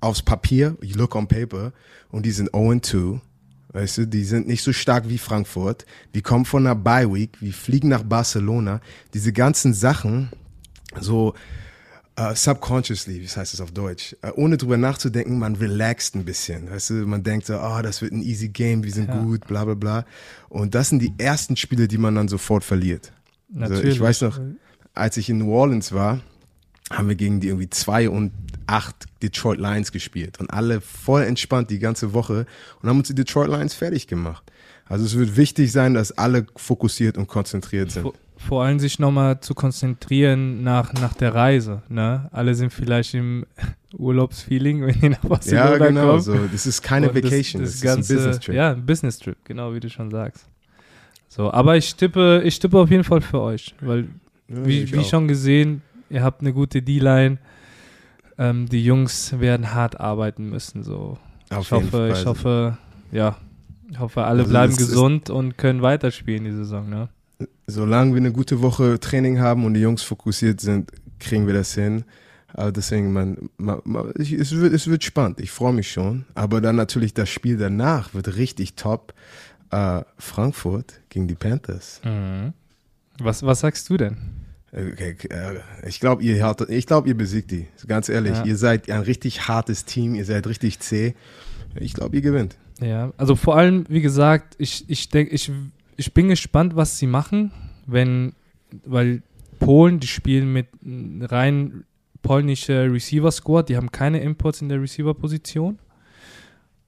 aufs 0.00 0.22
Papier, 0.22 0.76
you 0.82 0.96
look 0.96 1.16
on 1.16 1.26
paper, 1.26 1.72
und 2.10 2.24
die 2.24 2.30
sind 2.30 2.52
0-2. 2.52 3.20
Weißt 3.74 3.98
du, 3.98 4.06
die 4.06 4.24
sind 4.24 4.46
nicht 4.46 4.62
so 4.62 4.72
stark 4.72 5.08
wie 5.08 5.18
Frankfurt. 5.18 5.84
Wir 6.12 6.22
kommen 6.22 6.44
von 6.44 6.64
einer 6.64 6.76
Bye 6.76 7.12
Week, 7.12 7.30
wir 7.40 7.52
fliegen 7.52 7.88
nach 7.88 8.04
Barcelona. 8.04 8.80
Diese 9.12 9.32
ganzen 9.32 9.74
Sachen, 9.74 10.30
so 11.00 11.34
uh, 12.18 12.34
subconsciously, 12.34 13.20
wie 13.20 13.26
heißt 13.26 13.52
es 13.52 13.60
auf 13.60 13.72
Deutsch, 13.72 14.14
uh, 14.24 14.30
ohne 14.36 14.58
drüber 14.58 14.76
nachzudenken, 14.76 15.40
man 15.40 15.56
relaxt 15.56 16.14
ein 16.14 16.24
bisschen. 16.24 16.70
Weißt 16.70 16.90
du, 16.90 16.94
man 17.06 17.24
denkt 17.24 17.46
so, 17.46 17.58
oh, 17.58 17.80
das 17.82 18.00
wird 18.00 18.12
ein 18.12 18.22
easy 18.22 18.48
Game, 18.48 18.84
wir 18.84 18.92
sind 18.92 19.08
ja. 19.08 19.20
gut, 19.20 19.44
bla 19.48 19.64
bla 19.64 19.74
bla. 19.74 20.06
Und 20.48 20.76
das 20.76 20.90
sind 20.90 21.00
die 21.00 21.12
ersten 21.18 21.56
Spiele, 21.56 21.88
die 21.88 21.98
man 21.98 22.14
dann 22.14 22.28
sofort 22.28 22.62
verliert. 22.62 23.12
Natürlich. 23.48 23.84
Also 23.84 23.88
ich 23.88 24.00
weiß 24.00 24.20
noch, 24.20 24.40
als 24.94 25.16
ich 25.16 25.28
in 25.28 25.38
New 25.38 25.52
Orleans 25.52 25.90
war, 25.90 26.20
haben 26.92 27.08
wir 27.08 27.16
gegen 27.16 27.40
die 27.40 27.48
irgendwie 27.48 27.70
zwei 27.70 28.08
und 28.08 28.30
acht 28.66 29.06
Detroit 29.22 29.58
Lions 29.58 29.92
gespielt 29.92 30.40
und 30.40 30.50
alle 30.50 30.80
voll 30.80 31.22
entspannt 31.22 31.70
die 31.70 31.78
ganze 31.78 32.12
Woche 32.12 32.46
und 32.80 32.88
haben 32.88 32.98
uns 32.98 33.08
die 33.08 33.14
Detroit 33.14 33.48
Lions 33.48 33.74
fertig 33.74 34.06
gemacht. 34.06 34.50
Also 34.86 35.04
es 35.04 35.16
wird 35.16 35.36
wichtig 35.36 35.72
sein, 35.72 35.94
dass 35.94 36.12
alle 36.12 36.46
fokussiert 36.56 37.16
und 37.16 37.26
konzentriert 37.26 37.90
sind. 37.90 38.02
Vor, 38.02 38.14
vor 38.36 38.64
allem 38.64 38.78
sich 38.78 38.98
nochmal 38.98 39.40
zu 39.40 39.54
konzentrieren 39.54 40.62
nach, 40.62 40.92
nach 40.94 41.14
der 41.14 41.34
Reise. 41.34 41.82
Ne? 41.88 42.28
Alle 42.32 42.54
sind 42.54 42.72
vielleicht 42.72 43.14
im 43.14 43.46
Urlaubsfeeling, 43.96 44.86
wenn 44.86 45.00
die 45.00 45.08
nach 45.10 45.24
Barcelona 45.24 45.70
Ja, 45.70 45.86
genau. 45.86 46.06
Kommen. 46.08 46.20
So. 46.20 46.38
Das 46.52 46.66
ist 46.66 46.82
keine 46.82 47.08
und 47.08 47.16
Vacation, 47.16 47.62
das, 47.62 47.72
das, 47.72 47.80
das 47.80 47.94
ganze, 47.94 48.14
ist 48.14 48.20
ein 48.20 48.24
Business 48.24 48.40
Trip. 48.40 48.54
Ja, 48.54 48.70
ein 48.72 48.86
Business 48.86 49.18
Trip, 49.18 49.36
genau 49.44 49.74
wie 49.74 49.80
du 49.80 49.88
schon 49.88 50.10
sagst. 50.10 50.46
So, 51.28 51.50
aber 51.50 51.76
ich 51.76 51.94
tippe, 51.96 52.42
ich 52.44 52.58
tippe 52.58 52.78
auf 52.78 52.90
jeden 52.90 53.04
Fall 53.04 53.20
für 53.20 53.40
euch, 53.40 53.74
weil 53.80 54.08
ja, 54.48 54.66
wie, 54.66 54.92
wie 54.92 55.04
schon 55.04 55.26
gesehen, 55.26 55.82
ihr 56.10 56.22
habt 56.22 56.42
eine 56.42 56.52
gute 56.52 56.82
D-Line. 56.82 57.38
Ähm, 58.38 58.68
die 58.68 58.84
Jungs 58.84 59.38
werden 59.38 59.74
hart 59.74 60.00
arbeiten 60.00 60.50
müssen. 60.50 60.82
So. 60.82 61.18
Auf 61.50 61.66
ich 61.66 61.72
hoffe, 61.72 62.10
ich 62.12 62.26
hoffe, 62.26 62.78
ja, 63.12 63.36
ich 63.90 63.98
hoffe, 63.98 64.24
alle 64.24 64.40
also 64.40 64.50
bleiben 64.50 64.76
gesund 64.76 65.30
und 65.30 65.56
können 65.56 65.82
weiterspielen 65.82 66.44
die 66.44 66.52
Saison. 66.52 66.88
Ne? 66.88 67.08
Solange 67.66 68.12
wir 68.12 68.20
eine 68.20 68.32
gute 68.32 68.60
Woche 68.62 68.98
Training 68.98 69.40
haben 69.40 69.64
und 69.64 69.74
die 69.74 69.80
Jungs 69.80 70.02
fokussiert 70.02 70.60
sind, 70.60 70.90
kriegen 71.18 71.46
wir 71.46 71.54
das 71.54 71.74
hin. 71.74 72.04
Aber 72.52 72.70
deswegen, 72.70 73.12
man, 73.12 73.50
man, 73.56 73.80
man 73.84 74.12
es, 74.16 74.52
wird, 74.52 74.72
es 74.72 74.86
wird 74.86 75.02
spannend. 75.02 75.40
Ich 75.40 75.50
freue 75.50 75.72
mich 75.72 75.90
schon. 75.90 76.24
Aber 76.34 76.60
dann 76.60 76.76
natürlich 76.76 77.12
das 77.12 77.28
Spiel 77.28 77.56
danach 77.56 78.14
wird 78.14 78.36
richtig 78.36 78.74
top. 78.74 79.12
Äh, 79.70 80.02
Frankfurt 80.18 81.00
gegen 81.08 81.26
die 81.26 81.34
Panthers. 81.34 82.00
Mhm. 82.04 82.52
Was, 83.18 83.42
was 83.42 83.60
sagst 83.60 83.90
du 83.90 83.96
denn? 83.96 84.16
Okay, 84.76 85.16
äh, 85.30 85.88
ich 85.88 86.00
glaube, 86.00 86.22
ihr, 86.22 86.56
ich 86.68 86.86
glaub, 86.86 87.06
ihr 87.06 87.16
besiegt 87.16 87.52
die. 87.52 87.66
Ganz 87.86 88.08
ehrlich, 88.08 88.32
ja. 88.32 88.44
ihr 88.44 88.56
seid 88.56 88.90
ein 88.90 89.02
richtig 89.02 89.46
hartes 89.46 89.84
Team, 89.84 90.16
ihr 90.16 90.24
seid 90.24 90.46
richtig 90.48 90.80
zäh. 90.80 91.14
Ich 91.76 91.94
glaube, 91.94 92.16
ihr 92.16 92.22
gewinnt. 92.22 92.56
Ja, 92.80 93.12
also 93.16 93.36
vor 93.36 93.56
allem, 93.56 93.84
wie 93.88 94.00
gesagt, 94.00 94.56
ich, 94.58 94.84
ich 94.88 95.08
denke, 95.08 95.32
ich, 95.32 95.50
ich 95.96 96.12
bin 96.12 96.28
gespannt, 96.28 96.74
was 96.74 96.98
sie 96.98 97.06
machen, 97.06 97.52
wenn, 97.86 98.32
weil 98.84 99.22
Polen, 99.60 100.00
die 100.00 100.08
spielen 100.08 100.52
mit 100.52 100.66
rein 101.30 101.84
polnischer 102.22 102.92
Receiver-Squad, 102.92 103.68
die 103.68 103.76
haben 103.76 103.92
keine 103.92 104.20
Imports 104.20 104.60
in 104.60 104.68
der 104.68 104.80
Receiver-Position. 104.80 105.78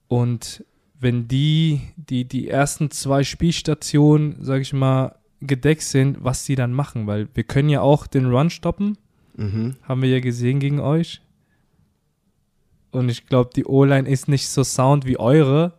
Und 0.09 0.65
wenn 0.99 1.27
die, 1.27 1.81
die 1.95 2.25
die 2.25 2.49
ersten 2.49 2.91
zwei 2.91 3.23
Spielstationen, 3.23 4.43
sage 4.43 4.61
ich 4.61 4.73
mal, 4.73 5.15
gedeckt 5.41 5.83
sind, 5.83 6.23
was 6.23 6.45
sie 6.45 6.55
dann 6.55 6.73
machen, 6.73 7.07
weil 7.07 7.27
wir 7.33 7.43
können 7.43 7.69
ja 7.69 7.81
auch 7.81 8.07
den 8.07 8.25
Run 8.25 8.49
stoppen. 8.49 8.97
Mhm. 9.35 9.75
Haben 9.83 10.01
wir 10.01 10.09
ja 10.09 10.19
gesehen 10.19 10.59
gegen 10.59 10.79
euch. 10.79 11.21
Und 12.91 13.09
ich 13.09 13.27
glaube, 13.27 13.51
die 13.55 13.65
O-Line 13.65 14.09
ist 14.09 14.27
nicht 14.27 14.49
so 14.49 14.63
sound 14.63 15.05
wie 15.05 15.19
eure. 15.19 15.73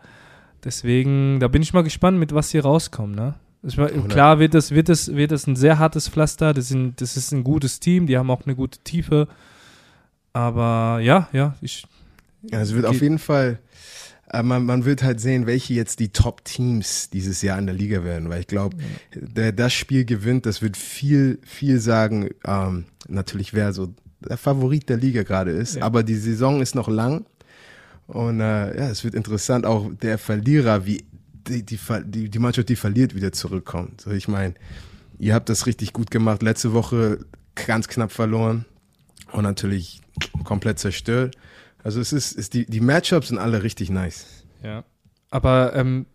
Deswegen, 0.62 1.40
da 1.40 1.48
bin 1.48 1.62
ich 1.62 1.72
mal 1.72 1.82
gespannt, 1.82 2.18
mit 2.18 2.32
was 2.32 2.50
hier 2.50 2.62
rauskommt. 2.62 3.16
Ne? 3.16 3.34
Ich, 3.62 3.76
klar 4.08 4.38
wird 4.38 4.54
es, 4.54 4.70
wird, 4.70 4.88
es, 4.88 5.14
wird 5.14 5.32
es 5.32 5.46
ein 5.46 5.56
sehr 5.56 5.78
hartes 5.78 6.08
Pflaster. 6.08 6.54
Das, 6.54 6.68
sind, 6.68 7.00
das 7.00 7.16
ist 7.16 7.32
ein 7.32 7.42
gutes 7.42 7.80
Team. 7.80 8.06
Die 8.06 8.16
haben 8.16 8.30
auch 8.30 8.44
eine 8.44 8.54
gute 8.54 8.78
Tiefe. 8.80 9.26
Aber 10.32 11.00
ja, 11.02 11.28
ja, 11.32 11.56
ich. 11.60 11.84
Ja, 12.42 12.60
es 12.60 12.72
wird 12.72 12.86
auf 12.86 13.00
jeden 13.00 13.18
Fall 13.18 13.58
aber 14.30 14.42
man, 14.42 14.66
man 14.66 14.84
wird 14.84 15.02
halt 15.02 15.20
sehen, 15.20 15.46
welche 15.46 15.74
jetzt 15.74 16.00
die 16.00 16.10
Top-Teams 16.10 17.10
dieses 17.10 17.42
Jahr 17.42 17.58
in 17.58 17.66
der 17.66 17.74
Liga 17.74 18.04
werden, 18.04 18.28
weil 18.28 18.40
ich 18.40 18.46
glaube, 18.46 18.76
der 19.14 19.52
das 19.52 19.72
Spiel 19.72 20.04
gewinnt, 20.04 20.46
das 20.46 20.62
wird 20.62 20.76
viel, 20.76 21.38
viel 21.44 21.80
sagen, 21.80 22.30
ähm, 22.44 22.84
natürlich 23.08 23.54
wer 23.54 23.72
so 23.72 23.94
der 24.20 24.36
Favorit 24.36 24.88
der 24.88 24.96
Liga 24.96 25.22
gerade 25.22 25.52
ist, 25.52 25.76
ja. 25.76 25.82
aber 25.82 26.02
die 26.02 26.16
Saison 26.16 26.60
ist 26.60 26.74
noch 26.74 26.88
lang 26.88 27.24
und 28.06 28.40
äh, 28.40 28.76
ja, 28.76 28.90
es 28.90 29.04
wird 29.04 29.14
interessant, 29.14 29.66
auch 29.66 29.90
der 30.02 30.18
Verlierer, 30.18 30.86
wie 30.86 31.04
die, 31.48 31.62
die, 31.62 31.78
die, 32.04 32.28
die 32.30 32.38
Mannschaft, 32.38 32.68
die 32.68 32.76
verliert, 32.76 33.14
wieder 33.14 33.32
zurückkommt. 33.32 34.00
So, 34.00 34.10
ich 34.10 34.28
meine, 34.28 34.54
ihr 35.18 35.34
habt 35.34 35.48
das 35.48 35.66
richtig 35.66 35.92
gut 35.92 36.10
gemacht, 36.10 36.42
letzte 36.42 36.72
Woche 36.72 37.20
ganz 37.54 37.88
knapp 37.88 38.12
verloren 38.12 38.64
und 39.32 39.42
natürlich 39.42 40.00
komplett 40.44 40.78
zerstört. 40.78 41.36
Also 41.82 42.00
es 42.00 42.12
ist, 42.12 42.32
ist 42.32 42.54
die, 42.54 42.66
die 42.66 42.80
Matchups 42.80 43.28
sind 43.28 43.38
alle 43.38 43.62
richtig 43.62 43.90
nice. 43.90 44.44
Ja. 44.62 44.84
Aber 45.30 45.74
ähm, 45.74 46.06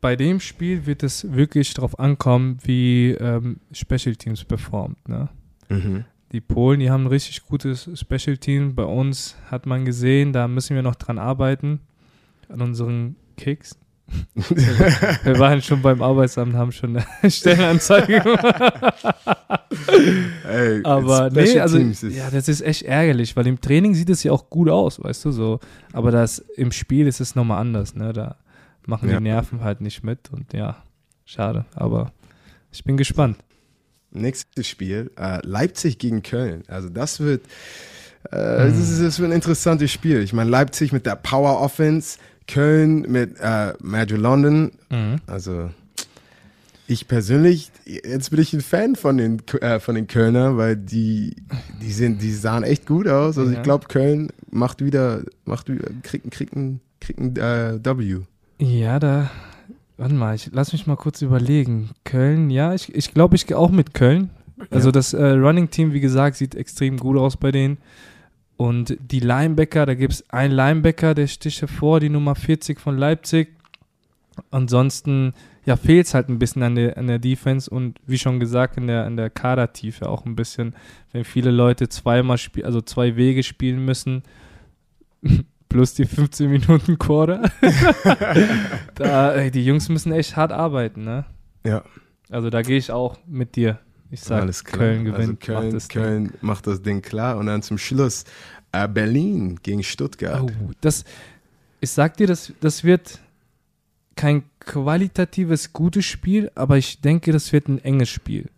bei 0.00 0.16
dem 0.16 0.40
Spiel 0.40 0.86
wird 0.86 1.02
es 1.02 1.32
wirklich 1.32 1.74
darauf 1.74 1.98
ankommen, 1.98 2.58
wie 2.64 3.10
ähm, 3.12 3.60
Special 3.72 4.16
Teams 4.16 4.44
performt. 4.44 5.08
Ne? 5.08 5.28
Mhm. 5.68 6.04
Die 6.32 6.40
Polen, 6.40 6.80
die 6.80 6.90
haben 6.90 7.04
ein 7.04 7.08
richtig 7.08 7.44
gutes 7.44 7.88
Special 7.94 8.36
Team. 8.36 8.74
Bei 8.74 8.84
uns 8.84 9.36
hat 9.50 9.66
man 9.66 9.84
gesehen, 9.84 10.32
da 10.32 10.48
müssen 10.48 10.74
wir 10.74 10.82
noch 10.82 10.96
dran 10.96 11.18
arbeiten, 11.18 11.80
an 12.48 12.62
unseren 12.62 13.16
Kicks. 13.36 13.78
wir 14.34 15.38
waren 15.38 15.62
schon 15.62 15.82
beim 15.82 16.02
Arbeitsamt, 16.02 16.54
haben 16.54 16.72
schon 16.72 16.96
eine 16.96 17.30
Stellenanzeige 17.30 18.20
gemacht. 18.20 19.04
Ey, 20.48 20.80
aber 20.84 21.30
nee, 21.30 21.58
also 21.58 21.78
ja, 21.78 22.30
das 22.30 22.48
ist 22.48 22.60
echt 22.62 22.82
ärgerlich, 22.82 23.36
weil 23.36 23.46
im 23.46 23.60
Training 23.60 23.94
sieht 23.94 24.10
es 24.10 24.22
ja 24.22 24.32
auch 24.32 24.50
gut 24.50 24.68
aus, 24.68 25.02
weißt 25.02 25.24
du 25.26 25.30
so. 25.32 25.60
Aber 25.92 26.10
das 26.10 26.38
im 26.56 26.72
Spiel 26.72 27.06
ist 27.06 27.20
es 27.20 27.34
nochmal 27.34 27.60
anders, 27.60 27.94
ne? 27.94 28.12
Da 28.12 28.36
machen 28.86 29.08
ja. 29.08 29.18
die 29.18 29.24
Nerven 29.24 29.62
halt 29.62 29.80
nicht 29.80 30.02
mit 30.02 30.30
und 30.32 30.52
ja, 30.52 30.82
schade. 31.24 31.64
Aber 31.74 32.12
ich 32.70 32.84
bin 32.84 32.96
gespannt. 32.96 33.38
Nächstes 34.10 34.66
Spiel, 34.66 35.10
äh, 35.18 35.38
Leipzig 35.46 35.98
gegen 35.98 36.22
Köln. 36.22 36.64
Also 36.68 36.88
das 36.90 37.20
wird, 37.20 37.46
äh, 38.30 38.36
hm. 38.36 38.68
das, 38.68 38.78
ist, 38.78 39.02
das 39.02 39.18
wird 39.18 39.30
ein 39.30 39.34
interessantes 39.34 39.90
Spiel. 39.90 40.22
Ich 40.22 40.32
meine, 40.32 40.50
Leipzig 40.50 40.92
mit 40.92 41.06
der 41.06 41.16
Power 41.16 41.60
Offense 41.60 42.18
Köln 42.46 43.02
mit 43.02 43.36
äh, 43.40 43.72
Magic 43.80 44.18
London. 44.18 44.72
Mhm. 44.90 45.16
Also 45.26 45.70
ich 46.86 47.08
persönlich, 47.08 47.70
jetzt 47.84 48.30
bin 48.30 48.40
ich 48.40 48.52
ein 48.52 48.60
Fan 48.60 48.96
von 48.96 49.16
den, 49.16 49.42
äh, 49.60 49.80
von 49.80 49.94
den 49.94 50.06
Kölner, 50.06 50.56
weil 50.56 50.76
die, 50.76 51.36
die 51.80 51.92
sind, 51.92 52.22
die 52.22 52.32
sahen 52.32 52.64
echt 52.64 52.86
gut 52.86 53.08
aus. 53.08 53.38
Also 53.38 53.50
ja. 53.50 53.58
ich 53.58 53.62
glaube, 53.62 53.86
Köln 53.88 54.28
macht 54.50 54.84
wieder, 54.84 55.22
macht 55.44 55.68
wieder, 55.68 55.88
kriegt, 56.02 56.30
kriegt 56.30 56.54
ein, 56.54 56.80
kriegt 57.00 57.18
ein 57.18 57.36
äh, 57.36 57.78
W. 57.82 58.20
Ja, 58.58 58.98
da, 58.98 59.30
warte 59.96 60.14
mal, 60.14 60.34
ich 60.34 60.50
lass 60.52 60.72
mich 60.72 60.86
mal 60.86 60.96
kurz 60.96 61.22
überlegen. 61.22 61.90
Köln, 62.04 62.50
ja, 62.50 62.74
ich, 62.74 62.94
ich 62.94 63.14
glaube, 63.14 63.36
ich 63.36 63.46
gehe 63.46 63.58
auch 63.58 63.70
mit 63.70 63.94
Köln. 63.94 64.30
Also 64.70 64.88
ja. 64.88 64.92
das 64.92 65.12
äh, 65.12 65.24
Running 65.24 65.70
Team, 65.70 65.92
wie 65.92 66.00
gesagt, 66.00 66.36
sieht 66.36 66.54
extrem 66.54 66.96
gut 66.96 67.16
aus 67.16 67.36
bei 67.36 67.50
denen. 67.50 67.78
Und 68.62 68.96
die 69.00 69.18
Linebacker, 69.18 69.86
da 69.86 69.94
gibt 69.94 70.12
es 70.12 70.30
einen 70.30 70.54
Linebacker, 70.54 71.14
der 71.14 71.26
sticht 71.26 71.62
hervor, 71.62 71.98
die 71.98 72.08
Nummer 72.08 72.36
40 72.36 72.78
von 72.78 72.96
Leipzig. 72.96 73.56
Ansonsten 74.52 75.34
ja, 75.64 75.74
fehlt 75.74 76.06
es 76.06 76.14
halt 76.14 76.28
ein 76.28 76.38
bisschen 76.38 76.62
an 76.62 76.76
der, 76.76 76.96
an 76.96 77.08
der 77.08 77.18
Defense 77.18 77.68
und 77.68 77.98
wie 78.06 78.18
schon 78.18 78.38
gesagt, 78.38 78.76
in 78.76 78.86
der, 78.86 79.04
in 79.08 79.16
der 79.16 79.30
Kadertiefe 79.30 80.08
auch 80.08 80.26
ein 80.26 80.36
bisschen, 80.36 80.76
wenn 81.10 81.24
viele 81.24 81.50
Leute 81.50 81.88
zweimal 81.88 82.38
spielen, 82.38 82.66
also 82.66 82.80
zwei 82.80 83.16
Wege 83.16 83.42
spielen 83.42 83.84
müssen, 83.84 84.22
plus 85.68 85.94
die 85.94 86.04
15 86.04 86.48
Minuten 86.48 87.00
Quarter. 87.00 87.50
da, 88.94 89.34
ey, 89.34 89.50
die 89.50 89.64
Jungs 89.64 89.88
müssen 89.88 90.12
echt 90.12 90.36
hart 90.36 90.52
arbeiten, 90.52 91.02
ne? 91.02 91.24
Ja. 91.66 91.82
Also 92.30 92.48
da 92.48 92.62
gehe 92.62 92.78
ich 92.78 92.92
auch 92.92 93.18
mit 93.26 93.56
dir. 93.56 93.80
Ich 94.12 94.20
sage, 94.20 94.52
Köln 94.64 95.04
gewinnt. 95.04 95.20
Also 95.20 95.36
Köln, 95.36 95.64
macht, 95.64 95.74
das 95.74 95.88
Köln 95.88 96.32
macht 96.40 96.66
das 96.68 96.82
Ding 96.82 97.02
klar. 97.02 97.38
Und 97.38 97.46
dann 97.46 97.62
zum 97.62 97.78
Schluss 97.78 98.24
äh, 98.70 98.86
Berlin 98.86 99.58
gegen 99.62 99.82
Stuttgart. 99.82 100.42
Oh, 100.42 100.70
das, 100.80 101.04
ich 101.80 101.90
sag 101.90 102.16
dir, 102.18 102.28
das, 102.28 102.52
das 102.60 102.84
wird 102.84 103.18
kein, 104.14 104.44
qualitatives, 104.64 105.72
gutes 105.72 106.04
Spiel, 106.04 106.50
aber 106.54 106.78
ich 106.78 107.00
denke, 107.00 107.32
das 107.32 107.52
wird 107.52 107.68
ein 107.68 107.78
enges 107.78 108.08
Spiel. 108.08 108.48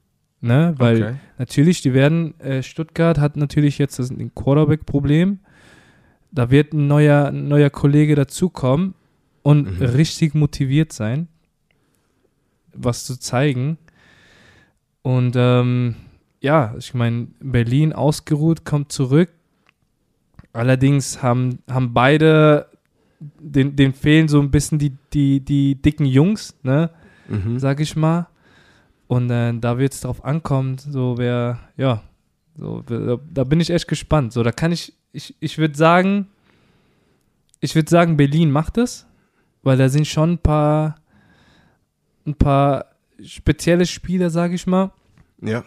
Ne? 0.41 0.75
Weil 0.77 1.03
okay. 1.03 1.15
natürlich, 1.39 1.81
die 1.81 1.95
werden, 1.95 2.39
äh, 2.41 2.63
Stuttgart 2.63 3.19
hat 3.19 3.37
natürlich 3.37 3.79
jetzt 3.79 3.99
das 3.99 4.11
ein 4.11 4.35
Quarterback-Problem. 4.35 5.39
Da 6.31 6.51
wird 6.51 6.73
ein 6.73 6.87
neuer, 6.87 7.29
ein 7.29 7.49
neuer 7.49 7.71
Kollege 7.71 8.15
dazukommen 8.15 8.95
und 9.43 9.81
mhm. 9.81 9.87
richtig 9.87 10.35
motiviert 10.35 10.93
sein, 10.93 11.29
was 12.75 13.05
zu 13.05 13.19
zeigen. 13.19 13.79
Und 15.05 15.35
ähm, 15.37 15.97
ja, 16.41 16.75
ich 16.79 16.95
meine, 16.95 17.29
Berlin 17.39 17.93
ausgeruht, 17.93 18.65
kommt 18.65 18.91
zurück. 18.91 19.29
Allerdings 20.55 21.23
haben, 21.23 21.59
haben 21.71 21.93
beide, 21.93 22.69
den, 23.21 23.77
den 23.77 23.93
fehlen 23.93 24.29
so 24.29 24.41
ein 24.41 24.51
bisschen 24.51 24.79
die, 24.79 24.97
die, 25.13 25.41
die 25.41 25.75
dicken 25.75 26.07
Jungs, 26.07 26.57
ne? 26.63 26.89
Mhm. 27.29 27.59
Sag 27.59 27.81
ich 27.81 27.97
mal. 27.97 28.29
Und 29.07 29.31
äh, 29.31 29.53
da 29.59 29.77
wird 29.77 29.93
es 29.93 30.01
drauf 30.01 30.25
ankommen, 30.25 30.79
so 30.79 31.19
wer, 31.19 31.59
ja, 31.77 32.03
so, 32.57 32.81
da, 32.87 33.19
da, 33.31 33.45
bin 33.45 33.61
ich 33.61 33.69
echt 33.69 33.87
gespannt. 33.87 34.33
So, 34.33 34.43
da 34.43 34.53
kann 34.53 34.73
ich, 34.73 34.95
ich, 35.13 35.35
ich 35.39 35.59
würde 35.59 35.77
sagen, 35.77 36.29
ich 37.61 37.75
würde 37.75 37.91
sagen, 37.91 38.17
Berlin 38.17 38.51
macht 38.51 38.79
es, 38.79 39.07
weil 39.63 39.77
da 39.77 39.91
sind 39.91 40.07
schon 40.07 40.33
ein 40.33 40.39
paar, 40.39 40.97
ein 42.27 42.35
paar 42.35 42.94
spezielle 43.23 43.87
Spieler, 43.87 44.31
sage 44.31 44.55
ich 44.55 44.67
mal. 44.67 44.93
Ja. 45.41 45.65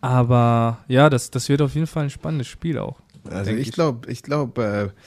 Aber 0.00 0.84
ja, 0.88 1.10
das, 1.10 1.30
das 1.30 1.48
wird 1.48 1.62
auf 1.62 1.74
jeden 1.74 1.86
Fall 1.86 2.04
ein 2.04 2.10
spannendes 2.10 2.48
Spiel 2.48 2.78
auch. 2.78 3.00
Also 3.30 3.50
ich 3.50 3.72
glaube, 3.72 4.10
ich 4.10 4.22
glaube, 4.22 4.92
äh, 4.94 5.00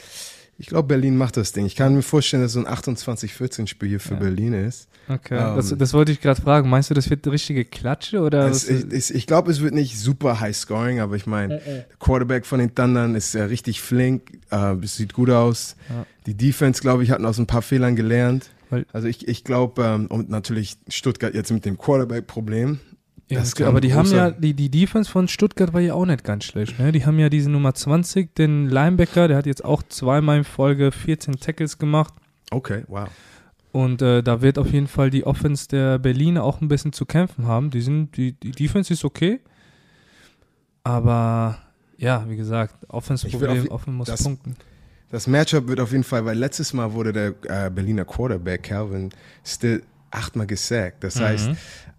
ich 0.58 0.68
glaube, 0.68 0.90
Berlin 0.90 1.16
macht 1.16 1.38
das 1.38 1.54
Ding. 1.54 1.66
Ich 1.66 1.78
kann 1.78 1.96
mir 1.96 2.02
vorstellen, 2.02 2.44
dass 2.44 2.52
so 2.52 2.60
ein 2.60 2.68
28-14-Spiel 2.68 3.88
hier 3.88 4.00
für 4.02 4.16
ja. 4.16 4.20
Berlin 4.20 4.54
ist. 4.54 4.90
Okay, 5.08 5.38
ähm, 5.38 5.56
das, 5.56 5.74
das, 5.76 5.94
wollte 5.94 6.12
ich 6.12 6.20
gerade 6.20 6.42
fragen. 6.42 6.70
Meinst 6.70 6.90
du, 6.90 6.94
das 6.94 7.10
wird 7.10 7.26
eine 7.26 7.34
richtige 7.34 7.64
Klatsche? 7.64 8.20
Oder 8.20 8.46
es, 8.50 8.68
ich, 8.70 9.16
ich 9.16 9.26
glaube, 9.26 9.52
es 9.52 9.62
wird 9.62 9.74
nicht 9.74 9.98
super 9.98 10.42
high 10.42 10.56
scoring, 10.56 11.00
aber 11.00 11.16
ich 11.16 11.26
meine, 11.26 11.56
äh, 11.56 11.58
äh. 11.58 11.64
der 11.64 11.96
Quarterback 11.98 12.46
von 12.46 12.60
den 12.60 12.76
Thundern 12.76 13.16
ist 13.16 13.34
ja 13.34 13.46
richtig 13.46 13.82
flink, 13.82 14.34
äh, 14.52 14.74
es 14.84 14.98
sieht 14.98 15.14
gut 15.14 15.30
aus. 15.30 15.78
Ja. 15.90 16.06
Die 16.26 16.34
Defense, 16.34 16.82
glaube 16.82 17.04
ich, 17.04 17.12
hatten 17.12 17.26
aus 17.26 17.40
ein 17.40 17.48
paar 17.48 17.62
Fehlern 17.62 17.96
gelernt. 17.96 18.50
Also 18.94 19.08
ich, 19.08 19.28
ich 19.28 19.44
glaube, 19.44 19.84
ähm, 19.84 20.08
und 20.08 20.30
natürlich 20.30 20.78
Stuttgart 20.88 21.34
jetzt 21.34 21.52
mit 21.52 21.66
dem 21.66 21.78
Quarterback-Problem, 21.78 22.80
ja, 23.32 23.44
aber 23.68 23.80
die 23.80 23.94
haben 23.94 24.12
ja, 24.12 24.32
die, 24.32 24.56
die 24.56 24.70
Defense 24.70 25.10
von 25.10 25.28
Stuttgart 25.28 25.72
war 25.72 25.82
ja 25.82 25.94
auch 25.94 26.06
nicht 26.06 26.24
ganz 26.24 26.46
schlecht. 26.46 26.80
Ne? 26.80 26.92
Die 26.92 27.06
haben 27.06 27.20
ja 27.20 27.30
diese 27.30 27.52
Nummer 27.52 27.76
20, 27.76 28.34
den 28.34 28.68
Linebacker, 28.68 29.28
der 29.28 29.38
hat 29.38 29.46
jetzt 29.46 29.64
auch 29.64 29.84
zweimal 29.84 30.40
in 30.40 30.44
Folge 30.44 30.92
14 30.92 31.36
Tackles 31.36 31.78
gemacht. 31.78 32.14
Okay, 32.50 32.84
wow. 32.88 33.08
Und 33.72 34.02
äh, 34.02 34.24
da 34.24 34.42
wird 34.42 34.58
auf 34.58 34.74
jeden 34.74 34.88
Fall 34.88 35.12
die 35.12 35.26
Offense 35.26 35.68
der 35.68 36.00
Berliner 36.00 36.44
auch 36.44 36.60
ein 36.60 36.68
bisschen 36.68 36.92
zu 36.92 37.06
kämpfen 37.06 37.46
haben. 37.46 37.70
Die, 37.70 37.82
sind, 37.82 38.18
die, 38.18 38.32
die 38.34 38.52
Defense 38.52 38.92
ist 38.92 39.06
okay. 39.06 39.42
Aber 40.84 41.60
ja, 41.98 42.26
wie 42.28 42.36
gesagt, 42.36 42.76
Offense-Problem, 42.88 43.68
Offense 43.70 43.96
muss 43.96 44.08
das, 44.08 44.24
punkten. 44.24 44.56
Das 45.12 45.26
Matchup 45.26 45.68
wird 45.68 45.80
auf 45.80 45.92
jeden 45.92 46.04
Fall, 46.04 46.24
weil 46.26 46.38
letztes 46.38 46.74
Mal 46.74 46.94
wurde 46.94 47.14
der 47.14 47.34
äh, 47.44 47.70
Berliner 47.70 48.06
Quarterback 48.06 48.64
Calvin 48.64 49.10
Still 49.44 49.84
achtmal 50.12 50.48
gesackt. 50.48 51.04
Das 51.04 51.16
mhm. 51.16 51.22
heißt, 51.22 51.50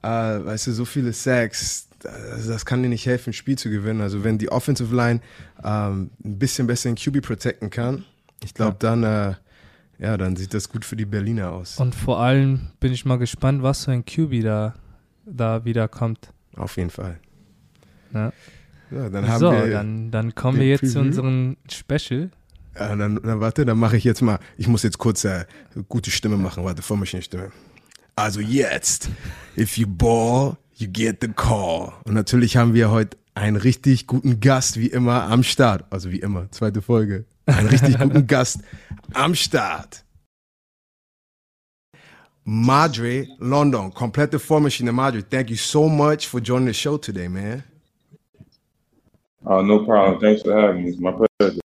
äh, 0.03 0.07
weißt 0.07 0.69
du, 0.69 0.73
so 0.73 0.85
viele 0.85 1.13
Sacks, 1.13 1.89
das, 1.99 2.47
das, 2.47 2.65
kann 2.65 2.83
dir 2.83 2.89
nicht 2.89 3.07
helfen, 3.07 3.31
ein 3.31 3.33
Spiel 3.35 3.59
zu 3.59 3.69
gewinnen. 3.69 4.01
Also 4.01 4.25
wenn 4.25 4.39
die 4.39 4.51
Offensive 4.51 4.95
Line 4.95 5.21
ähm, 5.63 6.11
ein 6.25 6.39
bisschen 6.39 6.67
besser 6.67 6.89
in 6.89 6.95
QB 6.95 7.23
protecten 7.23 7.71
kann, 7.71 8.05
ich 8.43 8.55
glaube, 8.55 8.77
ja. 8.83 8.97
dann, 8.97 9.03
äh, 9.03 9.35
ja, 9.99 10.17
dann 10.17 10.37
sieht 10.37 10.55
das 10.55 10.69
gut 10.69 10.85
für 10.85 10.97
die 10.97 11.05
Berliner 11.05 11.53
aus. 11.53 11.79
Und 11.79 11.95
vor 11.95 12.21
allem 12.21 12.69
bin 12.81 12.93
ich 12.93 13.05
mal 13.05 13.19
gespannt, 13.19 13.63
was 13.63 13.85
für 13.85 13.93
ein 13.93 14.05
QB 14.05 14.43
da, 14.43 14.75
da 15.27 15.65
wieder 15.65 15.89
kommt. 15.89 16.33
Auf 16.57 16.77
jeden 16.77 16.91
Fall. 16.91 17.19
Ja. 18.15 18.33
Ja, 18.91 19.09
dann 19.09 19.29
haben 19.29 19.39
so, 19.39 19.53
wir 19.53 19.71
dann, 19.71 20.11
dann 20.11 20.35
kommen 20.35 20.59
wir 20.59 20.67
jetzt 20.67 20.81
Preview. 20.81 20.93
zu 20.95 21.01
unserem 21.01 21.57
Special. 21.71 22.31
Ja, 22.79 22.95
dann, 22.95 23.21
dann 23.23 23.41
warte, 23.41 23.65
dann 23.65 23.79
mache 23.79 23.97
ich 23.97 24.05
jetzt 24.05 24.23
mal, 24.23 24.39
ich 24.57 24.69
muss 24.69 24.83
jetzt 24.83 24.99
kurz 24.99 25.25
äh, 25.25 25.45
gute 25.89 26.11
Stimme 26.11 26.37
machen, 26.37 26.65
warte, 26.65 26.83
Stimme. 27.23 27.51
Also 28.17 28.41
jetzt, 28.41 29.09
if 29.57 29.77
you 29.77 29.87
ball, 29.87 30.57
you 30.77 30.89
get 30.91 31.19
the 31.21 31.29
call. 31.29 31.93
Und 32.05 32.15
natürlich 32.15 32.57
haben 32.57 32.75
wir 32.75 32.91
heute 32.91 33.17
einen 33.35 33.57
richtig 33.57 34.07
guten 34.07 34.41
Gast, 34.41 34.79
wie 34.79 34.89
immer, 34.89 35.25
am 35.25 35.43
Start. 35.43 35.85
Also 35.91 36.11
wie 36.11 36.21
immer, 36.21 36.51
zweite 36.51 36.83
Folge. 36.83 37.25
Einen 37.47 37.69
richtig 37.69 37.99
guten 38.01 38.27
Gast 38.27 38.61
am 39.15 39.35
Start. 39.35 40.05
Madre 42.45 43.29
London, 43.39 43.93
komplette 43.93 44.39
Vormaschine 44.39 44.93
Madre. 44.93 45.23
Thank 45.23 45.51
you 45.51 45.57
so 45.57 45.89
much 45.89 46.27
for 46.27 46.41
joining 46.41 46.69
the 46.69 46.75
show 46.75 46.99
today, 46.99 47.29
man. 47.29 47.63
Oh, 49.45 49.63
no 49.63 49.85
problem. 49.85 50.21
Thanks 50.21 50.43
for 50.43 50.53
having 50.53 50.85
me. 50.85 50.91
It's 50.91 51.01
my 51.01 51.13
pleasure. 51.13 51.61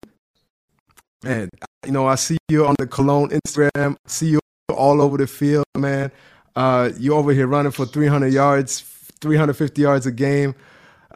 Man, 1.24 1.50
you 1.86 1.92
know, 1.94 2.06
I 2.06 2.16
see 2.16 2.38
you 2.50 2.66
on 2.66 2.76
the 2.78 2.86
Cologne 2.86 3.30
Instagram. 3.30 3.96
See 4.08 4.28
you 4.28 4.40
all 4.70 5.02
over 5.02 5.18
the 5.18 5.28
field, 5.28 5.66
man. 5.78 6.12
Uh, 6.54 6.90
you 6.98 7.14
over 7.16 7.32
here 7.32 7.48
running 7.48 7.72
for 7.72 7.86
300 7.86 8.34
yards, 8.34 8.82
350 9.22 9.82
yards 9.82 10.06
a 10.06 10.12
game. 10.12 10.54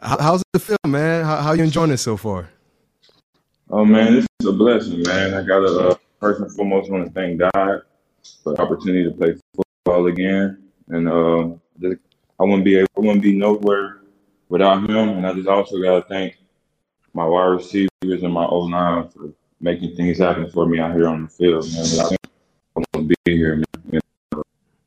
how's 0.00 0.42
it 0.54 0.60
feel, 0.60 0.76
man? 0.86 1.26
How, 1.26 1.36
how 1.42 1.52
you 1.52 1.62
enjoying 1.62 1.90
it 1.90 1.98
so 1.98 2.16
far? 2.16 2.48
Oh 3.70 3.84
man, 3.84 4.14
this 4.14 4.26
is 4.40 4.46
a 4.46 4.52
blessing, 4.52 5.02
man. 5.02 5.34
I 5.34 5.42
got 5.42 5.60
to 5.60 5.90
uh, 5.90 5.94
first 6.20 6.40
and 6.40 6.50
foremost 6.52 6.90
want 6.90 7.04
to 7.04 7.12
thank 7.12 7.38
God 7.38 7.82
for 8.42 8.54
the 8.54 8.62
opportunity 8.62 9.04
to 9.04 9.10
play 9.10 9.34
football 9.54 10.06
again, 10.06 10.62
and 10.88 11.06
uh, 11.06 11.48
I 12.40 12.44
wouldn't 12.44 12.64
be 12.64 12.76
able, 12.76 12.88
I 12.96 13.00
wouldn't 13.00 13.22
be 13.22 13.36
nowhere 13.36 14.00
without 14.48 14.88
him. 14.88 15.08
And 15.10 15.26
I 15.26 15.34
just 15.34 15.48
also 15.48 15.82
got 15.82 15.96
to 16.00 16.08
thank 16.08 16.38
my 17.12 17.26
wide 17.26 17.44
receivers 17.44 18.22
and 18.22 18.32
my 18.32 18.46
O 18.46 18.60
line 18.60 19.08
for 19.10 19.32
making 19.60 19.96
things 19.96 20.18
happen 20.18 20.50
for 20.50 20.66
me 20.66 20.78
out 20.78 20.94
here 20.94 21.08
on 21.08 21.24
the 21.24 21.28
field. 21.28 21.66
Man. 21.72 22.16
I 22.76 22.80
want 22.94 23.08
to 23.08 23.16
be 23.24 23.36
here, 23.36 23.56
man 23.56 24.00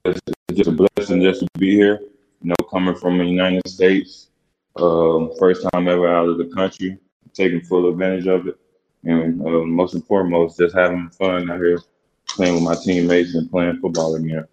it's 0.05 0.19
just 0.53 0.69
a 0.69 0.71
blessing 0.71 1.21
just 1.21 1.41
to 1.41 1.47
be 1.57 1.75
here. 1.75 1.99
You 2.41 2.49
know, 2.49 2.55
coming 2.69 2.95
from 2.95 3.17
the 3.17 3.25
United 3.25 3.67
States, 3.67 4.29
um, 4.77 5.31
first 5.37 5.67
time 5.71 5.87
ever 5.87 6.13
out 6.13 6.27
of 6.27 6.37
the 6.37 6.45
country, 6.45 6.97
taking 7.33 7.61
full 7.61 7.89
advantage 7.89 8.27
of 8.27 8.47
it, 8.47 8.57
and 9.03 9.41
uh, 9.41 9.63
most 9.63 9.93
and 9.93 10.05
foremost, 10.05 10.57
just 10.57 10.75
having 10.75 11.09
fun 11.09 11.51
out 11.51 11.59
here, 11.59 11.79
playing 12.27 12.55
with 12.55 12.63
my 12.63 12.75
teammates 12.75 13.35
and 13.35 13.49
playing 13.49 13.79
football 13.79 14.15
again. 14.15 14.47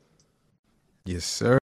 Yes, 1.06 1.24
sir. 1.24 1.58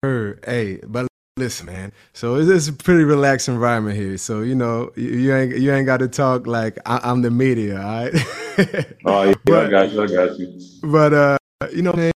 Hey, 0.45 0.79
but 0.85 1.07
listen, 1.37 1.67
man. 1.67 1.91
So 2.13 2.35
it's, 2.35 2.67
a 2.67 2.73
pretty 2.73 3.03
relaxed 3.03 3.47
environment 3.47 3.97
here. 3.97 4.17
So 4.17 4.41
you 4.41 4.55
know, 4.55 4.91
you, 4.95 5.09
you 5.09 5.35
ain't 5.35 5.57
you 5.57 5.73
ain't 5.73 5.85
got 5.85 5.97
to 5.97 6.07
talk 6.07 6.47
like 6.47 6.77
I, 6.85 7.09
am 7.09 7.21
the 7.21 7.31
media, 7.31 7.81
all 7.81 7.83
right? 7.83 8.13
oh 9.05 9.23
yeah, 9.23 9.33
but, 9.45 9.65
I 9.65 9.69
got 9.69 9.91
you. 9.91 10.03
I 10.03 10.07
got 10.07 10.39
you. 10.39 10.59
But 10.83 11.13
uh, 11.13 11.37
you 11.73 11.81
know, 11.81 11.93
man, 11.93 12.11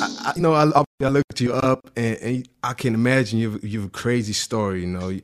I, 0.00 0.32
you 0.36 0.42
know, 0.42 0.54
I, 0.54 0.84
I 1.02 1.08
looked 1.08 1.40
you 1.40 1.52
up, 1.52 1.90
and, 1.96 2.16
and, 2.18 2.48
I 2.62 2.74
can 2.74 2.94
imagine 2.94 3.38
you 3.38 3.60
you 3.62 3.80
have 3.80 3.88
a 3.88 3.92
crazy 3.92 4.32
story. 4.32 4.80
You 4.80 4.88
know, 4.88 5.08
you, 5.08 5.22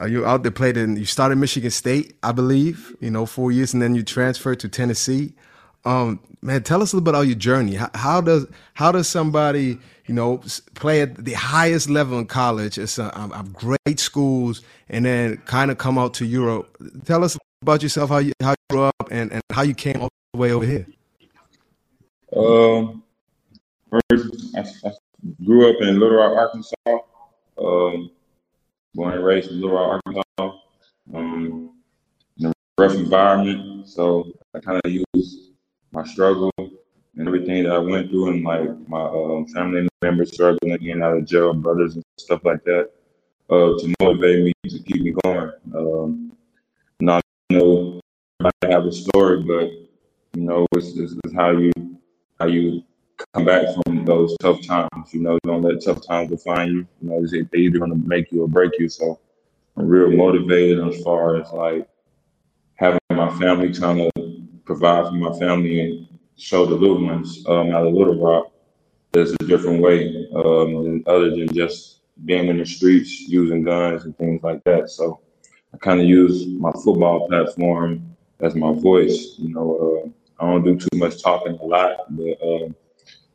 uh, 0.00 0.06
you 0.06 0.26
out 0.26 0.42
there 0.42 0.52
played 0.52 0.76
in. 0.76 0.96
You 0.96 1.04
started 1.04 1.36
Michigan 1.36 1.70
State, 1.70 2.16
I 2.22 2.32
believe. 2.32 2.94
You 3.00 3.10
know, 3.10 3.26
four 3.26 3.52
years, 3.52 3.72
and 3.72 3.82
then 3.82 3.94
you 3.94 4.02
transferred 4.02 4.60
to 4.60 4.68
Tennessee. 4.68 5.34
Um, 5.84 6.20
man, 6.42 6.62
tell 6.62 6.82
us 6.82 6.92
a 6.92 6.96
little 6.96 7.04
bit 7.04 7.10
about 7.14 7.26
your 7.26 7.36
journey. 7.36 7.74
How, 7.74 7.90
how, 7.94 8.20
does 8.20 8.46
how 8.74 8.92
does 8.92 9.08
somebody 9.08 9.78
you 10.06 10.14
know 10.14 10.42
play 10.74 11.02
at 11.02 11.24
the 11.24 11.32
highest 11.32 11.90
level 11.90 12.18
in 12.18 12.26
college? 12.26 12.78
It's 12.78 12.98
a, 12.98 13.16
um, 13.18 13.32
um, 13.32 13.52
great 13.52 13.98
schools, 13.98 14.62
and 14.88 15.04
then 15.04 15.38
kind 15.38 15.70
of 15.70 15.78
come 15.78 15.98
out 15.98 16.14
to 16.14 16.26
Europe. 16.26 16.76
Tell 17.04 17.24
us 17.24 17.36
about 17.62 17.82
yourself, 17.82 18.10
how 18.10 18.18
you 18.18 18.32
how 18.40 18.50
you 18.50 18.56
grew 18.70 18.82
up, 18.84 19.08
and, 19.10 19.32
and 19.32 19.42
how 19.50 19.62
you 19.62 19.74
came 19.74 20.00
all 20.00 20.08
the 20.32 20.38
way 20.38 20.52
over 20.52 20.64
here. 20.64 20.86
Um, 22.34 23.02
First, 24.08 24.56
I, 24.56 24.60
I 24.60 24.92
grew 25.44 25.68
up 25.68 25.82
in 25.82 25.98
Little 25.98 26.16
Rock, 26.16 26.36
Arkansas. 26.36 26.74
Um, 27.58 28.10
born 28.94 29.14
and 29.14 29.24
raised 29.24 29.50
in 29.50 29.60
Little 29.60 29.76
Rock, 29.76 30.00
Arkansas. 30.06 30.58
Um, 31.14 31.74
in 32.38 32.46
a 32.46 32.52
rough 32.78 32.94
environment, 32.94 33.86
so 33.86 34.32
I 34.54 34.60
kind 34.60 34.80
of 34.82 34.90
used 34.90 35.51
my 35.92 36.04
struggle 36.04 36.50
and 36.58 37.26
everything 37.26 37.64
that 37.64 37.72
I 37.72 37.78
went 37.78 38.10
through, 38.10 38.30
and 38.30 38.44
like 38.44 38.88
my 38.88 39.02
um, 39.02 39.46
family 39.46 39.88
members 40.02 40.32
struggling 40.32 40.76
getting 40.78 41.02
out 41.02 41.16
of 41.16 41.26
jail, 41.26 41.52
brothers 41.54 41.94
and 41.94 42.04
stuff 42.18 42.40
like 42.44 42.64
that, 42.64 42.90
uh, 43.50 43.78
to 43.78 43.94
motivate 44.00 44.44
me 44.44 44.52
to 44.68 44.78
keep 44.80 45.02
me 45.02 45.14
going. 45.22 45.52
Um, 45.74 46.32
not 47.00 47.22
know 47.50 48.00
I 48.44 48.50
have 48.68 48.86
a 48.86 48.92
story, 48.92 49.42
but 49.42 49.70
you 50.34 50.42
know, 50.42 50.66
it's, 50.72 50.96
it's, 50.96 51.14
it's 51.24 51.34
how 51.34 51.50
you 51.50 51.72
how 52.40 52.46
you 52.46 52.82
come 53.34 53.44
back 53.44 53.66
from 53.84 54.04
those 54.04 54.34
tough 54.40 54.64
times. 54.66 55.12
You 55.12 55.20
know, 55.20 55.38
don't 55.44 55.62
let 55.62 55.84
tough 55.84 56.04
times 56.06 56.30
define 56.30 56.68
you. 56.68 56.86
You 57.02 57.08
know, 57.08 57.26
they're 57.26 57.60
either 57.60 57.78
going 57.78 57.90
to 57.90 58.08
make 58.08 58.32
you 58.32 58.42
or 58.42 58.48
break 58.48 58.72
you. 58.78 58.88
So 58.88 59.20
I'm 59.76 59.86
real 59.86 60.10
motivated 60.10 60.86
as 60.86 61.02
far 61.02 61.36
as 61.36 61.50
like 61.52 61.86
having 62.76 62.98
my 63.10 63.30
family 63.38 63.72
trying 63.72 63.98
to 63.98 64.10
provide 64.64 65.06
for 65.06 65.12
my 65.12 65.36
family 65.38 65.80
and 65.80 66.18
show 66.36 66.66
the 66.66 66.74
little 66.74 67.04
ones 67.04 67.44
um, 67.48 67.70
out 67.70 67.86
of 67.86 67.92
Little 67.92 68.18
Rock 68.18 68.52
there's 69.12 69.32
a 69.32 69.36
different 69.46 69.80
way 69.80 70.26
um, 70.34 70.84
than, 70.84 71.04
other 71.06 71.30
than 71.30 71.52
just 71.54 72.00
being 72.24 72.48
in 72.48 72.58
the 72.58 72.66
streets, 72.66 73.20
using 73.20 73.62
guns 73.62 74.04
and 74.04 74.16
things 74.16 74.42
like 74.42 74.64
that. 74.64 74.90
So 74.90 75.20
I 75.72 75.76
kind 75.76 76.00
of 76.00 76.06
use 76.06 76.46
my 76.46 76.72
football 76.72 77.28
platform 77.28 78.16
as 78.40 78.54
my 78.54 78.72
voice. 78.72 79.34
You 79.38 79.52
know, 79.52 80.12
uh, 80.40 80.44
I 80.44 80.50
don't 80.50 80.64
do 80.64 80.78
too 80.78 80.98
much 80.98 81.22
talking 81.22 81.58
a 81.60 81.64
lot, 81.64 81.96
but 82.10 82.42
um, 82.42 82.74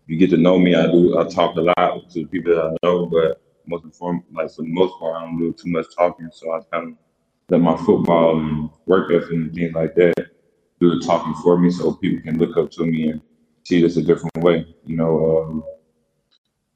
you 0.07 0.17
get 0.17 0.32
to 0.32 0.38
know 0.38 0.57
me. 0.57 0.75
I 0.75 0.88
do. 0.88 1.19
I 1.19 1.28
talk 1.28 1.55
a 1.55 1.61
lot 1.61 2.09
to 2.09 2.19
the 2.19 2.25
people 2.25 2.55
that 2.55 2.65
I 2.65 2.75
know, 2.84 3.05
but 3.05 3.41
most 3.67 3.84
important, 3.84 4.25
like 4.34 4.49
for 4.49 4.63
the 4.63 4.69
most 4.69 4.97
part, 4.99 5.17
I 5.17 5.25
don't 5.25 5.38
do 5.38 5.53
too 5.53 5.69
much 5.69 5.86
talking. 5.95 6.30
So 6.32 6.53
I 6.53 6.61
kind 6.71 6.93
of 6.93 6.97
let 7.49 7.61
my 7.61 7.78
football 7.78 8.39
and 8.39 8.69
work 8.86 9.11
ethic 9.11 9.30
and 9.32 9.53
things 9.53 9.75
like 9.75 9.93
that 9.95 10.36
do 10.80 10.97
the 10.97 11.05
talking 11.05 11.34
for 11.43 11.57
me, 11.57 11.71
so 11.71 11.93
people 11.93 12.23
can 12.23 12.38
look 12.38 12.57
up 12.57 12.71
to 12.71 12.86
me 12.86 13.09
and 13.09 13.21
see 13.63 13.82
this 13.82 13.97
a 13.97 14.01
different 14.01 14.38
way. 14.38 14.65
You 14.86 14.97
know, 14.97 15.43
um, 15.43 15.63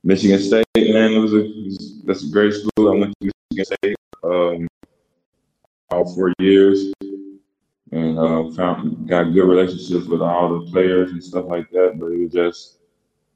Michigan 0.03 0.39
State, 0.39 0.65
man, 0.75 1.13
it 1.13 1.19
was 1.19 1.33
a 1.33 1.45
it 1.45 1.65
was, 1.65 2.01
that's 2.05 2.23
a 2.23 2.31
great 2.31 2.53
school. 2.53 2.91
I 2.91 2.95
went 2.95 3.13
to 3.21 3.31
Michigan 3.51 3.77
State 3.77 3.95
um, 4.23 4.67
all 5.91 6.13
four 6.15 6.33
years, 6.39 6.91
and 7.91 8.17
uh, 8.17 8.49
found 8.51 9.07
got 9.07 9.25
good 9.33 9.47
relationships 9.47 10.07
with 10.07 10.21
all 10.21 10.59
the 10.59 10.71
players 10.71 11.11
and 11.11 11.23
stuff 11.23 11.45
like 11.47 11.69
that. 11.71 11.97
But 11.99 12.07
it 12.07 12.23
was 12.23 12.31
just 12.31 12.77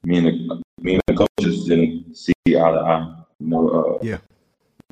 me 0.04 0.18
and 0.18 0.26
the 0.26 0.62
me 0.80 0.94
and 0.94 1.02
the 1.06 1.26
coaches 1.38 1.64
didn't 1.64 2.16
see 2.16 2.32
eye 2.48 2.52
to 2.52 2.56
eye. 2.58 3.14
You 3.38 3.46
know, 3.48 3.68
uh, 3.68 3.98
yeah. 4.02 4.18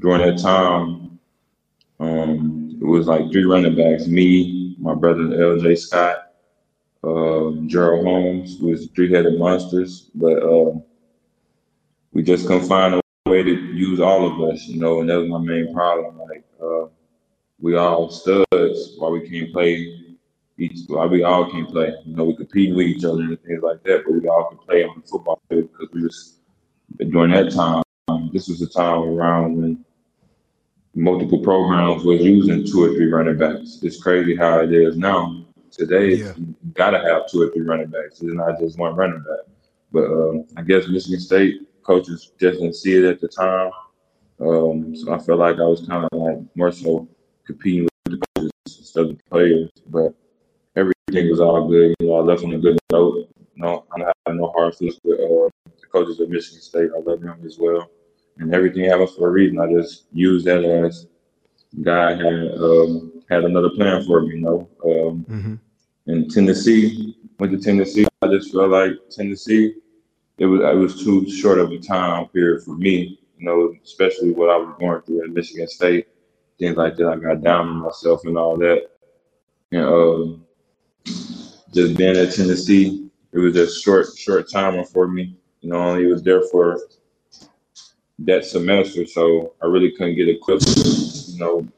During 0.00 0.22
that 0.22 0.40
time, 0.40 1.18
um, 2.00 2.78
it 2.80 2.84
was 2.84 3.06
like 3.06 3.30
three 3.30 3.44
running 3.44 3.76
backs: 3.76 4.06
me, 4.06 4.63
my 4.84 4.94
brother 4.94 5.22
L.J. 5.42 5.76
Scott, 5.76 6.32
uh, 7.02 7.52
Gerald 7.66 8.04
Holmes, 8.04 8.58
was 8.60 8.86
three-headed 8.94 9.38
monsters, 9.38 10.10
but 10.14 10.42
um, 10.42 10.82
we 12.12 12.22
just 12.22 12.46
couldn't 12.46 12.68
find 12.68 12.94
a 12.94 13.00
way 13.30 13.42
to 13.42 13.50
use 13.50 13.98
all 13.98 14.30
of 14.30 14.52
us, 14.52 14.66
you 14.66 14.78
know, 14.78 15.00
and 15.00 15.08
that 15.08 15.18
was 15.18 15.30
my 15.30 15.38
main 15.38 15.72
problem. 15.72 16.18
Like, 16.18 16.44
uh, 16.62 16.88
we 17.58 17.76
all 17.76 18.10
studs, 18.10 18.94
why 18.98 19.08
we 19.08 19.26
can't 19.26 19.50
play 19.54 20.18
each, 20.58 20.80
why 20.86 21.06
we 21.06 21.22
all 21.22 21.50
can't 21.50 21.70
play. 21.70 21.94
You 22.04 22.14
know, 22.14 22.24
we 22.24 22.36
compete 22.36 22.74
with 22.74 22.86
each 22.86 23.06
other 23.06 23.22
and 23.22 23.42
things 23.42 23.62
like 23.62 23.82
that, 23.84 24.02
but 24.04 24.12
we 24.20 24.28
all 24.28 24.50
can 24.50 24.58
play 24.58 24.84
on 24.84 25.00
the 25.00 25.08
football 25.08 25.40
field 25.48 25.70
because 25.72 25.94
we 25.94 26.02
just 26.02 26.40
during 27.10 27.30
that 27.30 27.52
time. 27.52 27.82
This 28.34 28.48
was 28.48 28.60
a 28.60 28.68
time 28.68 29.00
around 29.00 29.56
when 29.56 29.84
multiple 30.94 31.40
programs 31.40 32.04
was 32.04 32.20
using 32.20 32.64
two 32.64 32.84
or 32.84 32.88
three 32.94 33.10
running 33.10 33.36
backs. 33.36 33.80
It's 33.82 34.00
crazy 34.02 34.36
how 34.36 34.60
it 34.60 34.72
is 34.72 34.96
now. 34.96 35.44
Today, 35.70 36.14
yeah. 36.14 36.32
you 36.36 36.54
gotta 36.74 37.00
have 37.00 37.28
two 37.28 37.42
or 37.42 37.50
three 37.50 37.62
running 37.62 37.88
backs. 37.88 38.20
It's 38.20 38.32
not 38.32 38.60
just 38.60 38.78
one 38.78 38.94
running 38.94 39.18
back. 39.18 39.52
But 39.90 40.04
um, 40.04 40.44
I 40.56 40.62
guess 40.62 40.86
Michigan 40.86 41.18
State 41.18 41.62
coaches 41.82 42.30
just 42.38 42.60
didn't 42.60 42.74
see 42.74 42.96
it 42.96 43.04
at 43.04 43.20
the 43.20 43.26
time. 43.26 43.72
Um, 44.40 44.94
so 44.94 45.12
I 45.12 45.18
felt 45.18 45.40
like 45.40 45.56
I 45.56 45.64
was 45.64 45.84
kind 45.86 46.06
of 46.10 46.18
like 46.18 46.38
more 46.54 46.70
so 46.70 47.08
competing 47.44 47.84
with 47.84 48.20
the 48.20 48.26
coaches 48.36 48.52
instead 48.66 49.06
of 49.06 49.08
the 49.16 49.22
players. 49.28 49.70
But 49.88 50.14
everything 50.76 51.28
was 51.30 51.40
all 51.40 51.68
good. 51.68 51.94
You 51.98 52.06
know, 52.06 52.18
I 52.18 52.20
left 52.20 52.44
on 52.44 52.52
a 52.52 52.58
good 52.58 52.78
note. 52.92 53.28
No, 53.56 53.84
I 53.92 53.98
don't 53.98 54.12
have 54.26 54.36
no 54.36 54.52
hard 54.56 54.76
feelings 54.76 55.00
with 55.02 55.18
uh, 55.18 55.50
the 55.64 55.86
coaches 55.90 56.20
of 56.20 56.28
Michigan 56.28 56.60
State. 56.60 56.90
I 56.94 57.00
love 57.00 57.20
them 57.20 57.42
as 57.44 57.58
well 57.58 57.90
and 58.38 58.54
everything 58.54 58.84
happens 58.84 59.14
for 59.14 59.28
a 59.28 59.30
reason. 59.30 59.60
I 59.60 59.72
just 59.72 60.04
use 60.12 60.44
that 60.44 60.64
as 60.64 61.06
God 61.82 62.18
had 62.18 62.54
um, 62.58 63.22
had 63.28 63.44
another 63.44 63.70
plan 63.70 64.04
for 64.04 64.22
me. 64.22 64.36
You 64.36 64.40
know, 64.40 64.68
um, 64.84 65.26
mm-hmm. 65.28 65.54
in 66.06 66.28
Tennessee, 66.28 67.16
went 67.38 67.52
to 67.52 67.58
Tennessee. 67.58 68.06
I 68.22 68.28
just 68.28 68.52
felt 68.52 68.70
like 68.70 68.92
Tennessee, 69.10 69.74
it 70.38 70.46
was 70.46 70.60
it 70.60 70.76
was 70.76 71.02
too 71.02 71.30
short 71.30 71.58
of 71.58 71.70
a 71.72 71.78
time 71.78 72.26
period 72.28 72.64
for 72.64 72.76
me. 72.76 73.20
You 73.38 73.46
know, 73.46 73.74
especially 73.84 74.30
what 74.30 74.50
I 74.50 74.56
was 74.56 74.74
going 74.78 75.02
through 75.02 75.24
at 75.24 75.30
Michigan 75.30 75.66
State, 75.68 76.08
things 76.58 76.76
like 76.76 76.96
that. 76.96 77.08
I 77.08 77.16
got 77.16 77.42
down 77.42 77.68
on 77.68 77.76
myself 77.76 78.24
and 78.24 78.38
all 78.38 78.56
that, 78.58 78.90
and 79.72 79.82
um, 79.82 80.46
just 81.04 81.96
being 81.96 82.16
at 82.16 82.32
Tennessee, 82.32 83.10
it 83.32 83.38
was 83.38 83.54
just 83.54 83.82
short 83.82 84.06
short 84.16 84.50
time 84.50 84.84
for 84.84 85.08
me. 85.08 85.36
You 85.60 85.70
know, 85.70 85.76
only 85.76 86.06
was 86.06 86.22
there 86.22 86.42
for 86.42 86.78
that 88.20 88.44
semester, 88.44 89.06
so 89.06 89.54
I 89.62 89.66
really 89.66 89.92
couldn't 89.92 90.16
get 90.16 90.28
equipped. 90.28 90.66
You 90.76 91.38
know 91.38 91.68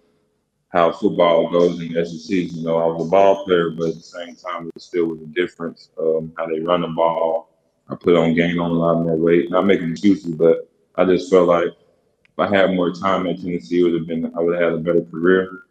how 0.69 0.93
football 0.93 1.51
goes 1.51 1.81
in 1.81 1.93
the 1.93 2.05
SEC. 2.05 2.53
You 2.53 2.63
know, 2.63 2.77
I 2.77 2.87
was 2.87 3.07
a 3.07 3.11
ball 3.11 3.45
player, 3.45 3.71
but 3.71 3.89
at 3.89 3.95
the 3.95 4.03
same 4.03 4.37
time, 4.37 4.71
it 4.75 4.83
still 4.83 5.07
was 5.07 5.23
a 5.23 5.27
difference. 5.27 5.91
Um, 5.99 6.33
how 6.37 6.47
they 6.47 6.61
run 6.61 6.83
the 6.83 6.89
ball. 6.89 7.51
I 7.89 7.95
put 7.95 8.17
on 8.17 8.35
gain 8.35 8.59
on 8.59 8.71
a 8.71 8.75
lot 8.75 9.03
more 9.03 9.17
weight. 9.17 9.51
Not 9.51 9.67
making 9.67 9.93
excuses, 9.93 10.35
but 10.35 10.69
I 10.97 11.05
just 11.05 11.31
felt 11.31 11.49
like 11.49 11.69
if 11.69 12.39
I 12.39 12.49
had 12.55 12.75
more 12.75 12.93
time 12.93 13.27
at 13.27 13.41
Tennessee, 13.41 13.83
would 13.83 13.95
have 13.95 14.07
been 14.07 14.27
I 14.37 14.41
would 14.41 14.61
have 14.61 14.73
had 14.73 14.73
a 14.75 14.83
better 14.83 15.03
career, 15.03 15.63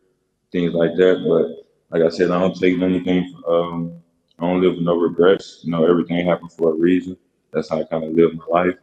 things 0.51 0.73
like 0.73 0.95
that. 0.95 1.23
But 1.27 1.65
like 1.95 2.05
I 2.05 2.15
said, 2.15 2.31
I 2.31 2.39
don't 2.39 2.55
take 2.55 2.81
anything. 2.81 3.35
Um, 3.47 3.93
I 4.39 4.47
don't 4.47 4.61
live 4.61 4.75
with 4.75 4.83
no 4.85 4.95
regrets. 4.95 5.59
You 5.63 5.71
know, 5.71 5.85
everything 5.85 6.25
happened 6.25 6.51
for 6.51 6.71
a 6.71 6.75
reason. 6.75 7.17
That's 7.51 7.69
how 7.69 7.79
I 7.79 7.83
kind 7.83 8.03
of 8.03 8.13
live 8.13 8.33
my 8.33 8.45
life, 8.49 8.77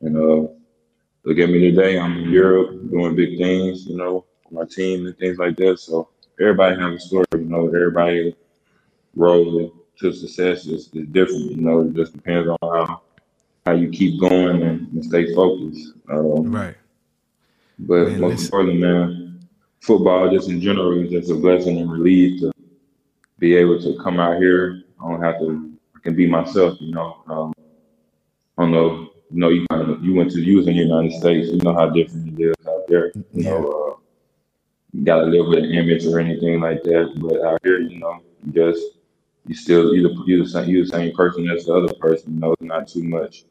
and 0.00 0.16
uh, 0.16 0.48
look 1.26 1.38
at 1.38 1.50
me 1.50 1.58
today. 1.58 1.98
I'm 1.98 2.18
in 2.18 2.30
Europe 2.30 2.88
doing 2.88 3.16
big 3.16 3.36
things, 3.36 3.86
you 3.86 3.96
know, 3.96 4.24
my 4.50 4.64
team 4.64 5.06
and 5.06 5.18
things 5.18 5.38
like 5.38 5.56
that. 5.56 5.80
So 5.80 6.08
everybody 6.40 6.80
has 6.80 6.94
a 6.94 7.06
story, 7.06 7.26
you 7.32 7.40
know, 7.40 7.66
everybody 7.66 8.34
road 9.16 9.72
to 9.98 10.12
success 10.12 10.66
is, 10.66 10.88
is 10.94 11.08
different, 11.08 11.50
you 11.50 11.56
know, 11.56 11.80
it 11.80 11.94
just 11.94 12.12
depends 12.12 12.48
on 12.48 12.58
how 12.62 13.02
how 13.66 13.72
you 13.72 13.88
keep 13.90 14.20
going 14.20 14.62
and, 14.62 14.92
and 14.92 15.04
stay 15.04 15.34
focused. 15.34 15.94
Um, 16.08 16.52
right. 16.52 16.76
But 17.80 18.10
man, 18.10 18.20
most 18.20 18.44
importantly, 18.44 18.80
man, 18.80 19.48
football 19.80 20.30
just 20.30 20.48
in 20.48 20.60
general 20.60 21.02
is 21.02 21.10
just 21.10 21.32
a 21.32 21.34
blessing 21.34 21.80
and 21.80 21.90
relief 21.90 22.40
to 22.40 22.52
be 23.40 23.56
able 23.56 23.82
to 23.82 24.00
come 24.00 24.20
out 24.20 24.36
here. 24.36 24.84
I 25.02 25.10
don't 25.10 25.22
have 25.22 25.40
to 25.40 25.72
I 25.96 25.98
can 25.98 26.14
be 26.14 26.28
myself, 26.28 26.80
you 26.80 26.94
know. 26.94 27.16
Um, 27.26 27.52
I 28.56 28.62
don't 28.62 28.70
know 28.70 29.05
you 29.30 29.40
know, 29.40 29.48
you 29.48 29.66
kind 29.70 29.90
of, 29.90 30.04
you 30.04 30.14
went 30.14 30.30
to 30.32 30.40
you 30.40 30.58
was 30.58 30.66
in 30.66 30.76
the 30.76 30.82
United 30.82 31.12
States. 31.12 31.48
You 31.48 31.58
know 31.58 31.74
how 31.74 31.90
different 31.90 32.38
it 32.38 32.42
is 32.42 32.66
out 32.66 32.86
there. 32.88 33.12
You 33.14 33.24
yeah. 33.32 33.50
know, 33.50 33.66
uh, 33.66 34.00
you 34.92 35.04
gotta 35.04 35.26
live 35.26 35.46
with 35.48 35.58
an 35.58 35.70
image 35.72 36.06
or 36.06 36.20
anything 36.20 36.60
like 36.60 36.82
that. 36.84 37.12
But 37.16 37.42
out 37.42 37.60
here, 37.62 37.80
you 37.80 37.98
know, 37.98 38.20
you 38.44 38.52
just 38.52 38.82
you 39.46 39.54
still 39.54 39.94
you 39.94 40.02
the 40.02 40.24
you 40.26 40.42
the 40.42 40.48
same 40.48 40.68
you 40.68 40.84
the 40.84 40.90
same 40.90 41.14
person 41.14 41.48
as 41.50 41.66
the 41.66 41.74
other 41.74 41.94
person. 41.94 42.34
You 42.34 42.40
know, 42.40 42.52
it's 42.52 42.62
not 42.62 42.88
too 42.88 43.02
much 43.02 43.44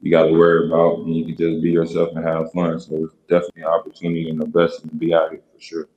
you 0.00 0.10
got 0.10 0.24
to 0.24 0.32
worry 0.32 0.66
about, 0.66 1.00
and 1.00 1.14
you 1.14 1.24
can 1.24 1.36
just 1.36 1.62
be 1.62 1.70
yourself 1.70 2.10
and 2.14 2.24
have 2.24 2.52
fun. 2.52 2.78
So 2.80 3.04
it's 3.04 3.14
definitely 3.28 3.62
an 3.62 3.68
opportunity 3.68 4.30
and 4.30 4.42
a 4.42 4.46
blessing 4.46 4.88
to 4.88 4.94
be 4.94 5.12
out 5.14 5.30
here 5.30 5.40
for 5.52 5.60
sure. 5.60 5.88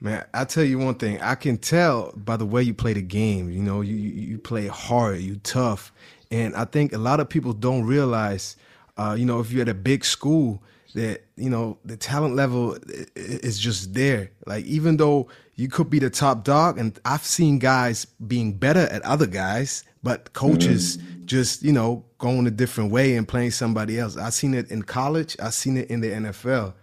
Man, 0.00 0.24
I 0.32 0.44
tell 0.44 0.64
you 0.64 0.78
one 0.78 0.94
thing. 0.94 1.20
I 1.20 1.34
can 1.34 1.58
tell 1.58 2.12
by 2.16 2.36
the 2.36 2.46
way 2.46 2.62
you 2.62 2.72
play 2.72 2.94
the 2.94 3.02
game. 3.02 3.50
You 3.50 3.62
know, 3.62 3.80
you 3.82 3.96
you 3.96 4.38
play 4.38 4.66
hard, 4.66 5.18
you 5.18 5.36
tough, 5.36 5.92
and 6.30 6.54
I 6.54 6.64
think 6.64 6.92
a 6.92 6.98
lot 6.98 7.20
of 7.20 7.28
people 7.28 7.52
don't 7.52 7.84
realize, 7.84 8.56
uh, 8.96 9.16
you 9.18 9.24
know, 9.24 9.40
if 9.40 9.50
you're 9.50 9.62
at 9.62 9.68
a 9.68 9.74
big 9.74 10.04
school, 10.04 10.62
that 10.94 11.24
you 11.36 11.48
know 11.48 11.78
the 11.84 11.96
talent 11.96 12.34
level 12.34 12.76
is 13.14 13.58
just 13.58 13.94
there. 13.94 14.30
Like 14.46 14.64
even 14.64 14.96
though 14.96 15.28
you 15.54 15.68
could 15.68 15.90
be 15.90 15.98
the 15.98 16.10
top 16.10 16.44
dog, 16.44 16.78
and 16.78 16.98
I've 17.04 17.24
seen 17.24 17.58
guys 17.58 18.04
being 18.04 18.54
better 18.54 18.80
at 18.80 19.02
other 19.02 19.26
guys, 19.26 19.84
but 20.02 20.32
coaches 20.32 20.96
mm-hmm. 20.96 21.26
just 21.26 21.62
you 21.62 21.72
know 21.72 22.04
going 22.18 22.46
a 22.46 22.50
different 22.50 22.90
way 22.90 23.16
and 23.16 23.26
playing 23.26 23.52
somebody 23.52 23.98
else. 23.98 24.16
I've 24.16 24.34
seen 24.34 24.54
it 24.54 24.70
in 24.70 24.82
college. 24.82 25.36
I've 25.40 25.54
seen 25.54 25.76
it 25.76 25.90
in 25.90 26.00
the 26.00 26.08
NFL. 26.08 26.74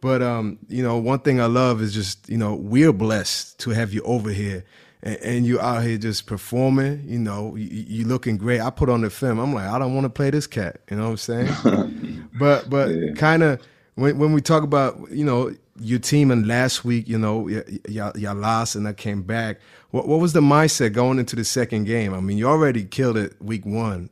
But 0.00 0.22
um, 0.22 0.58
you 0.68 0.82
know, 0.82 0.96
one 0.96 1.20
thing 1.20 1.40
I 1.40 1.46
love 1.46 1.82
is 1.82 1.92
just 1.92 2.28
you 2.28 2.38
know 2.38 2.54
we're 2.54 2.92
blessed 2.92 3.58
to 3.60 3.70
have 3.70 3.92
you 3.92 4.02
over 4.02 4.30
here 4.30 4.64
and, 5.02 5.16
and 5.16 5.46
you 5.46 5.60
out 5.60 5.84
here 5.84 5.98
just 5.98 6.26
performing, 6.26 7.04
you 7.06 7.18
know, 7.18 7.54
you, 7.56 7.84
you, 7.86 8.04
looking 8.04 8.36
great. 8.36 8.60
I 8.60 8.70
put 8.70 8.88
on 8.88 9.02
the 9.02 9.10
film. 9.10 9.38
I'm 9.38 9.54
like, 9.54 9.68
I 9.68 9.78
don't 9.78 9.94
want 9.94 10.04
to 10.04 10.10
play 10.10 10.30
this 10.30 10.46
cat. 10.46 10.80
You 10.90 10.96
know 10.96 11.04
what 11.04 11.10
I'm 11.10 11.16
saying? 11.16 12.28
but 12.38 12.68
but 12.68 12.88
yeah. 12.88 13.12
kind 13.14 13.42
of 13.42 13.60
when 13.94 14.18
when 14.18 14.32
we 14.32 14.40
talk 14.40 14.62
about 14.62 15.10
you 15.10 15.24
know 15.24 15.54
your 15.80 15.98
team 15.98 16.30
and 16.30 16.46
last 16.46 16.84
week, 16.84 17.08
you 17.08 17.18
know, 17.18 17.48
y'all, 17.88 18.16
y'all 18.16 18.34
lost 18.34 18.74
and 18.74 18.86
I 18.88 18.92
came 18.92 19.22
back. 19.22 19.60
What 19.90 20.08
what 20.08 20.20
was 20.20 20.32
the 20.32 20.40
mindset 20.40 20.92
going 20.92 21.18
into 21.18 21.36
the 21.36 21.44
second 21.44 21.84
game? 21.84 22.12
I 22.12 22.20
mean, 22.20 22.38
you 22.38 22.46
already 22.46 22.84
killed 22.84 23.16
it 23.16 23.40
week 23.40 23.64
one. 23.64 24.10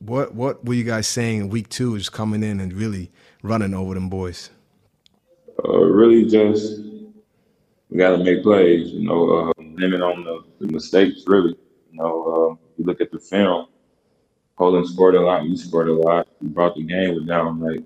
What 0.00 0.34
what 0.34 0.64
were 0.64 0.74
you 0.74 0.84
guys 0.84 1.06
saying 1.06 1.40
in 1.40 1.48
week 1.48 1.68
two? 1.68 1.94
Is 1.94 2.08
coming 2.08 2.42
in 2.42 2.60
and 2.60 2.72
really 2.72 3.10
running 3.42 3.74
over 3.74 3.94
them 3.94 4.08
boys. 4.08 4.50
Uh, 5.64 5.78
really, 5.78 6.24
just 6.24 6.80
we 7.90 7.98
got 7.98 8.16
to 8.16 8.18
make 8.18 8.42
plays. 8.42 8.88
You 8.88 9.06
know, 9.06 9.30
uh, 9.30 9.55
limit 9.76 10.00
on 10.00 10.24
the, 10.24 10.44
the, 10.60 10.72
mistakes. 10.72 11.24
Really, 11.26 11.56
you 11.90 11.98
know, 11.98 12.24
uh, 12.24 12.64
you 12.76 12.84
look 12.84 13.00
at 13.00 13.10
the 13.10 13.18
film. 13.18 13.68
Poland 14.56 14.88
scored 14.88 15.14
a 15.14 15.20
lot. 15.20 15.42
We 15.42 15.56
scored 15.56 15.88
a 15.88 15.92
lot. 15.92 16.28
We 16.40 16.48
brought 16.48 16.76
the 16.76 16.82
game 16.82 17.14
with 17.14 17.26
down 17.26 17.60
like 17.60 17.84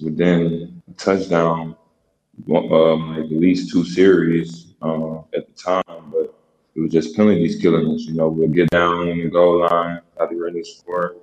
within 0.00 0.82
a 0.88 0.92
touchdown, 0.94 1.76
um, 2.54 3.16
like 3.16 3.24
at 3.24 3.30
least 3.30 3.72
two 3.72 3.84
series 3.84 4.74
uh, 4.82 5.18
at 5.34 5.46
the 5.46 5.54
time. 5.56 6.10
But 6.12 6.34
it 6.74 6.80
was 6.80 6.92
just 6.92 7.16
penalties 7.16 7.60
killing 7.60 7.94
us. 7.94 8.02
You 8.02 8.14
know, 8.14 8.28
we'll 8.28 8.48
get 8.48 8.70
down 8.70 9.08
on 9.08 9.18
the 9.18 9.28
goal 9.28 9.60
line, 9.60 10.00
the 10.18 10.36
ready 10.36 10.62
to 10.62 10.64
score. 10.64 11.16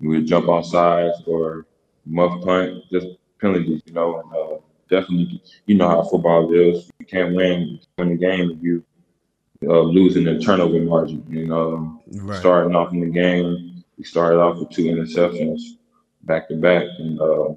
we 0.00 0.08
would 0.08 0.26
jump 0.26 0.48
on 0.48 0.64
sides 0.64 1.22
or 1.26 1.66
muff 2.06 2.42
punt, 2.42 2.82
just 2.90 3.06
penalties, 3.40 3.82
you 3.84 3.92
know, 3.92 4.20
and 4.20 4.32
uh, 4.32 4.58
definitely, 4.88 5.42
you 5.66 5.74
know 5.74 5.88
how 5.88 6.02
football 6.02 6.52
is. 6.52 6.90
You 6.98 7.06
can't 7.06 7.34
win, 7.34 7.80
win 7.98 8.08
the 8.10 8.16
game 8.16 8.50
if 8.50 8.62
you 8.62 8.84
uh, 9.66 9.80
losing 9.80 10.24
the 10.24 10.38
turnover 10.38 10.80
margin. 10.80 11.24
You 11.28 11.46
know, 11.46 12.00
right. 12.12 12.38
starting 12.38 12.74
off 12.74 12.92
in 12.92 13.00
the 13.00 13.06
game, 13.06 13.84
we 13.98 14.04
started 14.04 14.40
off 14.40 14.58
with 14.58 14.70
two 14.70 14.84
interceptions 14.84 15.60
back 16.22 16.48
to 16.48 16.56
back, 16.56 16.84
and, 16.98 17.20
uh, 17.20 17.48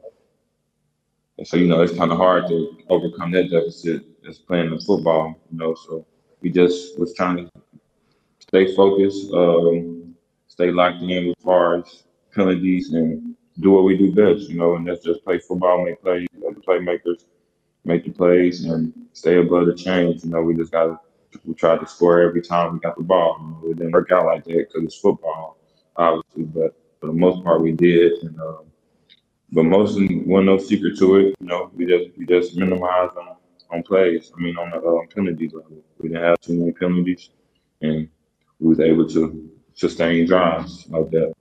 and 1.38 1.48
so 1.48 1.58
you 1.58 1.68
know 1.68 1.82
it's 1.82 1.98
kind 1.98 2.12
of 2.12 2.18
hard 2.18 2.48
to 2.48 2.78
overcome 2.90 3.32
that 3.32 3.50
deficit 3.50 4.04
as 4.28 4.38
playing 4.38 4.72
the 4.72 4.80
football. 4.80 5.36
You 5.52 5.58
know, 5.58 5.76
so 5.76 6.06
we 6.42 6.50
just 6.50 7.00
was 7.00 7.14
trying 7.14 7.38
to 7.38 7.52
stay 8.40 8.76
focused, 8.76 9.32
um, 9.34 10.16
stay 10.48 10.72
locked 10.72 11.02
in 11.02 11.30
as 11.30 11.44
far 11.44 11.78
as 11.80 12.04
penalties, 12.34 12.94
and 12.94 13.36
do 13.60 13.72
what 13.72 13.84
we 13.84 13.98
do 13.98 14.14
best. 14.14 14.50
You 14.50 14.58
know, 14.58 14.76
and 14.76 14.88
that's 14.88 15.04
just 15.04 15.24
play 15.24 15.40
football, 15.40 15.84
make 15.86 16.02
plays, 16.02 16.28
you 16.34 16.42
know, 16.42 16.54
the 16.54 16.62
playmakers 16.62 17.26
make 17.84 18.04
the 18.04 18.12
plays, 18.12 18.66
and 18.66 18.94
stay 19.14 19.38
above 19.38 19.68
the 19.68 19.76
chains. 19.76 20.26
You 20.26 20.32
know, 20.32 20.42
we 20.42 20.56
just 20.56 20.72
got 20.72 20.86
to 20.86 21.00
we 21.44 21.54
tried 21.54 21.80
to 21.80 21.88
score 21.88 22.22
every 22.22 22.42
time 22.42 22.74
we 22.74 22.80
got 22.80 22.98
the 22.98 23.04
ball. 23.04 23.38
You 23.40 23.48
know, 23.48 23.72
it 23.72 23.78
didn't 23.78 23.92
work 23.92 24.12
out 24.12 24.26
like 24.26 24.44
that 24.46 24.68
because 24.68 24.84
it's 24.84 24.98
football, 24.98 25.58
obviously. 25.96 26.44
But 26.44 26.76
for 27.00 27.08
the 27.08 27.14
most 27.14 27.44
part, 27.44 27.62
we 27.62 27.72
did. 27.72 28.14
And 28.24 28.40
um, 28.40 28.66
but 29.52 29.64
mostly, 29.64 30.22
wasn't 30.26 30.48
no 30.48 30.58
secret 30.58 30.98
to 31.00 31.16
it. 31.18 31.36
You 31.40 31.48
know, 31.48 31.72
we 31.74 31.86
just 31.86 32.18
we 32.18 32.26
just 32.26 32.56
minimized 32.56 33.18
on 33.18 33.36
on 33.72 33.84
plays. 33.84 34.32
I 34.36 34.42
mean, 34.42 34.58
on 34.58 34.72
the 34.72 34.78
um, 34.78 35.08
penalties 35.14 35.54
level, 35.54 35.84
we 36.00 36.10
didn't 36.10 36.24
have 36.24 36.40
too 36.40 36.54
many 36.54 36.72
penalties, 36.72 37.30
and 37.82 38.10
we 38.60 38.70
was 38.70 38.80
able 38.80 39.08
to 39.10 39.50
sustain 39.74 40.26
drives 40.26 40.88
like 40.90 41.10
that. 41.12 41.34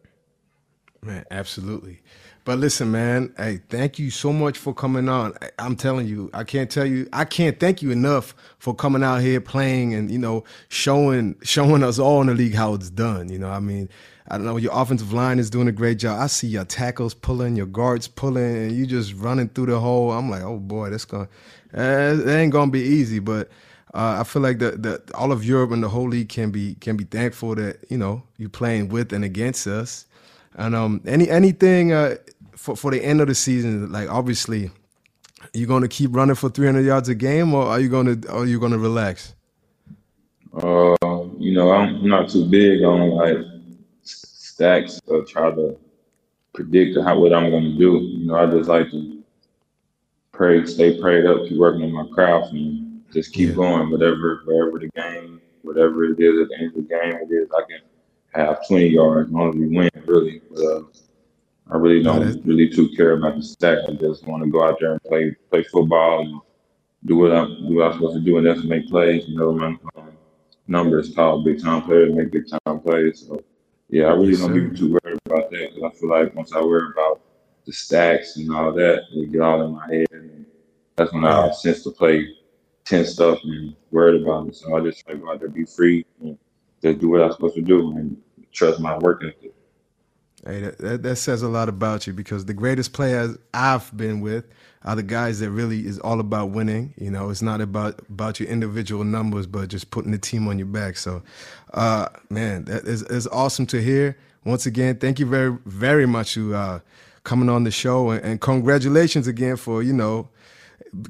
Man, 1.03 1.24
absolutely. 1.30 2.01
But 2.45 2.59
listen, 2.59 2.92
man, 2.92 3.32
hey, 3.38 3.61
thank 3.70 3.99
you 3.99 4.11
so 4.11 4.30
much 4.30 4.59
for 4.59 4.74
coming 4.74 5.09
on. 5.09 5.32
I'm 5.59 5.76
telling 5.76 6.07
you, 6.07 6.28
I 6.34 6.45
can't 6.45 6.70
tell 6.70 6.84
you, 6.84 7.09
I 7.11 7.24
can't 7.24 7.59
thank 7.59 7.80
you 7.80 7.90
enough 7.90 8.34
for 8.59 8.74
coming 8.74 9.03
out 9.03 9.22
here 9.22 9.40
playing 9.40 9.95
and 9.95 10.11
you 10.11 10.18
know 10.18 10.45
showing 10.68 11.36
showing 11.42 11.82
us 11.82 11.99
all 11.99 12.20
in 12.20 12.26
the 12.26 12.34
league 12.34 12.55
how 12.55 12.74
it's 12.74 12.90
done. 12.90 13.30
You 13.30 13.38
know, 13.38 13.49
I 13.49 13.61
mean, 13.61 13.88
I 14.28 14.36
don't 14.36 14.45
know, 14.45 14.59
your 14.59 14.72
offensive 14.74 15.14
line 15.14 15.38
is 15.38 15.49
doing 15.49 15.68
a 15.68 15.72
great 15.72 15.99
job. 15.99 16.20
I 16.20 16.26
see 16.26 16.49
your 16.49 16.66
tackles 16.66 17.14
pulling, 17.14 17.57
your 17.57 17.66
guards 17.66 18.09
pulling, 18.09 18.57
and 18.57 18.72
you 18.72 18.86
just 18.86 19.14
running 19.14 19.49
through 19.49 19.66
the 19.66 19.80
hole. 19.80 20.12
I'm 20.12 20.28
like, 20.28 20.42
oh 20.42 20.59
boy, 20.59 20.90
that's 20.90 21.07
gonna, 21.07 21.28
uh, 21.74 22.20
it 22.20 22.28
ain't 22.28 22.53
gonna 22.53 22.70
be 22.70 22.82
easy, 22.82 23.18
but. 23.20 23.51
Uh, 23.95 24.16
I 24.18 24.24
feel 24.24 24.42
like 24.42 24.59
the, 24.59 24.72
the 24.72 25.01
all 25.14 25.30
of 25.30 25.45
Europe 25.45 25.70
and 25.70 25.80
the 25.80 25.88
whole 25.88 26.09
league 26.09 26.28
can 26.28 26.51
be 26.51 26.74
can 26.80 26.97
be 26.97 27.05
thankful 27.05 27.55
that 27.55 27.78
you 27.88 27.97
know 27.97 28.24
you're 28.38 28.49
playing 28.49 28.88
with 28.88 29.12
and 29.12 29.24
against 29.24 29.68
us. 29.68 30.07
And 30.57 30.74
um, 30.74 31.01
any 31.07 31.28
anything 31.28 31.92
uh, 31.92 32.16
for 32.65 32.75
for 32.75 32.91
the 32.91 33.05
end 33.05 33.21
of 33.21 33.29
the 33.29 33.35
season, 33.35 33.93
like 33.93 34.09
obviously, 34.09 34.71
you 35.53 35.67
going 35.67 35.83
to 35.83 35.89
keep 35.89 36.17
running 36.17 36.35
for 36.35 36.49
300 36.49 36.81
yards 36.81 37.11
a 37.11 37.15
game, 37.15 37.53
or 37.53 37.67
are 37.67 37.79
you 37.79 37.91
going 37.91 38.23
to 38.23 38.31
are 38.31 38.47
you 38.47 38.59
going 38.59 38.73
to 38.73 38.79
relax? 38.79 39.35
Uh, 40.55 40.97
you 41.39 41.53
know, 41.53 41.73
I'm 41.73 42.09
not 42.09 42.31
too 42.31 42.49
big 42.49 42.83
on 42.83 43.11
like 43.11 43.37
stacks 44.03 44.99
or 45.07 45.25
try 45.27 45.51
to 45.51 45.77
predict 46.55 46.97
how 47.05 47.19
what 47.19 47.35
I'm 47.35 47.51
going 47.51 47.65
to 47.65 47.77
do. 47.79 47.99
You 47.99 48.27
know, 48.29 48.37
I 48.37 48.47
just 48.47 48.71
like 48.71 48.91
to 48.93 49.23
pray, 50.33 50.65
stay 50.65 50.99
prayed 50.99 51.27
up, 51.27 51.47
keep 51.47 51.59
working 51.59 51.83
on 51.83 51.93
my 51.93 52.07
craft, 52.15 52.53
and 52.53 53.05
just 53.12 53.35
keep 53.35 53.51
yeah. 53.51 53.57
going. 53.57 53.91
Whatever, 53.91 54.41
wherever 54.47 54.79
the 54.79 54.89
game, 54.97 55.43
whatever 55.61 56.05
it 56.07 56.19
is 56.19 56.41
at 56.41 56.49
the 56.49 56.57
end 56.59 56.69
of 56.69 56.75
the 56.77 56.83
game, 56.83 57.19
it 57.29 57.31
is 57.31 57.51
I 57.55 57.62
can 57.69 57.81
have 58.33 58.67
20 58.67 58.87
yards 58.87 59.29
as 59.29 59.35
long 59.35 59.51
as 59.51 59.55
we 59.55 59.67
win, 59.67 59.91
really. 60.07 60.41
But, 60.51 60.65
uh, 60.65 60.83
I 61.71 61.77
really 61.77 62.03
don't 62.03 62.45
really 62.45 62.69
too 62.69 62.91
care 62.91 63.12
about 63.12 63.37
the 63.37 63.41
stats. 63.41 63.89
I 63.89 63.95
just 63.95 64.27
want 64.27 64.45
to 64.45 64.51
go 64.51 64.65
out 64.65 64.79
there 64.81 64.93
and 64.93 65.03
play 65.05 65.35
play 65.51 65.62
football 65.65 66.21
and 66.21 66.41
do 67.07 67.17
what 67.17 67.33
I'm 67.33 67.67
do 67.67 67.77
what 67.77 67.87
I'm 67.87 67.93
supposed 67.95 68.17
to 68.17 68.21
do, 68.21 68.37
and 68.37 68.47
that's 68.47 68.62
make 68.65 68.89
plays. 68.89 69.27
You 69.29 69.39
know, 69.39 69.53
my 69.53 69.77
um, 69.97 70.12
number 70.67 70.99
is 70.99 71.15
called 71.15 71.45
big 71.45 71.62
time 71.62 71.83
players 71.83 72.15
make 72.15 72.31
big 72.33 72.47
time 72.49 72.81
plays. 72.81 73.25
So 73.27 73.43
yeah, 73.89 74.05
I 74.05 74.11
really 74.11 74.33
yes, 74.33 74.41
don't 74.41 74.71
be 74.71 74.77
too 74.77 74.99
worried 75.03 75.19
about 75.25 75.51
that 75.51 75.75
because 75.75 75.91
I 75.91 75.99
feel 75.99 76.11
like 76.11 76.35
once 76.35 76.53
I 76.53 76.61
worry 76.61 76.91
about 76.93 77.21
the 77.65 77.73
stacks 77.73 78.37
and 78.37 78.55
all 78.55 78.73
that, 78.73 79.05
it 79.12 79.33
get 79.33 79.41
all 79.41 79.62
in 79.62 79.73
my 79.73 79.87
head, 79.87 80.07
and 80.12 80.45
that's 80.97 81.12
when 81.12 81.25
I 81.25 81.51
sense 81.53 81.83
to 81.85 81.91
play 81.91 82.29
ten 82.85 83.07
stuff 83.07 83.39
and 83.43 83.75
worried 83.91 84.23
about 84.23 84.49
it. 84.49 84.57
So 84.57 84.77
I 84.77 84.81
just 84.81 85.03
try 85.05 85.15
to 85.15 85.19
go 85.19 85.33
out 85.33 85.41
there, 85.41 85.49
be 85.49 85.65
free, 85.65 86.05
and 86.21 86.39
just 86.83 86.99
do 86.99 87.09
what 87.09 87.23
I'm 87.23 87.33
supposed 87.33 87.55
to 87.55 87.62
do, 87.62 87.93
and 87.93 88.19
trust 88.53 88.81
my 88.81 88.99
work 88.99 89.25
ethic. 89.25 89.54
Hey, 90.47 90.61
that, 90.61 90.78
that, 90.78 91.03
that, 91.03 91.16
says 91.16 91.42
a 91.42 91.49
lot 91.49 91.70
about 91.70 92.07
you 92.07 92.12
because 92.12 92.45
the 92.45 92.53
greatest 92.53 92.92
players 92.92 93.38
I've 93.55 93.97
been 93.97 94.20
with 94.20 94.45
are 94.84 94.95
the 94.95 95.03
guys 95.03 95.40
that 95.40 95.51
really 95.51 95.86
is 95.86 95.99
all 96.01 96.20
about 96.20 96.51
winning. 96.51 96.92
You 96.99 97.11
know, 97.11 97.30
it's 97.30 97.40
not 97.40 97.62
about 97.62 98.01
about 98.11 98.38
your 98.40 98.51
individual 98.51 99.05
numbers, 99.05 99.47
but 99.47 99.68
just 99.68 99.90
putting 99.90 100.11
the 100.11 100.18
team 100.18 100.47
on 100.47 100.59
your 100.59 100.66
back. 100.66 100.99
So, 100.99 101.22
uh, 101.72 102.09
man, 102.28 102.66
that 102.66 102.84
is, 102.84 103.03
is 103.05 103.26
awesome 103.28 103.64
to 103.66 103.80
hear. 103.80 104.18
Once 104.45 104.66
again, 104.66 104.99
thank 104.99 105.18
you 105.18 105.24
very 105.24 105.57
very 105.64 106.05
much 106.05 106.34
for 106.34 106.55
uh, 106.55 106.80
coming 107.22 107.49
on 107.49 107.64
the 107.64 107.70
show, 107.70 108.11
and, 108.11 108.22
and, 108.22 108.40
congratulations 108.42 109.26
again 109.26 109.57
for 109.57 109.82
you 109.82 109.95
know 109.95 110.28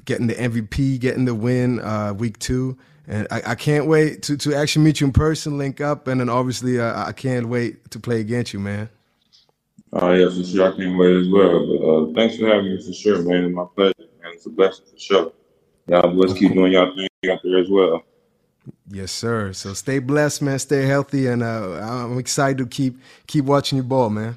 getting 0.05 0.27
the 0.27 0.35
MVP, 0.35 0.97
getting 0.99 1.25
the 1.25 1.35
win 1.35 1.81
uh, 1.81 2.13
week 2.13 2.39
two. 2.39 2.77
And 3.07 3.27
I, 3.29 3.41
I, 3.47 3.55
can't 3.55 3.85
wait 3.85 4.23
to, 4.23 4.37
to 4.37 4.55
actually 4.55 4.83
meet 4.85 4.99
you 4.99 5.05
in 5.05 5.13
person, 5.13 5.59
link 5.59 5.79
up, 5.79 6.07
and 6.07 6.21
then 6.21 6.29
obviously 6.29 6.79
uh, 6.79 7.05
I 7.05 7.11
can't 7.11 7.49
wait 7.49 7.91
to 7.91 7.99
play 7.99 8.19
against 8.19 8.51
you, 8.51 8.59
man. 8.59 8.89
Oh, 9.97 10.11
yeah, 10.11 10.29
for 10.29 10.43
sure. 10.43 10.73
I 10.73 10.75
can't 10.75 10.97
wait 10.97 11.15
as 11.15 11.29
well. 11.29 11.65
But 11.65 11.87
uh, 11.87 12.13
thanks 12.13 12.37
for 12.37 12.47
having 12.47 12.65
me 12.65 12.85
for 12.85 12.91
sure, 12.91 13.21
man. 13.21 13.45
It's 13.45 13.55
my 13.55 13.65
pleasure, 13.73 13.93
man. 14.21 14.33
It's 14.33 14.45
a 14.45 14.49
blessing 14.49 14.85
for 14.91 14.99
sure. 14.99 15.31
Y'all 15.87 16.13
let's 16.13 16.33
keep 16.33 16.53
doing 16.53 16.73
y'all 16.73 16.93
thing 16.93 17.07
out 17.31 17.39
there 17.43 17.59
as 17.59 17.69
well. 17.69 18.03
Yes, 18.89 19.11
sir. 19.11 19.53
So 19.53 19.73
stay 19.73 19.99
blessed, 19.99 20.41
man. 20.41 20.59
Stay 20.59 20.85
healthy, 20.85 21.27
and 21.27 21.43
uh, 21.43 21.79
I'm 21.81 22.17
excited 22.17 22.57
to 22.57 22.65
keep 22.65 22.99
keep 23.27 23.45
watching 23.45 23.77
you 23.77 23.83
ball, 23.83 24.09
man. 24.09 24.35